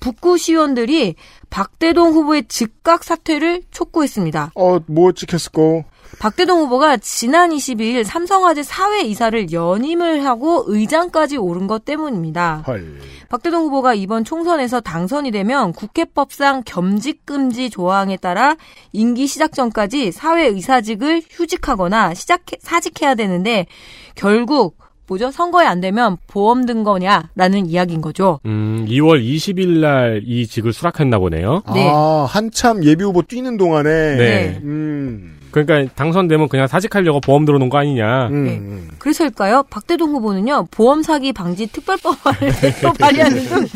북구 0.00 0.38
시의원들이 0.38 1.14
박대동 1.50 2.12
후보의 2.12 2.44
즉각 2.48 3.04
사퇴를 3.04 3.62
촉구했습니다. 3.70 4.52
어, 4.54 4.78
뭐 4.86 5.12
찍혔을까? 5.12 5.84
박대동 6.18 6.60
후보가 6.62 6.96
지난 6.96 7.50
22일 7.50 8.02
삼성화재 8.02 8.62
사회이사를 8.64 9.52
연임을 9.52 10.24
하고 10.24 10.64
의장까지 10.66 11.36
오른 11.36 11.66
것 11.66 11.84
때문입니다. 11.84 12.64
헐. 12.66 12.98
박대동 13.28 13.64
후보가 13.66 13.94
이번 13.94 14.24
총선에서 14.24 14.80
당선이 14.80 15.30
되면 15.30 15.72
국회법상 15.72 16.62
겸직금지 16.64 17.70
조항에 17.70 18.16
따라 18.16 18.56
임기 18.92 19.26
시작 19.26 19.52
전까지 19.52 20.10
사회의사직을 20.12 21.22
휴직하거나 21.30 22.14
시작 22.14 22.42
사직해야 22.60 23.14
되는데 23.14 23.66
결국 24.14 24.76
뭐죠? 25.06 25.30
선거에 25.30 25.66
안 25.66 25.80
되면 25.80 26.18
보험 26.26 26.66
든 26.66 26.82
거냐라는 26.84 27.66
이야기인 27.66 28.02
거죠. 28.02 28.40
음, 28.44 28.84
2월 28.88 29.22
20일 29.24 29.78
날 29.80 30.20
이 30.26 30.46
직을 30.46 30.72
수락했나 30.74 31.18
보네요. 31.18 31.62
네. 31.72 31.88
아, 31.90 32.26
한참 32.28 32.84
예비 32.84 33.04
후보 33.04 33.22
뛰는 33.22 33.56
동안에. 33.56 33.88
네. 34.16 34.60
음. 34.64 35.37
그러니까 35.50 35.92
당선되면 35.94 36.48
그냥 36.48 36.66
사직하려고 36.66 37.20
보험 37.20 37.44
들어놓은 37.44 37.70
거 37.70 37.78
아니냐. 37.78 38.28
음, 38.28 38.44
네. 38.44 38.50
음. 38.58 38.88
그래서일까요? 38.98 39.64
박대동 39.70 40.10
후보는요, 40.10 40.68
보험 40.70 41.02
사기 41.02 41.32
방지 41.32 41.66
특별법안을 41.66 42.52
대표 42.60 42.92
발의하는 42.92 43.44
등 43.44 43.66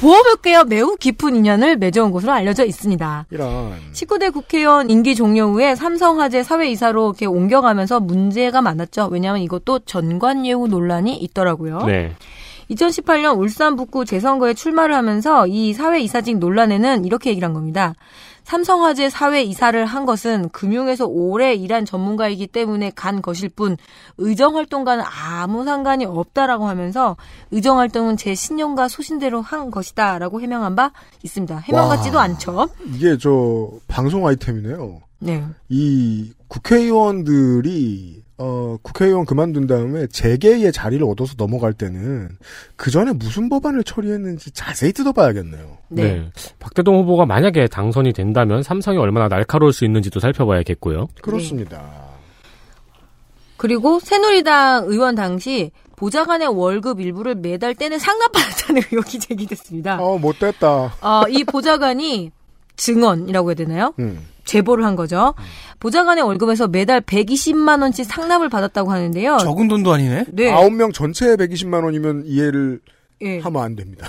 보험업계와 0.00 0.64
매우 0.64 0.96
깊은 0.96 1.36
인연을 1.36 1.76
맺어온 1.76 2.10
것으로 2.10 2.32
알려져 2.32 2.64
있습니다. 2.64 3.26
이런. 3.30 3.74
19대 3.92 4.32
국회의원 4.32 4.90
임기 4.90 5.14
종료 5.14 5.48
후에 5.48 5.74
삼성화재 5.74 6.42
사회이사로 6.42 7.08
이렇게 7.10 7.26
옮겨가면서 7.26 8.00
문제가 8.00 8.62
많았죠. 8.62 9.08
왜냐하면 9.10 9.42
이것도 9.42 9.80
전관예우 9.80 10.68
논란이 10.68 11.16
있더라고요. 11.16 11.84
네. 11.86 12.14
2018년 12.70 13.38
울산 13.38 13.76
북구 13.76 14.04
재선거에 14.04 14.54
출마를 14.54 14.94
하면서 14.94 15.46
이 15.46 15.72
사회이사직 15.72 16.38
논란에는 16.38 17.04
이렇게 17.04 17.30
얘기를 17.30 17.46
한 17.46 17.54
겁니다. 17.54 17.94
삼성화재 18.48 19.10
사회 19.10 19.42
이사를 19.42 19.84
한 19.84 20.06
것은 20.06 20.48
금융에서 20.48 21.04
오래 21.04 21.52
일한 21.52 21.84
전문가이기 21.84 22.46
때문에 22.46 22.90
간 22.94 23.20
것일 23.20 23.50
뿐 23.50 23.76
의정 24.16 24.56
활동과는 24.56 25.04
아무 25.04 25.66
상관이 25.66 26.06
없다라고 26.06 26.66
하면서 26.66 27.18
의정 27.50 27.78
활동은 27.78 28.16
제 28.16 28.34
신념과 28.34 28.88
소신대로 28.88 29.42
한 29.42 29.70
것이다라고 29.70 30.40
해명한 30.40 30.76
바 30.76 30.92
있습니다. 31.22 31.58
해명 31.58 31.82
와. 31.82 31.96
같지도 31.96 32.18
않죠. 32.20 32.70
이게 32.94 33.18
저 33.18 33.68
방송 33.86 34.26
아이템이네요. 34.26 35.02
네. 35.18 35.44
이 35.68 36.32
국회의원들이 36.48 38.22
어 38.38 38.76
국회의원 38.82 39.24
그만둔 39.26 39.66
다음에 39.66 40.06
재계의 40.06 40.72
자리를 40.72 41.04
얻어서 41.04 41.34
넘어갈 41.36 41.72
때는 41.72 42.28
그 42.76 42.90
전에 42.90 43.12
무슨 43.12 43.48
법안을 43.48 43.82
처리했는지 43.82 44.52
자세히 44.52 44.92
뜯어봐야겠네요. 44.92 45.78
네. 45.88 46.02
네. 46.02 46.30
박대동 46.60 47.00
후보가 47.00 47.26
만약에 47.26 47.66
당선이 47.66 48.12
된다면 48.12 48.62
삼성이 48.62 48.98
얼마나 48.98 49.26
날카로울 49.28 49.72
수 49.72 49.84
있는지도 49.84 50.20
살펴봐야겠고요. 50.20 51.08
그렇습니다. 51.20 51.82
그리고 53.56 53.98
새누리당 53.98 54.84
의원 54.86 55.16
당시 55.16 55.72
보좌관의 55.96 56.46
월급 56.46 57.00
일부를 57.00 57.34
매달 57.34 57.74
떼는 57.74 57.98
상납받았다는 57.98 58.82
의혹이 58.92 59.18
제기됐습니다. 59.18 59.98
어 60.00 60.16
못됐다. 60.16 60.94
어, 61.00 61.22
이 61.28 61.42
보좌관이 61.42 62.30
증언이라고 62.76 63.50
해야 63.50 63.54
되나요? 63.56 63.94
음. 63.98 64.24
제보를 64.44 64.84
한 64.84 64.96
거죠. 64.96 65.34
보좌관의 65.80 66.24
월급에서 66.24 66.68
매달 66.68 67.00
120만 67.00 67.82
원씩 67.82 68.04
상납을 68.06 68.48
받았다고 68.48 68.90
하는데요. 68.90 69.38
적은 69.38 69.68
돈도 69.68 69.92
아니네. 69.92 70.24
네. 70.32 70.50
아홉 70.50 70.72
명 70.72 70.92
전체에 70.92 71.36
120만 71.36 71.84
원이면 71.84 72.24
이해를 72.26 72.80
예. 73.20 73.40
하면 73.40 73.62
안 73.62 73.74
됩니다. 73.76 74.06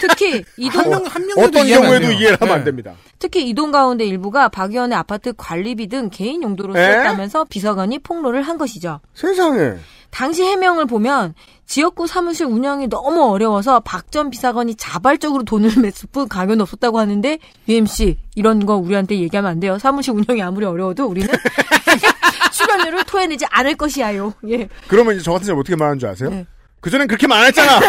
특히 0.00 0.44
이동 0.56 0.80
한 0.82 0.90
명, 0.90 1.04
한 1.06 1.28
어떤 1.38 1.66
경우에도. 1.66 2.10
이해를 2.10 2.40
하면 2.40 2.54
네. 2.54 2.58
안 2.58 2.64
됩니다. 2.64 2.94
특히 3.18 3.48
이동 3.48 3.70
가운데 3.70 4.04
일부가 4.04 4.48
박 4.48 4.72
의원의 4.72 4.96
아파트 4.96 5.32
관리비 5.36 5.88
등 5.88 6.08
개인 6.10 6.42
용도로 6.42 6.76
에? 6.76 6.82
쓰였다면서 6.82 7.44
비서관이 7.44 8.00
폭로를 8.00 8.42
한 8.42 8.58
것이죠. 8.58 9.00
세상에. 9.14 9.74
당시 10.10 10.42
해명을 10.42 10.86
보면 10.86 11.34
지역구 11.66 12.06
사무실 12.06 12.46
운영이 12.46 12.88
너무 12.88 13.24
어려워서 13.30 13.80
박 13.80 14.10
전 14.10 14.30
비서관이 14.30 14.74
자발적으로 14.76 15.42
돈을 15.44 15.82
냈을 15.82 16.08
뿐 16.10 16.28
강요는 16.28 16.62
없었다고 16.62 16.98
하는데 16.98 17.38
UMC 17.68 18.16
이런 18.36 18.64
거 18.64 18.76
우리한테 18.76 19.18
얘기하면 19.20 19.50
안 19.50 19.60
돼요. 19.60 19.78
사무실 19.78 20.14
운영이 20.14 20.42
아무리 20.42 20.64
어려워도 20.64 21.04
우리는 21.06 21.28
출연료를 22.52 23.04
토해내지 23.04 23.44
않을 23.50 23.74
것이야요. 23.76 24.32
예. 24.48 24.68
그러면 24.88 25.14
이제 25.16 25.22
저 25.22 25.32
같은 25.32 25.46
사람 25.46 25.60
어떻게 25.60 25.76
말하는 25.76 25.98
줄 25.98 26.08
아세요? 26.08 26.30
네. 26.30 26.46
그전엔 26.80 27.06
그렇게 27.08 27.26
많았잖아! 27.26 27.80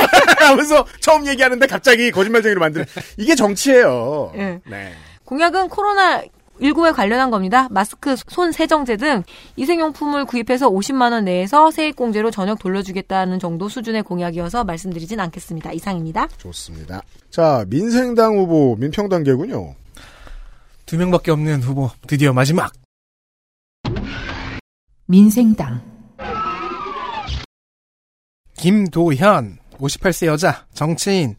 하면서 0.49 0.85
처음 0.99 1.25
얘기하는데 1.27 1.65
갑자기 1.67 2.11
거짓말쟁이로 2.11 2.59
만드는. 2.59 2.85
이게 3.17 3.35
정치예요. 3.35 4.33
예. 4.35 4.59
네. 4.65 4.93
공약은 5.25 5.69
코로나 5.69 6.21
19에 6.61 6.93
관련한 6.93 7.31
겁니다. 7.31 7.67
마스크, 7.71 8.15
손 8.27 8.51
세정제 8.51 8.97
등 8.97 9.23
위생용품을 9.57 10.25
구입해서 10.25 10.69
50만 10.69 11.11
원 11.11 11.25
내에서 11.25 11.71
세액공제로 11.71 12.31
전역 12.31 12.59
돌려주겠다는 12.59 13.39
정도 13.39 13.69
수준의 13.69 14.03
공약이어서 14.03 14.63
말씀드리진 14.63 15.19
않겠습니다. 15.19 15.71
이상입니다. 15.71 16.27
좋습니다. 16.37 17.01
자, 17.29 17.65
민생당 17.67 18.37
후보, 18.37 18.75
민평당계군요. 18.77 19.75
두 20.85 20.97
명밖에 20.97 21.31
없는 21.31 21.61
후보 21.61 21.89
드디어 22.07 22.33
마지막. 22.33 22.71
민생당, 25.05 25.81
김도현 28.57 29.57
58세 29.77 30.27
여자 30.27 30.65
정치인 30.73 31.35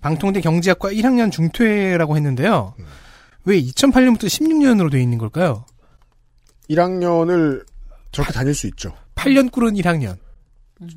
방통대 0.00 0.40
경제학과 0.40 0.90
1학년 0.90 1.30
중퇴라고 1.30 2.16
했는데요. 2.16 2.74
왜 3.44 3.60
2008년부터 3.60 4.24
16년으로 4.24 4.90
돼 4.90 5.00
있는 5.02 5.18
걸까요? 5.18 5.66
1학년을 6.70 7.64
저렇게 8.12 8.32
다닐 8.32 8.54
수 8.54 8.66
있죠. 8.68 8.94
8년 9.14 9.50
꿇은 9.50 9.74
1학년. 9.74 10.16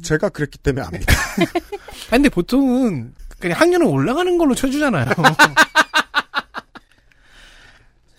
제가 0.02 0.30
그랬기 0.30 0.58
때문에 0.60 0.86
압니다. 0.86 1.14
아, 2.08 2.12
근데 2.12 2.30
보통은 2.30 3.14
그냥 3.40 3.60
학년을 3.60 3.86
올라가는 3.86 4.38
걸로 4.38 4.56
쳐주잖아요. 4.56 5.06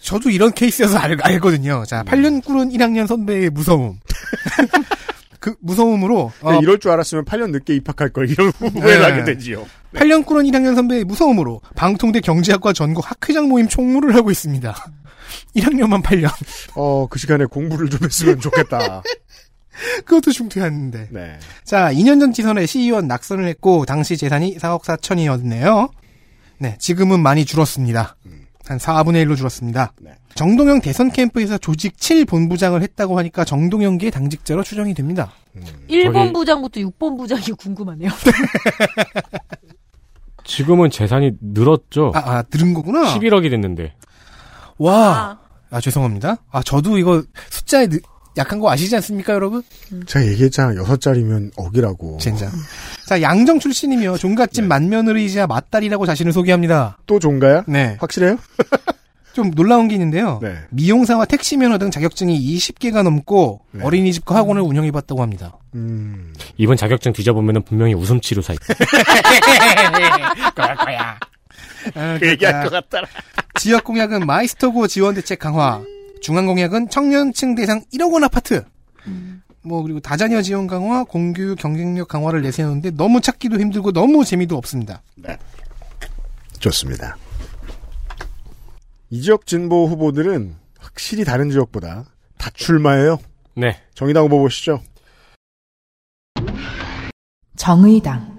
저도 0.00 0.30
이런 0.30 0.52
케이스여서 0.52 0.96
알, 0.98 1.18
알거든요. 1.20 1.84
자, 1.86 2.02
8년 2.04 2.42
꿇은 2.44 2.70
1학년 2.70 3.06
선배의 3.06 3.50
무서움. 3.50 3.98
그 5.48 5.56
무서움으로 5.60 6.30
어, 6.42 6.52
네, 6.52 6.58
이럴 6.60 6.78
줄 6.78 6.90
알았으면 6.90 7.24
8년 7.24 7.50
늦게 7.50 7.74
입학할 7.76 8.10
걸 8.10 8.28
이런 8.28 8.50
후회를 8.50 8.98
네. 9.00 9.04
하게 9.04 9.24
되지요. 9.24 9.66
8년 9.94 10.26
꿇은 10.26 10.44
1학년 10.44 10.74
선배의 10.74 11.04
무서움으로 11.04 11.62
방통대 11.74 12.20
경제학과 12.20 12.72
전국 12.74 13.10
학회장 13.10 13.48
모임 13.48 13.66
총무를 13.68 14.14
하고 14.14 14.30
있습니다. 14.30 14.74
1학년만 15.56 16.02
8년. 16.02 16.30
어, 16.74 17.06
그 17.08 17.18
시간에 17.18 17.46
공부를 17.46 17.88
좀 17.88 18.00
했으면 18.04 18.40
좋겠다. 18.40 19.02
그것도 20.04 20.32
중퇴했는데. 20.32 21.08
네. 21.10 21.38
자, 21.64 21.92
2년 21.92 22.20
전 22.20 22.32
지선에 22.32 22.66
시의원 22.66 23.06
낙선을 23.06 23.46
했고 23.46 23.86
당시 23.86 24.16
재산이 24.16 24.58
4억 24.58 24.82
4천이었네요. 24.82 25.90
네, 26.58 26.76
지금은 26.78 27.20
많이 27.20 27.44
줄었습니다. 27.44 28.16
한 28.66 28.78
4분의 28.78 29.24
1로 29.24 29.36
줄었습니다. 29.36 29.92
네. 30.02 30.10
정동영 30.42 30.80
대선 30.80 31.10
캠프에서 31.10 31.58
조직 31.58 31.96
7본부장을 31.96 32.80
했다고 32.82 33.18
하니까 33.18 33.44
정동영계의 33.44 34.12
당직자로 34.12 34.62
추정이 34.62 34.94
됩니다. 34.94 35.32
1번 35.90 36.12
저기- 36.14 36.32
부장부터 36.32 36.80
6번 36.80 37.18
부장이 37.18 37.42
궁금하네요. 37.58 38.08
지금은 40.44 40.90
재산이 40.90 41.32
늘었죠. 41.40 42.12
아, 42.14 42.18
아 42.36 42.42
들은 42.42 42.72
거구나. 42.72 43.12
11억이 43.16 43.50
됐는데. 43.50 43.94
와. 44.78 45.40
아, 45.70 45.80
죄송합니다. 45.80 46.36
아, 46.52 46.62
저도 46.62 46.98
이거 46.98 47.24
숫자에 47.50 47.88
느- 47.88 47.98
약한 48.36 48.60
거 48.60 48.70
아시지 48.70 48.94
않습니까, 48.94 49.32
여러분? 49.32 49.64
제가 50.06 50.24
얘기했잖아. 50.24 50.76
여섯 50.76 51.00
자리면 51.00 51.50
억이라고. 51.56 52.18
젠장. 52.18 52.48
자, 53.06 53.20
양정 53.20 53.58
출신이며 53.58 54.18
종갓집 54.18 54.66
맏며느리이자 54.66 55.48
맏딸이라고 55.48 56.06
자신을 56.06 56.32
소개합니다. 56.32 56.98
또 57.06 57.18
종가야? 57.18 57.64
네. 57.66 57.96
확실해요? 57.98 58.38
좀 59.32 59.50
놀라운 59.52 59.88
게 59.88 59.94
있는데요. 59.94 60.38
네. 60.42 60.56
미용사와 60.70 61.24
택시 61.26 61.56
면허 61.56 61.78
등 61.78 61.90
자격증이 61.90 62.38
20개가 62.38 63.02
넘고 63.02 63.60
네. 63.72 63.84
어린이집과 63.84 64.34
학원을 64.34 64.62
운영해봤다고 64.62 65.22
합니다. 65.22 65.56
음. 65.74 66.32
이번 66.56 66.76
자격증 66.76 67.12
뒤져보면 67.12 67.62
분명히 67.64 67.94
웃음 67.94 68.20
치료 68.20 68.42
사이트. 68.42 68.74
그럴 70.54 70.76
거야. 70.76 71.18
아, 71.94 72.18
그 72.18 72.28
얘기할 72.28 72.64
것 72.64 72.70
그렇다. 72.70 72.80
같더라. 72.80 73.06
지역 73.60 73.84
공약은 73.84 74.26
마이스터고 74.26 74.86
지원 74.88 75.14
대책 75.14 75.38
강화. 75.38 75.82
중앙 76.20 76.46
공약은 76.46 76.88
청년층 76.90 77.54
대상 77.54 77.82
1억 77.92 78.12
원 78.12 78.24
아파트. 78.24 78.64
뭐 79.62 79.82
그리고 79.82 80.00
다자녀 80.00 80.42
지원 80.42 80.66
강화, 80.66 81.04
공교육 81.04 81.58
경쟁력 81.58 82.08
강화를 82.08 82.42
내세우는데 82.42 82.92
너무 82.92 83.20
찾기도 83.20 83.60
힘들고 83.60 83.92
너무 83.92 84.24
재미도 84.24 84.56
없습니다. 84.56 85.02
좋습니다. 86.58 87.16
이 89.10 89.22
지역 89.22 89.46
진보 89.46 89.86
후보들은 89.86 90.54
확실히 90.78 91.24
다른 91.24 91.50
지역보다 91.50 92.04
다 92.36 92.50
출마해요. 92.52 93.18
네. 93.54 93.76
정의당 93.94 94.24
후보 94.24 94.38
보시죠. 94.38 94.80
정의당, 97.56 98.38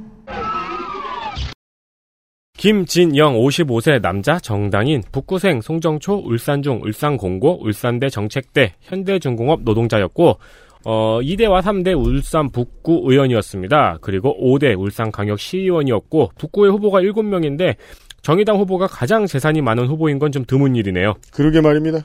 김진영 2.60 3.36
55세 3.36 4.02
남자 4.02 4.38
정당인 4.38 5.02
북구생 5.12 5.62
송정초 5.62 6.24
울산중 6.26 6.82
울산공고 6.84 7.64
울산대 7.64 8.10
정책대 8.10 8.76
현대중공업 8.82 9.64
노동자였고 9.64 10.38
어 10.86 11.20
2대와 11.22 11.62
3대 11.62 11.98
울산 11.98 12.50
북구 12.52 13.02
의원이었습니다. 13.06 13.98
그리고 14.02 14.36
5대 14.42 14.78
울산광역 14.80 15.40
시의원이었고 15.40 16.32
북구의 16.38 16.72
후보가 16.72 17.02
7명인데 17.02 17.76
정의당 18.22 18.58
후보가 18.58 18.88
가장 18.88 19.26
재산이 19.26 19.62
많은 19.62 19.88
후보인 19.88 20.20
건 20.20 20.32
좀 20.32 20.46
드문 20.46 20.76
일이네요. 20.76 21.16
그러게 21.32 21.62
말입니다. 21.62 22.00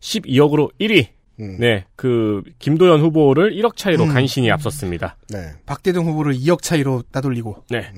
12억으로 0.00 0.70
1위. 0.80 1.08
음. 1.40 1.56
네, 1.60 1.84
그 1.94 2.42
김도연 2.58 3.00
후보를 3.00 3.52
1억 3.52 3.76
차이로 3.76 4.04
음. 4.04 4.08
간신히 4.12 4.50
앞섰습니다. 4.50 5.16
네. 5.30 5.52
박대동 5.66 6.06
후보를 6.06 6.34
2억 6.34 6.62
차이로 6.62 7.02
따돌리고 7.12 7.62
네. 7.70 7.92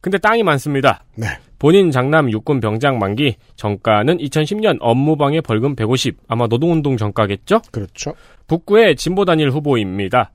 근데 0.00 0.18
땅이 0.18 0.42
많습니다. 0.44 1.02
네. 1.16 1.26
본인 1.58 1.90
장남 1.90 2.30
육군 2.30 2.60
병장 2.60 2.98
만기 2.98 3.36
정가는 3.56 4.18
2010년 4.18 4.76
업무방해 4.80 5.40
벌금 5.40 5.74
150 5.74 6.18
아마 6.28 6.46
노동운동 6.46 6.96
정가겠죠? 6.96 7.62
그렇죠. 7.72 8.14
북구의 8.46 8.94
진보 8.96 9.24
단일 9.24 9.50
후보입니다. 9.50 10.30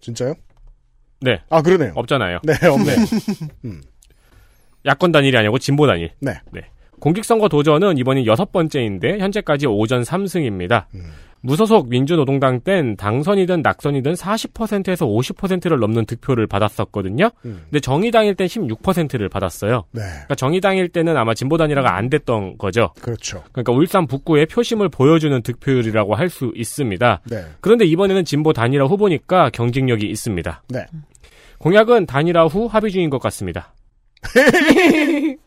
진짜요? 0.00 0.34
네. 1.20 1.40
아, 1.50 1.60
그러네요. 1.62 1.92
없잖아요. 1.94 2.38
네, 2.44 2.54
없네. 2.66 2.94
음. 3.66 3.82
야권 4.86 5.12
단일이 5.12 5.36
아니고 5.36 5.58
진보 5.58 5.86
단일. 5.86 6.10
네. 6.20 6.32
공직선거 7.00 7.48
도전은 7.48 7.98
이번이 7.98 8.26
여섯 8.26 8.50
번째인데 8.52 9.18
현재까지 9.18 9.66
오전 9.66 10.02
3승입니다. 10.02 10.86
음. 10.94 11.12
무소속 11.40 11.88
민주노동당 11.88 12.60
땐 12.62 12.96
당선이든 12.96 13.62
낙선이든 13.62 14.14
40%에서 14.14 15.06
50%를 15.06 15.78
넘는 15.78 16.04
득표를 16.06 16.48
받았었거든요. 16.48 17.30
음. 17.44 17.60
근데 17.64 17.78
정의당일 17.78 18.34
땐 18.34 18.48
16%를 18.48 19.28
받았어요. 19.28 19.84
네. 19.92 20.02
그러니까 20.02 20.34
정의당일 20.34 20.88
때는 20.88 21.16
아마 21.16 21.34
진보단일화가 21.34 21.94
안 21.94 22.10
됐던 22.10 22.58
거죠. 22.58 22.90
그렇죠. 23.00 23.44
그러니까 23.52 23.72
울산 23.72 24.08
북구의 24.08 24.46
표심을 24.46 24.88
보여주는 24.88 25.40
득표율이라고 25.40 26.16
할 26.16 26.28
수 26.28 26.52
있습니다. 26.56 27.20
네. 27.30 27.44
그런데 27.60 27.84
이번에는 27.86 28.24
진보 28.24 28.52
단일화 28.52 28.86
후보니까 28.86 29.50
경쟁력이 29.50 30.06
있습니다. 30.10 30.62
네. 30.70 30.86
공약은 31.58 32.06
단일화 32.06 32.46
후 32.46 32.66
합의 32.66 32.90
중인 32.90 33.10
것 33.10 33.18
같습니다. 33.22 33.72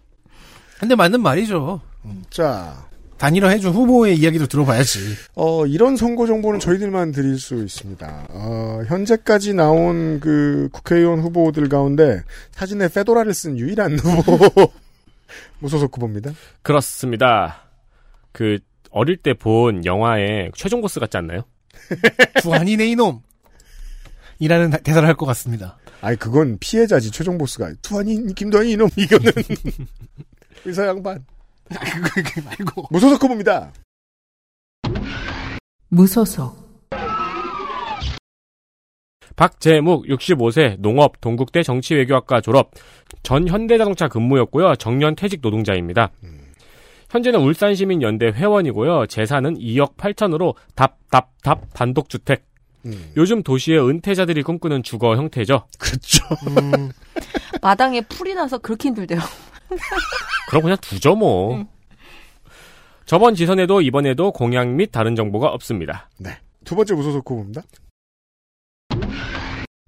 근데 0.79 0.95
맞는 0.95 1.21
말이죠. 1.21 1.81
자, 2.29 2.87
단일화 3.17 3.49
해준 3.49 3.71
후보의 3.73 4.17
이야기도 4.17 4.47
들어봐야지. 4.47 4.99
어, 5.35 5.65
이런 5.67 5.95
선거 5.95 6.25
정보는 6.25 6.59
저희들만 6.59 7.11
드릴 7.11 7.37
수 7.37 7.55
있습니다. 7.63 8.27
어, 8.29 8.81
현재까지 8.87 9.53
나온 9.53 10.19
그 10.19 10.69
국회의원 10.71 11.19
후보들 11.19 11.69
가운데 11.69 12.23
사진에 12.51 12.87
페도라를 12.87 13.33
쓴 13.33 13.59
유일한 13.59 13.97
후보. 13.99 14.71
무소속 15.59 15.95
후보입니다. 15.95 16.31
그렇습니다. 16.63 17.63
그 18.31 18.57
어릴 18.89 19.17
때 19.17 19.33
본 19.33 19.85
영화의 19.85 20.51
최종 20.55 20.81
보스 20.81 20.99
같지 20.99 21.17
않나요? 21.17 21.43
두한이네 22.41 22.87
이놈. 22.87 23.21
이라는 24.39 24.71
다- 24.71 24.77
대사를 24.79 25.07
할 25.07 25.15
것 25.15 25.27
같습니다. 25.27 25.77
아니, 26.01 26.17
그건 26.17 26.57
피해자지, 26.59 27.11
최종 27.11 27.37
보스가. 27.37 27.73
투한이, 27.81 28.33
김도한이 28.33 28.71
이놈, 28.71 28.89
이거는. 28.97 29.31
의사 30.65 30.87
양반. 30.87 31.23
그거 31.69 32.41
말고. 32.43 32.87
무소속 32.89 33.23
후보입니다. 33.23 33.71
무소속, 35.89 36.61
박재묵 39.35 40.05
65세 40.05 40.79
농업 40.79 41.19
동국대 41.19 41.63
정치외교학과 41.63 42.41
졸업 42.41 42.71
전 43.23 43.47
현대자동차 43.47 44.07
근무였고요. 44.07 44.75
정년 44.75 45.15
퇴직 45.15 45.39
노동자입니다. 45.41 46.11
현재는 47.09 47.39
울산시민연대 47.39 48.27
회원이고요. 48.27 49.07
재산은 49.07 49.57
2억 49.57 49.97
8천으로 49.97 50.55
답답답 50.75 51.73
단독주택. 51.73 52.45
음. 52.85 53.11
요즘 53.17 53.43
도시의 53.43 53.79
은퇴자들이 53.87 54.43
꿈꾸는 54.43 54.83
주거 54.83 55.15
형태죠. 55.15 55.67
그렇죠. 55.77 56.25
마당에 57.61 58.01
풀이 58.01 58.33
나서 58.33 58.57
그렇게 58.57 58.89
힘들대요. 58.89 59.19
그럼 60.49 60.63
그냥 60.63 60.77
두죠 60.81 61.15
뭐. 61.15 61.65
저번 63.05 63.35
지선에도 63.35 63.81
이번에도 63.81 64.31
공약 64.31 64.69
및 64.69 64.91
다른 64.91 65.15
정보가 65.15 65.47
없습니다. 65.49 66.09
네. 66.17 66.37
두 66.63 66.75
번째 66.75 66.93
무소속 66.93 67.29
후보입니다. 67.29 67.63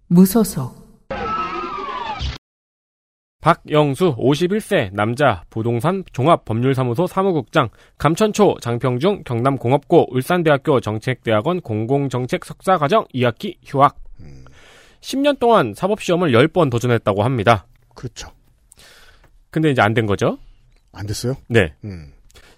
무소속, 0.07 0.82
박영수 3.43 4.15
51세 4.15 4.93
남자 4.93 5.43
부동산 5.49 6.05
종합법률사무소 6.13 7.07
사무국장 7.07 7.67
감천초 7.97 8.55
장평중 8.61 9.23
경남공업고 9.25 10.13
울산대학교 10.15 10.79
정책대학원 10.79 11.59
공공정책 11.59 12.45
석사과정 12.45 13.05
2학기 13.13 13.57
휴학 13.65 13.97
10년 15.01 15.39
동안 15.39 15.73
사법시험을 15.75 16.31
10번 16.31 16.71
도전했다고 16.71 17.21
합니다. 17.23 17.67
그렇죠. 17.93 18.29
근데 19.49 19.71
이제 19.71 19.81
안 19.81 19.93
된 19.93 20.05
거죠? 20.05 20.37
안 20.93 21.05
됐어요? 21.05 21.35
네. 21.49 21.73
음. 21.83 22.13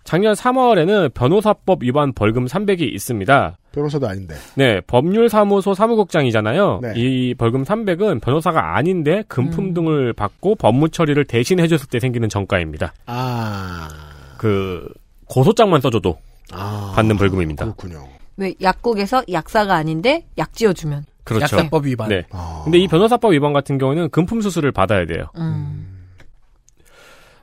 작년 0.06 0.36
3월에는 0.36 1.14
변호사법 1.16 1.84
위반 1.84 2.14
벌금 2.14 2.45
300이 2.45 2.82
있습니다. 2.93 3.58
변호사도 3.72 4.08
아닌데. 4.08 4.36
네, 4.53 4.80
법률사무소 4.82 5.74
사무국장이잖아요. 5.74 6.80
네. 6.84 6.93
이 6.95 7.34
벌금 7.34 7.64
300은 7.64 8.22
변호사가 8.22 8.78
아닌데 8.78 9.24
금품 9.28 9.66
음. 9.66 9.74
등을 9.74 10.14
받고 10.14 10.56
법무 10.56 10.89
처리를 10.89 11.26
대신 11.26 11.60
해줬을 11.60 11.89
때 11.89 11.99
생기는 11.99 12.30
정가입니다. 12.30 12.93
아. 13.08 13.89
그 14.38 14.88
고소장만 15.26 15.82
써줘도 15.82 16.20
아. 16.53 16.93
받는 16.95 17.18
벌금입니다. 17.18 17.66
그렇군요. 17.66 18.08
왜 18.38 18.53
약국에서 18.62 19.24
약사가 19.32 19.74
아닌데 19.74 20.28
약 20.38 20.53
지어주면. 20.53 21.06
그렇죠. 21.24 21.58
약사법 21.58 21.88
위반. 21.88 22.10
네. 22.10 22.24
아. 22.30 22.62
근데 22.64 22.78
이 22.78 22.88
변호사법 22.88 23.34
위반 23.34 23.53
같은 23.53 23.80
경우는 23.80 24.12
금품 24.12 24.41
수수를 24.41 24.72
받아야 24.72 25.08
돼요. 25.08 25.26
음. 25.36 25.85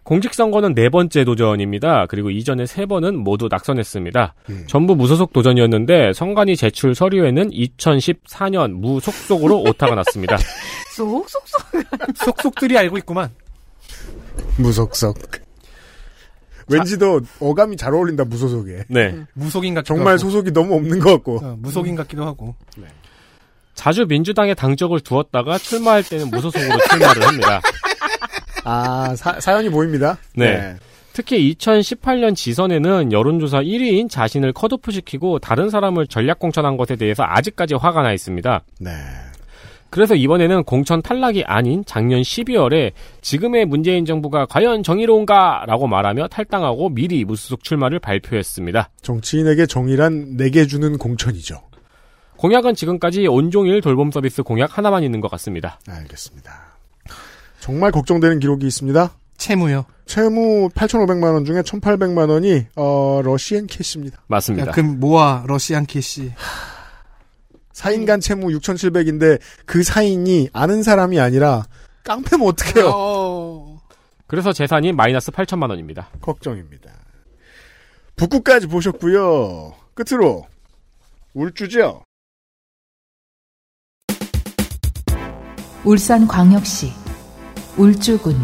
공직선거는 0.05 0.75
네 0.75 0.89
번째 0.89 1.25
도전입니다. 1.25 2.07
그리고 2.09 2.31
이전에 2.31 2.67
세 2.67 2.87
번은 2.87 3.17
모두 3.19 3.49
낙선했습니다. 3.51 4.35
음. 4.51 4.65
전부 4.67 4.97
무소속 4.97 5.33
도전이었는데 5.33 6.13
선관위 6.13 6.57
제출 6.57 6.95
서류에는 6.95 7.51
2014년 7.51 8.73
무속속으로 8.73 9.61
오타가 9.63 9.95
났습니다. 9.95 10.37
쏙쏙쏙. 10.97 11.35
속속들이 12.17 12.77
알고 12.79 12.99
있구만. 12.99 13.31
무속석. 14.59 15.17
왠지 16.69 16.99
더 16.99 17.21
어감이 17.41 17.77
잘 17.77 17.95
어울린다, 17.95 18.25
무소속에. 18.25 18.85
네. 18.89 19.25
무속인 19.35 19.75
같기도 19.75 19.95
정말 19.95 20.15
하고. 20.15 20.19
소속이 20.19 20.53
너무 20.53 20.75
없는 20.75 20.99
것 21.01 21.11
같고. 21.13 21.37
어, 21.43 21.57
무속인 21.59 21.97
같기도 21.97 22.25
하고. 22.25 22.55
자주 23.75 24.07
민주당에 24.07 24.55
당적을 24.55 25.01
두었다가 25.01 25.59
출마할 25.59 26.03
때는 26.05 26.31
무소속으로 26.31 26.79
출마를 26.91 27.27
합니다. 27.27 27.61
아, 28.65 29.15
사, 29.17 29.41
사연이 29.41 29.69
보입니다. 29.69 30.19
네. 30.35 30.77
특히 31.13 31.55
2018년 31.55 32.35
지선에는 32.35 33.13
여론조사 33.13 33.63
1위인 33.63 34.09
자신을 34.09 34.53
컷오프시키고 34.53 35.41
다른 35.41 35.69
사람을 35.69 36.07
전략 36.07 36.39
공천한 36.39 36.77
것에 36.77 36.97
대해서 36.97 37.23
아직까지 37.27 37.75
화가 37.75 38.03
나 38.03 38.13
있습니다. 38.13 38.65
네. 38.81 38.91
그래서 39.91 40.15
이번에는 40.15 40.65
공천 40.65 41.03
탈락이 41.03 41.45
아닌 41.45 41.85
작년 41.87 42.23
12월에 42.23 42.93
지금의 43.21 43.67
문재인 43.67 44.07
정부가 44.07 44.47
과연 44.47 44.83
정의로운가? 44.83 45.65
라고 45.67 45.87
말하며 45.87 46.29
탈당하고 46.29 46.89
미리 46.89 47.27
무소속 47.27 47.63
출마를 47.63 47.99
발표했습니다. 47.99 48.89
정치인에게 49.03 49.67
정의란 49.67 50.39
내게 50.39 50.67
주는 50.67 50.97
공천이죠. 50.97 51.61
공약은 52.39 52.75
지금까지 52.75 53.27
온종일 53.27 53.83
돌봄 53.83 54.11
서비스 54.11 54.43
공약 54.43 54.79
하나만 54.79 55.03
있는 55.03 55.21
것 55.21 55.31
같습니다. 55.31 55.79
알겠습니다. 55.87 56.72
정말 57.63 57.93
걱정되는 57.93 58.41
기록이 58.41 58.67
있습니다. 58.67 59.13
채무요. 59.37 59.85
채무 60.05 60.69
8,500만 60.71 61.33
원 61.33 61.45
중에 61.45 61.63
1,800만 61.63 62.29
원이 62.29 62.67
어, 62.75 63.21
러시앤캐시입니다. 63.23 64.21
맞습니다. 64.27 64.67
야금 64.67 64.99
모아 64.99 65.45
러시앤캐시. 65.47 66.33
사인 67.73 68.05
간 68.05 68.19
채무 68.19 68.49
6,700인데 68.49 69.39
그 69.65 69.85
사인이 69.85 70.49
아는 70.53 70.83
사람이 70.83 71.21
아니라 71.21 71.65
깡패면 72.03 72.49
어떡해요? 72.49 72.91
어... 72.93 73.81
그래서 74.27 74.53
재산이 74.53 74.93
마이너스 74.93 75.31
8천만 75.31 75.71
원입니다. 75.71 76.09
걱정입니다. 76.21 76.91
북구까지 78.17 78.67
보셨고요. 78.67 79.73
끝으로 79.95 80.47
울주죠. 81.33 82.03
울산광역시, 85.85 87.02
울주군, 87.79 88.37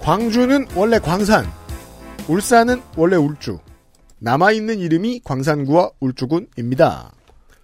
광주는 0.00 0.66
원래 0.74 0.98
광산, 0.98 1.46
울산은 2.26 2.80
원래 2.96 3.16
울주. 3.16 3.58
남아있는 4.20 4.78
이름이 4.78 5.20
광산구와 5.24 5.90
울주군입니다. 6.00 7.12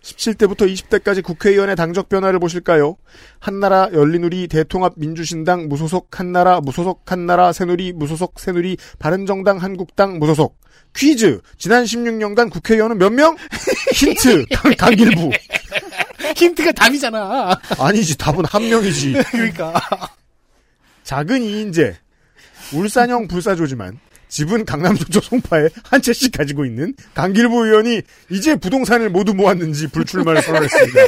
17대부터 0.03 0.71
20대까지 0.73 1.23
국회의원의 1.23 1.77
당적 1.77 2.09
변화를 2.09 2.39
보실까요? 2.39 2.97
한나라 3.41 3.89
열린우리 3.93 4.47
대통합 4.47 4.95
민주신당 4.97 5.69
무소속 5.69 6.21
한나라 6.21 6.61
무소속 6.61 7.11
한나라 7.11 7.53
새누리 7.53 7.93
무소속 7.93 8.39
새누리 8.39 8.77
바른정당 8.99 9.59
한국당 9.59 10.19
무소속 10.19 10.59
퀴즈 10.95 11.41
지난 11.59 11.85
16년간 11.85 12.51
국회의원은 12.51 12.99
몇 12.99 13.11
명? 13.13 13.37
힌트 13.93 14.47
강, 14.53 14.73
강길부 14.77 15.31
힌트가 16.37 16.73
답이잖아. 16.73 17.61
아니지 17.79 18.17
답은 18.19 18.45
한 18.45 18.69
명이지 18.69 19.15
그러니까. 19.33 19.75
작은 21.05 21.43
이인제 21.43 21.97
울산형 22.73 23.29
불사조지만 23.29 23.99
집은 24.29 24.65
강남 24.65 24.97
조초 24.97 25.21
송파에 25.21 25.69
한 25.85 26.03
채씩 26.03 26.33
가지고 26.37 26.65
있는 26.65 26.95
강길보 27.15 27.65
의원이 27.65 28.03
이제 28.31 28.57
부동산을 28.57 29.09
모두 29.11 29.35
모았는지 29.35 29.87
불출마를 29.89 30.43
선언했습니다. 30.43 31.01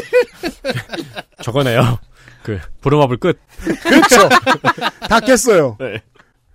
저거네요. 1.42 1.98
그 2.44 2.60
부름업을 2.80 3.16
끝. 3.16 3.38
그렇죠. 3.82 4.28
다 5.08 5.18
깼어요. 5.20 5.76
네. 5.80 6.00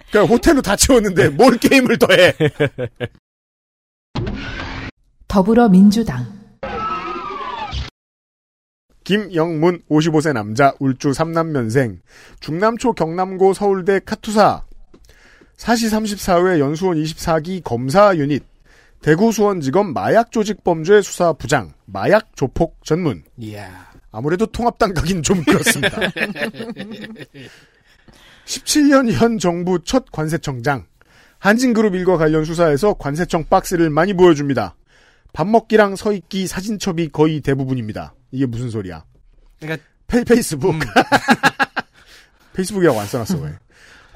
그러니까 0.10 0.34
호텔로 0.34 0.62
다 0.62 0.76
채웠는데 0.78 1.30
뭘 1.30 1.58
게임을 1.58 1.98
더해. 1.98 2.34
더불어민주당 5.28 6.43
김영문 9.04 9.84
55세 9.90 10.34
남자 10.34 10.74
울주 10.80 11.12
3남면생 11.12 12.00
중남초 12.40 12.94
경남고 12.94 13.54
서울대 13.54 14.00
카투사 14.00 14.64
사시 15.58 15.88
34회 15.88 16.60
연수원 16.60 16.98
24기 16.98 17.64
검사 17.64 18.16
유닛 18.16 18.44
대구 19.02 19.32
수원지검 19.32 19.94
마약조직범죄 19.94 21.02
수사 21.02 21.34
부장 21.34 21.74
마약 21.86 22.36
조폭 22.36 22.78
전문 22.84 23.24
이야. 23.38 23.92
아무래도 24.12 24.46
통합당 24.46 24.94
가긴 24.94 25.22
좀 25.24 25.44
그렇습니다. 25.44 26.00
17년 28.46 29.12
현 29.12 29.38
정부 29.38 29.80
첫 29.84 30.06
관세청장 30.12 30.86
한진그룹 31.40 31.96
일과 31.96 32.16
관련 32.18 32.46
수사에서 32.46 32.94
관세청 32.94 33.46
박스를 33.50 33.90
많이 33.90 34.14
보여줍니다. 34.14 34.76
밥 35.34 35.48
먹기랑 35.48 35.96
서 35.98 36.14
있기 36.14 36.48
사진첩이 36.48 37.10
거의 37.10 37.42
대부분입니다. 37.42 38.14
이게 38.34 38.46
무슨 38.48 38.70
소리야? 38.70 39.06
그러니까 39.60 39.86
페, 40.08 40.24
페이스북. 40.24 40.74
음. 40.74 40.80
페이스북이라고 42.54 43.00
안 43.00 43.08
써놨어, 43.08 43.38
왜. 43.38 43.52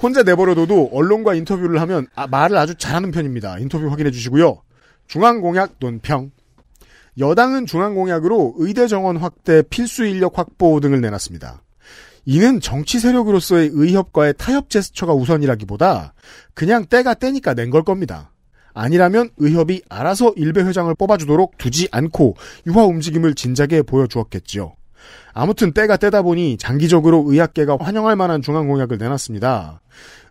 혼자 0.02 0.24
내버려둬도 0.24 0.90
언론과 0.92 1.36
인터뷰를 1.36 1.80
하면 1.82 2.08
아, 2.16 2.28
말을 2.28 2.58
아주 2.58 2.76
잘하는 2.76 3.12
편입니다. 3.12 3.60
인터뷰 3.60 3.88
확인해 3.90 4.12
주시고요. 4.12 4.62
중앙공약 5.08 5.76
논평. 5.80 6.32
여당은 7.20 7.66
중앙공약으로 7.66 8.56
의대 8.58 8.88
정원 8.88 9.18
확대, 9.18 9.64
필수 9.64 10.06
인력 10.06 10.38
확보 10.38 10.80
등을 10.80 11.02
내놨습니다. 11.02 11.64
이는 12.26 12.60
정치 12.60 13.00
세력으로서의 13.00 13.70
의협과의 13.74 14.36
타협 14.38 14.70
제스처가 14.70 15.14
우선이라기보다 15.14 16.14
그냥 16.54 16.86
때가 16.86 17.14
때니까 17.16 17.54
낸 17.54 17.70
걸 17.72 17.84
겁니다. 17.84 18.32
아니라면 18.78 19.32
의협이 19.38 19.82
알아서 19.90 20.34
일베 20.36 20.62
회장을 20.62 20.94
뽑아주도록 20.94 21.58
두지 21.58 21.90
않고 21.92 22.36
유화 22.68 22.86
움직임을 22.86 23.34
진작에 23.34 23.82
보여주었겠지요. 23.82 24.74
아무튼 25.34 25.72
때가 25.74 25.98
때다 25.98 26.22
보니 26.22 26.58
장기적으로 26.58 27.26
의학계가 27.28 27.78
환영할 27.80 28.16
만한 28.16 28.44
중앙 28.44 28.68
공약을 28.68 29.00
내놨습니다. 29.00 29.82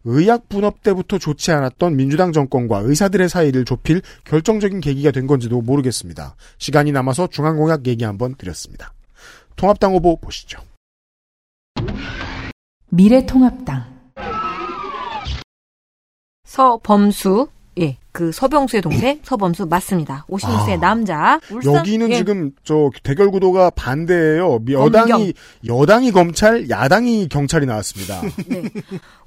의학 0.04 0.48
분업 0.48 0.82
때부터 0.82 1.18
좋지 1.18 1.50
않았던 1.50 1.96
민주당 1.96 2.32
정권과 2.32 2.82
의사들의 2.84 3.28
사이를 3.28 3.64
좁힐 3.64 4.02
결정적인 4.24 4.80
계기가 4.80 5.10
된 5.10 5.26
건지도 5.26 5.60
모르겠습니다. 5.60 6.36
시간이 6.58 6.92
남아서 6.92 7.26
중앙 7.26 7.56
공약 7.56 7.86
얘기 7.88 8.04
한번 8.04 8.36
드렸습니다. 8.36 8.92
통합당 9.56 9.94
후보 9.94 10.20
보시죠. 10.20 10.60
미래통합당 12.90 13.84
서범수 16.44 17.48
예, 17.50 17.55
그 18.16 18.32
서병수의 18.32 18.80
동생 18.80 19.20
서범수 19.22 19.66
맞습니다. 19.66 20.24
56세 20.30 20.72
아, 20.72 20.76
남자. 20.80 21.38
울산 21.52 21.74
여기는 21.74 22.10
예, 22.12 22.16
지금 22.16 22.50
저 22.64 22.88
대결 23.02 23.30
구도가 23.30 23.68
반대예요. 23.68 24.60
여당이 24.70 25.34
여당이 25.66 26.12
검찰, 26.12 26.70
야당이 26.70 27.28
경찰이 27.28 27.66
나왔습니다. 27.66 28.22
네. 28.48 28.62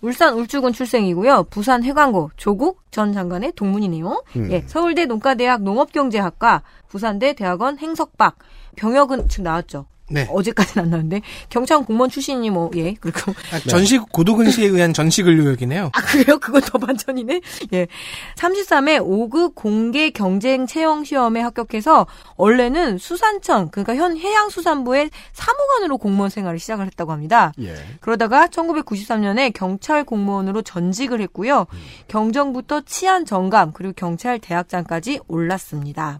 울산 0.02 0.34
울주군 0.34 0.74
출생이고요. 0.74 1.44
부산 1.52 1.84
해관고 1.84 2.32
조국 2.36 2.82
전 2.90 3.14
장관의 3.14 3.54
동문이네요. 3.56 4.24
음. 4.38 4.52
예, 4.52 4.64
서울대 4.66 5.06
농가대학 5.06 5.62
농업경제학과, 5.62 6.64
부산대 6.88 7.34
대학원 7.34 7.78
행석박, 7.78 8.40
병역은 8.76 9.30
지금 9.30 9.44
나왔죠. 9.44 9.86
네. 10.10 10.28
어제까지는 10.30 10.86
안 10.86 10.90
나왔는데 10.90 11.22
경찰 11.50 11.84
공무원 11.86 12.10
출신이 12.10 12.50
뭐 12.50 12.70
예, 12.76 12.94
그리고 13.00 13.34
아, 13.52 13.60
전식 13.60 14.12
고도근시에 14.12 14.68
의한 14.68 14.94
전식 14.94 15.28
의료역이네요. 15.28 15.92
아, 15.94 16.02
그래요? 16.02 16.40
그거 16.40 16.60
더 16.60 16.78
반전이네? 16.78 17.42
예. 17.74 17.88
33회 18.36 19.00
5급 19.00 19.56
공개 19.56 20.10
경쟁 20.10 20.66
채용 20.66 21.04
시험에 21.04 21.42
합격해서 21.42 22.08
원래는 22.38 22.98
수산청, 22.98 23.70
그러니까 23.70 23.96
현 23.96 24.18
해양수산부의 24.18 25.10
사무관으로 25.34 25.98
공무원 25.98 26.30
생활을 26.30 26.60
시작을 26.60 26.86
했다고 26.88 27.12
합니다. 27.12 27.54
예. 27.60 27.76
그러다가 28.02 28.48
1993년에 28.48 29.54
경찰 29.54 30.04
공무원으로 30.04 30.62
전직을 30.62 31.22
했고요. 31.22 31.68
경정부터 32.08 32.82
치안 32.82 33.26
정감, 33.26 33.74
그리고 33.74 33.94
경찰 33.96 34.40
대학장까지 34.40 35.20
올랐습니다. 35.28 36.20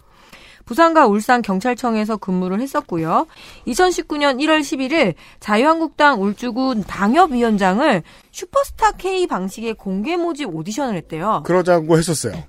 부산과 0.70 1.08
울산 1.08 1.42
경찰청에서 1.42 2.18
근무를 2.18 2.62
했었고요. 2.62 3.26
2019년 3.66 4.38
1월 4.40 4.60
11일 4.60 5.16
자유한국당 5.40 6.22
울주군 6.22 6.84
당협위원장을 6.84 8.04
슈퍼스타 8.32 8.92
K 8.92 9.26
방식의 9.26 9.74
공개 9.74 10.16
모집 10.16 10.54
오디션을 10.56 10.96
했대요. 10.96 11.42
그러자고 11.44 11.98
했었어요. 11.98 12.44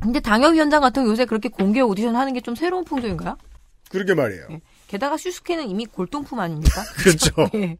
근데 0.00 0.18
당협위원장 0.18 0.80
같은 0.80 1.02
경우 1.04 1.12
요새 1.12 1.24
그렇게 1.26 1.48
공개 1.48 1.80
오디션 1.80 2.16
하는 2.16 2.32
게 2.32 2.40
좀 2.40 2.56
새로운 2.56 2.84
풍조인가요? 2.84 3.36
그러게 3.88 4.14
말이에요. 4.14 4.48
게다가 4.88 5.16
슈스케는 5.16 5.68
이미 5.68 5.86
골동품 5.86 6.40
아닙니까? 6.40 6.82
그렇죠. 6.98 7.30
예. 7.54 7.76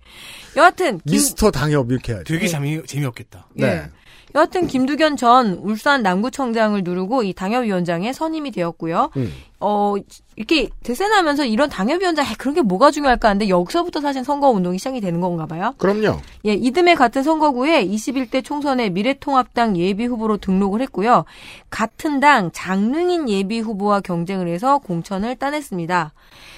여하튼 0.57 0.99
김, 0.99 1.15
미스터 1.15 1.51
당협 1.51 1.91
이렇게 1.91 2.13
해야죠. 2.13 2.25
되게 2.33 2.47
재미, 2.47 2.81
재미없겠다. 2.87 3.49
예. 3.61 3.91
네. 4.33 4.39
여하튼 4.39 4.67
김두견 4.67 5.17
전 5.17 5.55
울산 5.63 6.03
남구청장을 6.03 6.83
누르고 6.83 7.23
이 7.23 7.33
당협위원장에 7.33 8.13
선임이 8.13 8.53
되었고요. 8.53 9.11
음. 9.17 9.33
어 9.61 9.95
이렇게 10.41 10.71
대세나면서 10.85 11.45
이런 11.45 11.69
당협위원장 11.69 12.25
에, 12.25 12.35
그런 12.39 12.55
게 12.55 12.63
뭐가 12.63 12.91
중요할까 12.91 13.29
하는데 13.29 13.51
여기서부터 13.51 14.01
사실 14.01 14.25
선거 14.25 14.49
운동이 14.49 14.79
시작이 14.79 15.03
되는 15.03 15.21
건가 15.21 15.45
봐요. 15.45 15.75
그럼요. 15.77 16.19
예, 16.47 16.55
이듬해 16.55 16.95
같은 16.95 17.23
선거구에 17.23 17.87
21대 17.87 18.43
총선에 18.43 18.89
미래통합당 18.89 19.77
예비 19.77 20.07
후보로 20.07 20.39
등록을 20.39 20.81
했고요. 20.81 21.27
같은 21.69 22.21
당 22.21 22.51
장릉인 22.55 23.29
예비 23.29 23.61
후보와 23.61 24.01
경쟁을 24.01 24.49
해서 24.49 24.79
공천을 24.79 25.37
따냈습니다. 25.37 26.15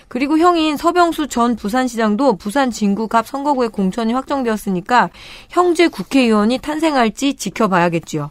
그리고 0.06 0.38
형인 0.38 0.76
서병수 0.76 1.26
전 1.26 1.56
부산시장도 1.56 2.36
부산 2.36 2.70
진구갑 2.70 3.26
선거구에 3.26 3.66
공천이 3.66 4.12
확정되었으니까 4.12 5.10
형제 5.48 5.88
국회의원이 5.88 6.58
탄생할지 6.58 7.34
지켜봐야겠지요. 7.34 8.30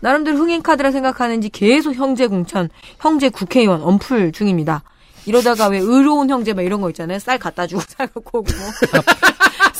나름대로 0.00 0.38
흥행 0.38 0.62
카드라 0.62 0.90
생각하는지 0.90 1.48
계속 1.50 1.94
형제 1.94 2.26
공천, 2.26 2.68
형제 2.98 3.28
국회의원 3.28 3.82
엄풀 3.82 4.32
중입니다. 4.32 4.82
이러다가 5.26 5.68
왜 5.68 5.78
의로운 5.78 6.30
형제 6.30 6.54
막 6.54 6.62
이런 6.62 6.80
거 6.80 6.88
있잖아요. 6.90 7.18
쌀 7.18 7.38
갖다 7.38 7.66
주고 7.66 7.82
쌀 7.86 8.06
갖고 8.06 8.38
오고 8.38 8.50
뭐. 8.52 9.02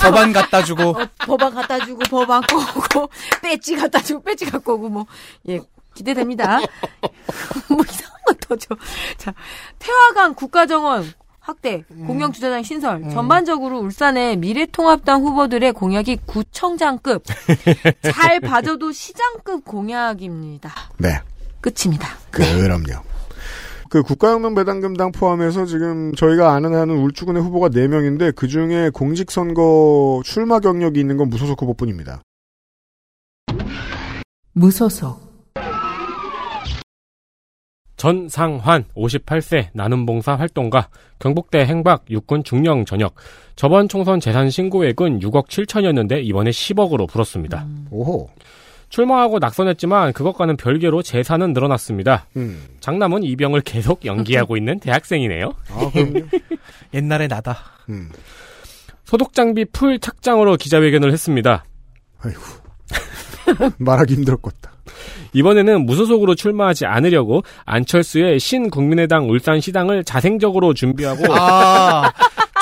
법안 0.01 0.32
갖다 0.32 0.62
주고 0.62 0.82
어, 0.82 1.07
법안 1.26 1.55
갖다 1.55 1.78
주고 1.84 2.01
법안 2.11 2.43
꺼오고 2.43 3.11
배지 3.43 3.76
갖다 3.76 4.03
주고 4.03 4.22
배지 4.22 4.47
갖고 4.47 4.74
오고 4.74 4.88
뭐 4.88 5.07
예. 5.49 5.61
기대됩니다. 5.95 6.59
뭐 7.68 7.84
이상한 7.88 8.16
거 8.26 8.34
터져. 8.41 8.76
자, 9.16 9.34
태화강 9.78 10.34
국가정원 10.34 11.12
확대, 11.41 11.84
공영 12.07 12.32
주차장 12.32 12.62
신설. 12.62 13.11
전반적으로 13.11 13.78
울산의 13.80 14.36
미래통합당 14.36 15.22
후보들의 15.22 15.72
공약이 15.72 16.18
구청장급, 16.26 17.24
잘 18.12 18.41
봐줘도 18.41 18.93
시장급 18.93 19.64
공약입니다. 19.64 20.70
네. 20.99 21.20
끝입니다. 21.61 22.09
그럼요. 22.30 23.03
그 23.88 24.03
국가혁명 24.05 24.55
배당금당 24.55 25.11
포함해서 25.11 25.66
지금 25.66 26.14
저희가 26.14 26.53
아는 26.53 26.74
한은 26.74 26.97
울주군의 26.99 27.43
후보가 27.43 27.70
4명인데 27.70 28.34
그 28.36 28.47
중에 28.47 28.91
공직선거 28.91 30.22
출마 30.24 30.61
경력이 30.61 31.01
있는 31.01 31.16
건 31.16 31.28
무소속 31.28 31.61
후보뿐입니다. 31.61 32.22
무소속 34.53 35.30
전상환 38.01 38.86
58세 38.96 39.68
나눔봉사 39.74 40.34
활동가 40.34 40.88
경북대 41.18 41.66
행박 41.66 42.07
육군 42.09 42.42
중령 42.44 42.86
전역 42.86 43.14
저번 43.57 43.90
총선 43.90 44.20
재산 44.20 44.48
신고액은 44.48 45.20
6억 45.20 45.48
7천이었는데 45.48 46.24
이번에 46.24 46.48
10억으로 46.48 47.07
불었습니다. 47.07 47.66
오호. 47.90 48.30
출마하고 48.88 49.38
낙선했지만 49.38 50.14
그것과는 50.14 50.57
별개로 50.57 51.03
재산은 51.03 51.53
늘어났습니다. 51.53 52.26
음. 52.38 52.64
장남은 52.80 53.22
이병을 53.22 53.61
계속 53.61 54.07
연기하고 54.07 54.57
있는 54.57 54.80
대학생이네요. 54.80 55.53
아, 55.68 55.90
그럼요. 55.92 56.26
옛날에 56.94 57.28
나다. 57.28 57.59
음. 57.90 58.09
소독 59.05 59.34
장비 59.34 59.66
풀 59.66 60.01
착장으로 60.01 60.57
기자회견을 60.57 61.12
했습니다. 61.12 61.64
아이고. 62.20 62.40
말하기 63.76 64.14
힘들었겠다. 64.14 64.72
이번에는 65.33 65.87
무소속으로 65.87 66.35
출마하지 66.35 66.87
않으려고 66.87 67.43
안철수의 67.64 68.41
신국민의당 68.41 69.28
울산시당을 69.31 70.05
자생적으로 70.05 70.74
준비하고 70.74 71.24
아 71.31 72.12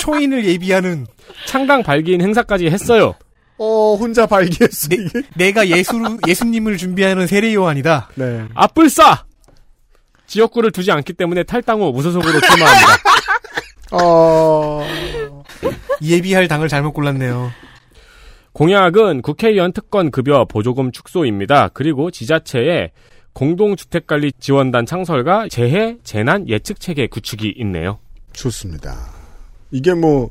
초인을 0.01 0.45
예비하는 0.47 1.07
창당 1.47 1.83
발기인 1.83 2.21
행사까지 2.21 2.67
했어요. 2.67 3.15
어, 3.61 3.97
혼자 3.99 4.25
발기했어, 4.27 4.89
이게. 4.93 5.23
내가 5.35 5.67
예수 5.69 6.01
예수님을 6.27 6.77
준비하는 6.77 7.27
세례 7.27 7.53
요한이다. 7.55 8.11
네. 8.15 8.45
앞불싸! 8.55 9.25
지역구를 10.29 10.71
두지 10.71 10.93
않기 10.93 11.15
때문에 11.15 11.43
탈당 11.43 11.81
후 11.81 11.91
무소속으로 11.91 12.41
출마합니다. 12.41 12.87
어, 13.91 14.87
예비할 16.03 16.47
당을 16.47 16.69
잘못 16.69 16.93
골랐네요. 16.93 17.51
공약은 18.59 19.23
국회의원 19.23 19.73
특권 19.73 20.11
급여 20.11 20.45
보조금 20.45 20.91
축소입니다. 20.91 21.69
그리고 21.75 22.11
지자체에 22.11 22.91
공동주택관리 23.33 24.33
지원단 24.41 24.85
창설과 24.85 25.47
재해 25.49 25.97
재난 26.03 26.49
예측 26.49 26.81
체계 26.81 27.07
구축이 27.07 27.55
있네요. 27.59 28.01
좋습니다. 28.33 28.97
이게 29.71 29.95
뭐, 29.95 30.31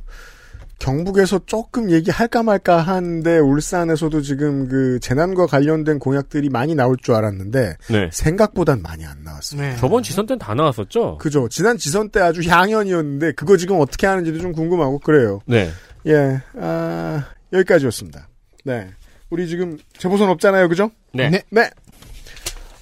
경북에서 0.77 1.39
조금 1.45 1.89
얘기할까 1.89 2.43
말까 2.43 2.79
하는데, 2.79 3.39
울산에서도 3.39 4.19
지금 4.19 4.67
그 4.67 4.99
재난과 4.99 5.45
관련된 5.45 5.97
공약들이 5.97 6.49
많이 6.49 6.75
나올 6.75 6.97
줄 6.97 7.15
알았는데, 7.15 7.77
네. 7.89 8.09
생각보단 8.11 8.81
많이 8.81 9.05
안 9.05 9.23
나왔습니다. 9.23 9.69
네. 9.69 9.75
저번 9.77 10.03
지선 10.03 10.25
때는 10.25 10.39
다 10.39 10.53
나왔었죠? 10.53 11.17
그죠. 11.19 11.47
지난 11.47 11.77
지선 11.77 12.09
때 12.09 12.19
아주 12.19 12.41
향연이었는데, 12.41 13.31
그거 13.31 13.55
지금 13.55 13.79
어떻게 13.79 14.05
하는지도 14.05 14.39
좀 14.39 14.51
궁금하고 14.51 14.99
그래요. 14.99 15.39
네. 15.45 15.69
예, 16.07 16.41
아, 16.59 17.23
여기까지였습니다. 17.53 18.27
네. 18.63 18.89
우리 19.29 19.47
지금 19.47 19.77
재보선 19.97 20.29
없잖아요, 20.29 20.69
그죠? 20.69 20.91
네. 21.13 21.29
네. 21.29 21.41
네. 21.49 21.69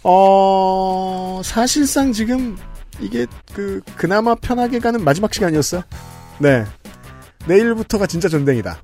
어, 0.03 1.41
사실상 1.43 2.11
지금 2.11 2.57
이게 2.99 3.25
그, 3.53 3.81
그나마 3.95 4.35
편하게 4.35 4.79
가는 4.79 5.03
마지막 5.03 5.33
시간이었어요. 5.33 5.83
네. 6.39 6.63
내일부터가 7.47 8.05
진짜 8.07 8.27
전쟁이다. 8.29 8.81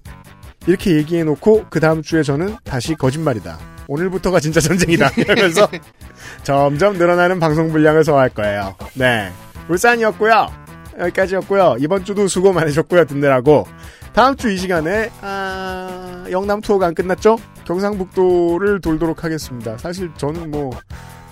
이렇게 0.68 0.96
얘기해놓고 0.98 1.68
그 1.70 1.80
다음 1.80 2.02
주에 2.02 2.24
저는 2.24 2.56
다시 2.64 2.96
거짓말이다. 2.96 3.60
오늘부터가 3.88 4.40
진짜 4.40 4.60
전쟁이다. 4.60 5.10
이러면서 5.18 5.68
점점 6.44 6.98
늘어나는 6.98 7.40
방송 7.40 7.72
분량을 7.72 8.04
소화할 8.04 8.30
거예요. 8.30 8.76
네. 8.94 9.32
울산이었고요. 9.70 10.61
여기까지였고요. 11.02 11.78
이번 11.80 12.06
주도 12.06 12.28
수고 12.28 12.54
많으셨고요. 12.54 13.06
듣느라고. 13.06 13.66
다음 14.14 14.36
주 14.36 14.50
이 14.50 14.58
시간에 14.58 15.10
아, 15.22 16.26
영남 16.32 16.62
투어가 16.62 16.88
안 16.88 16.94
끝났죠? 16.96 17.38
경상북도를 17.66 18.82
돌도록 18.82 19.24
하겠습니다. 19.24 19.78
사실 19.78 20.10
저는 20.18 20.52
뭐 20.52 20.72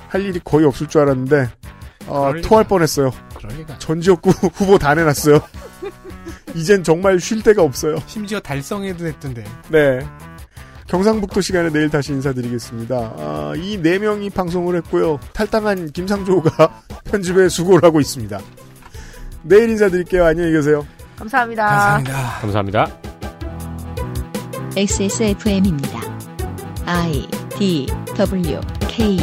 할 0.09 0.21
일이 0.25 0.39
거의 0.43 0.65
없을 0.65 0.87
줄 0.87 1.01
알았는데 1.01 1.49
어, 2.07 2.19
그럴 2.21 2.35
리가. 2.37 2.47
토할 2.49 2.63
뻔했어요. 2.67 3.11
그럴 3.37 3.55
리가. 3.59 3.77
전지역구 3.77 4.31
후보 4.55 4.79
다 4.79 4.95
내놨어요. 4.95 5.39
이젠 6.55 6.83
정말 6.83 7.19
쉴 7.19 7.43
데가 7.43 7.61
없어요. 7.61 7.95
심지어 8.07 8.39
달성해도 8.39 9.05
했던데. 9.05 9.43
네. 9.69 9.99
경상북도 10.87 11.41
시간에 11.41 11.69
내일 11.69 11.91
다시 11.91 12.11
인사드리겠습니다. 12.13 12.95
아, 13.17 13.53
이 13.55 13.77
네 13.79 13.99
명이 13.99 14.31
방송을 14.31 14.75
했고요. 14.77 15.19
탈당한 15.33 15.91
김상조가 15.91 16.81
편집에 17.05 17.47
수고를 17.49 17.83
하고 17.87 17.99
있습니다. 17.99 18.39
내일 19.43 19.69
인사드릴게요. 19.69 20.25
안녕히 20.25 20.51
계세요. 20.51 20.85
감사합니다. 21.17 21.65
감사합니다. 21.67 22.39
감사합니다. 22.41 22.87
XSFM입니다. 24.75 25.99
I 26.85 27.27
D 27.57 27.87
W 28.15 28.61
K 28.87 29.17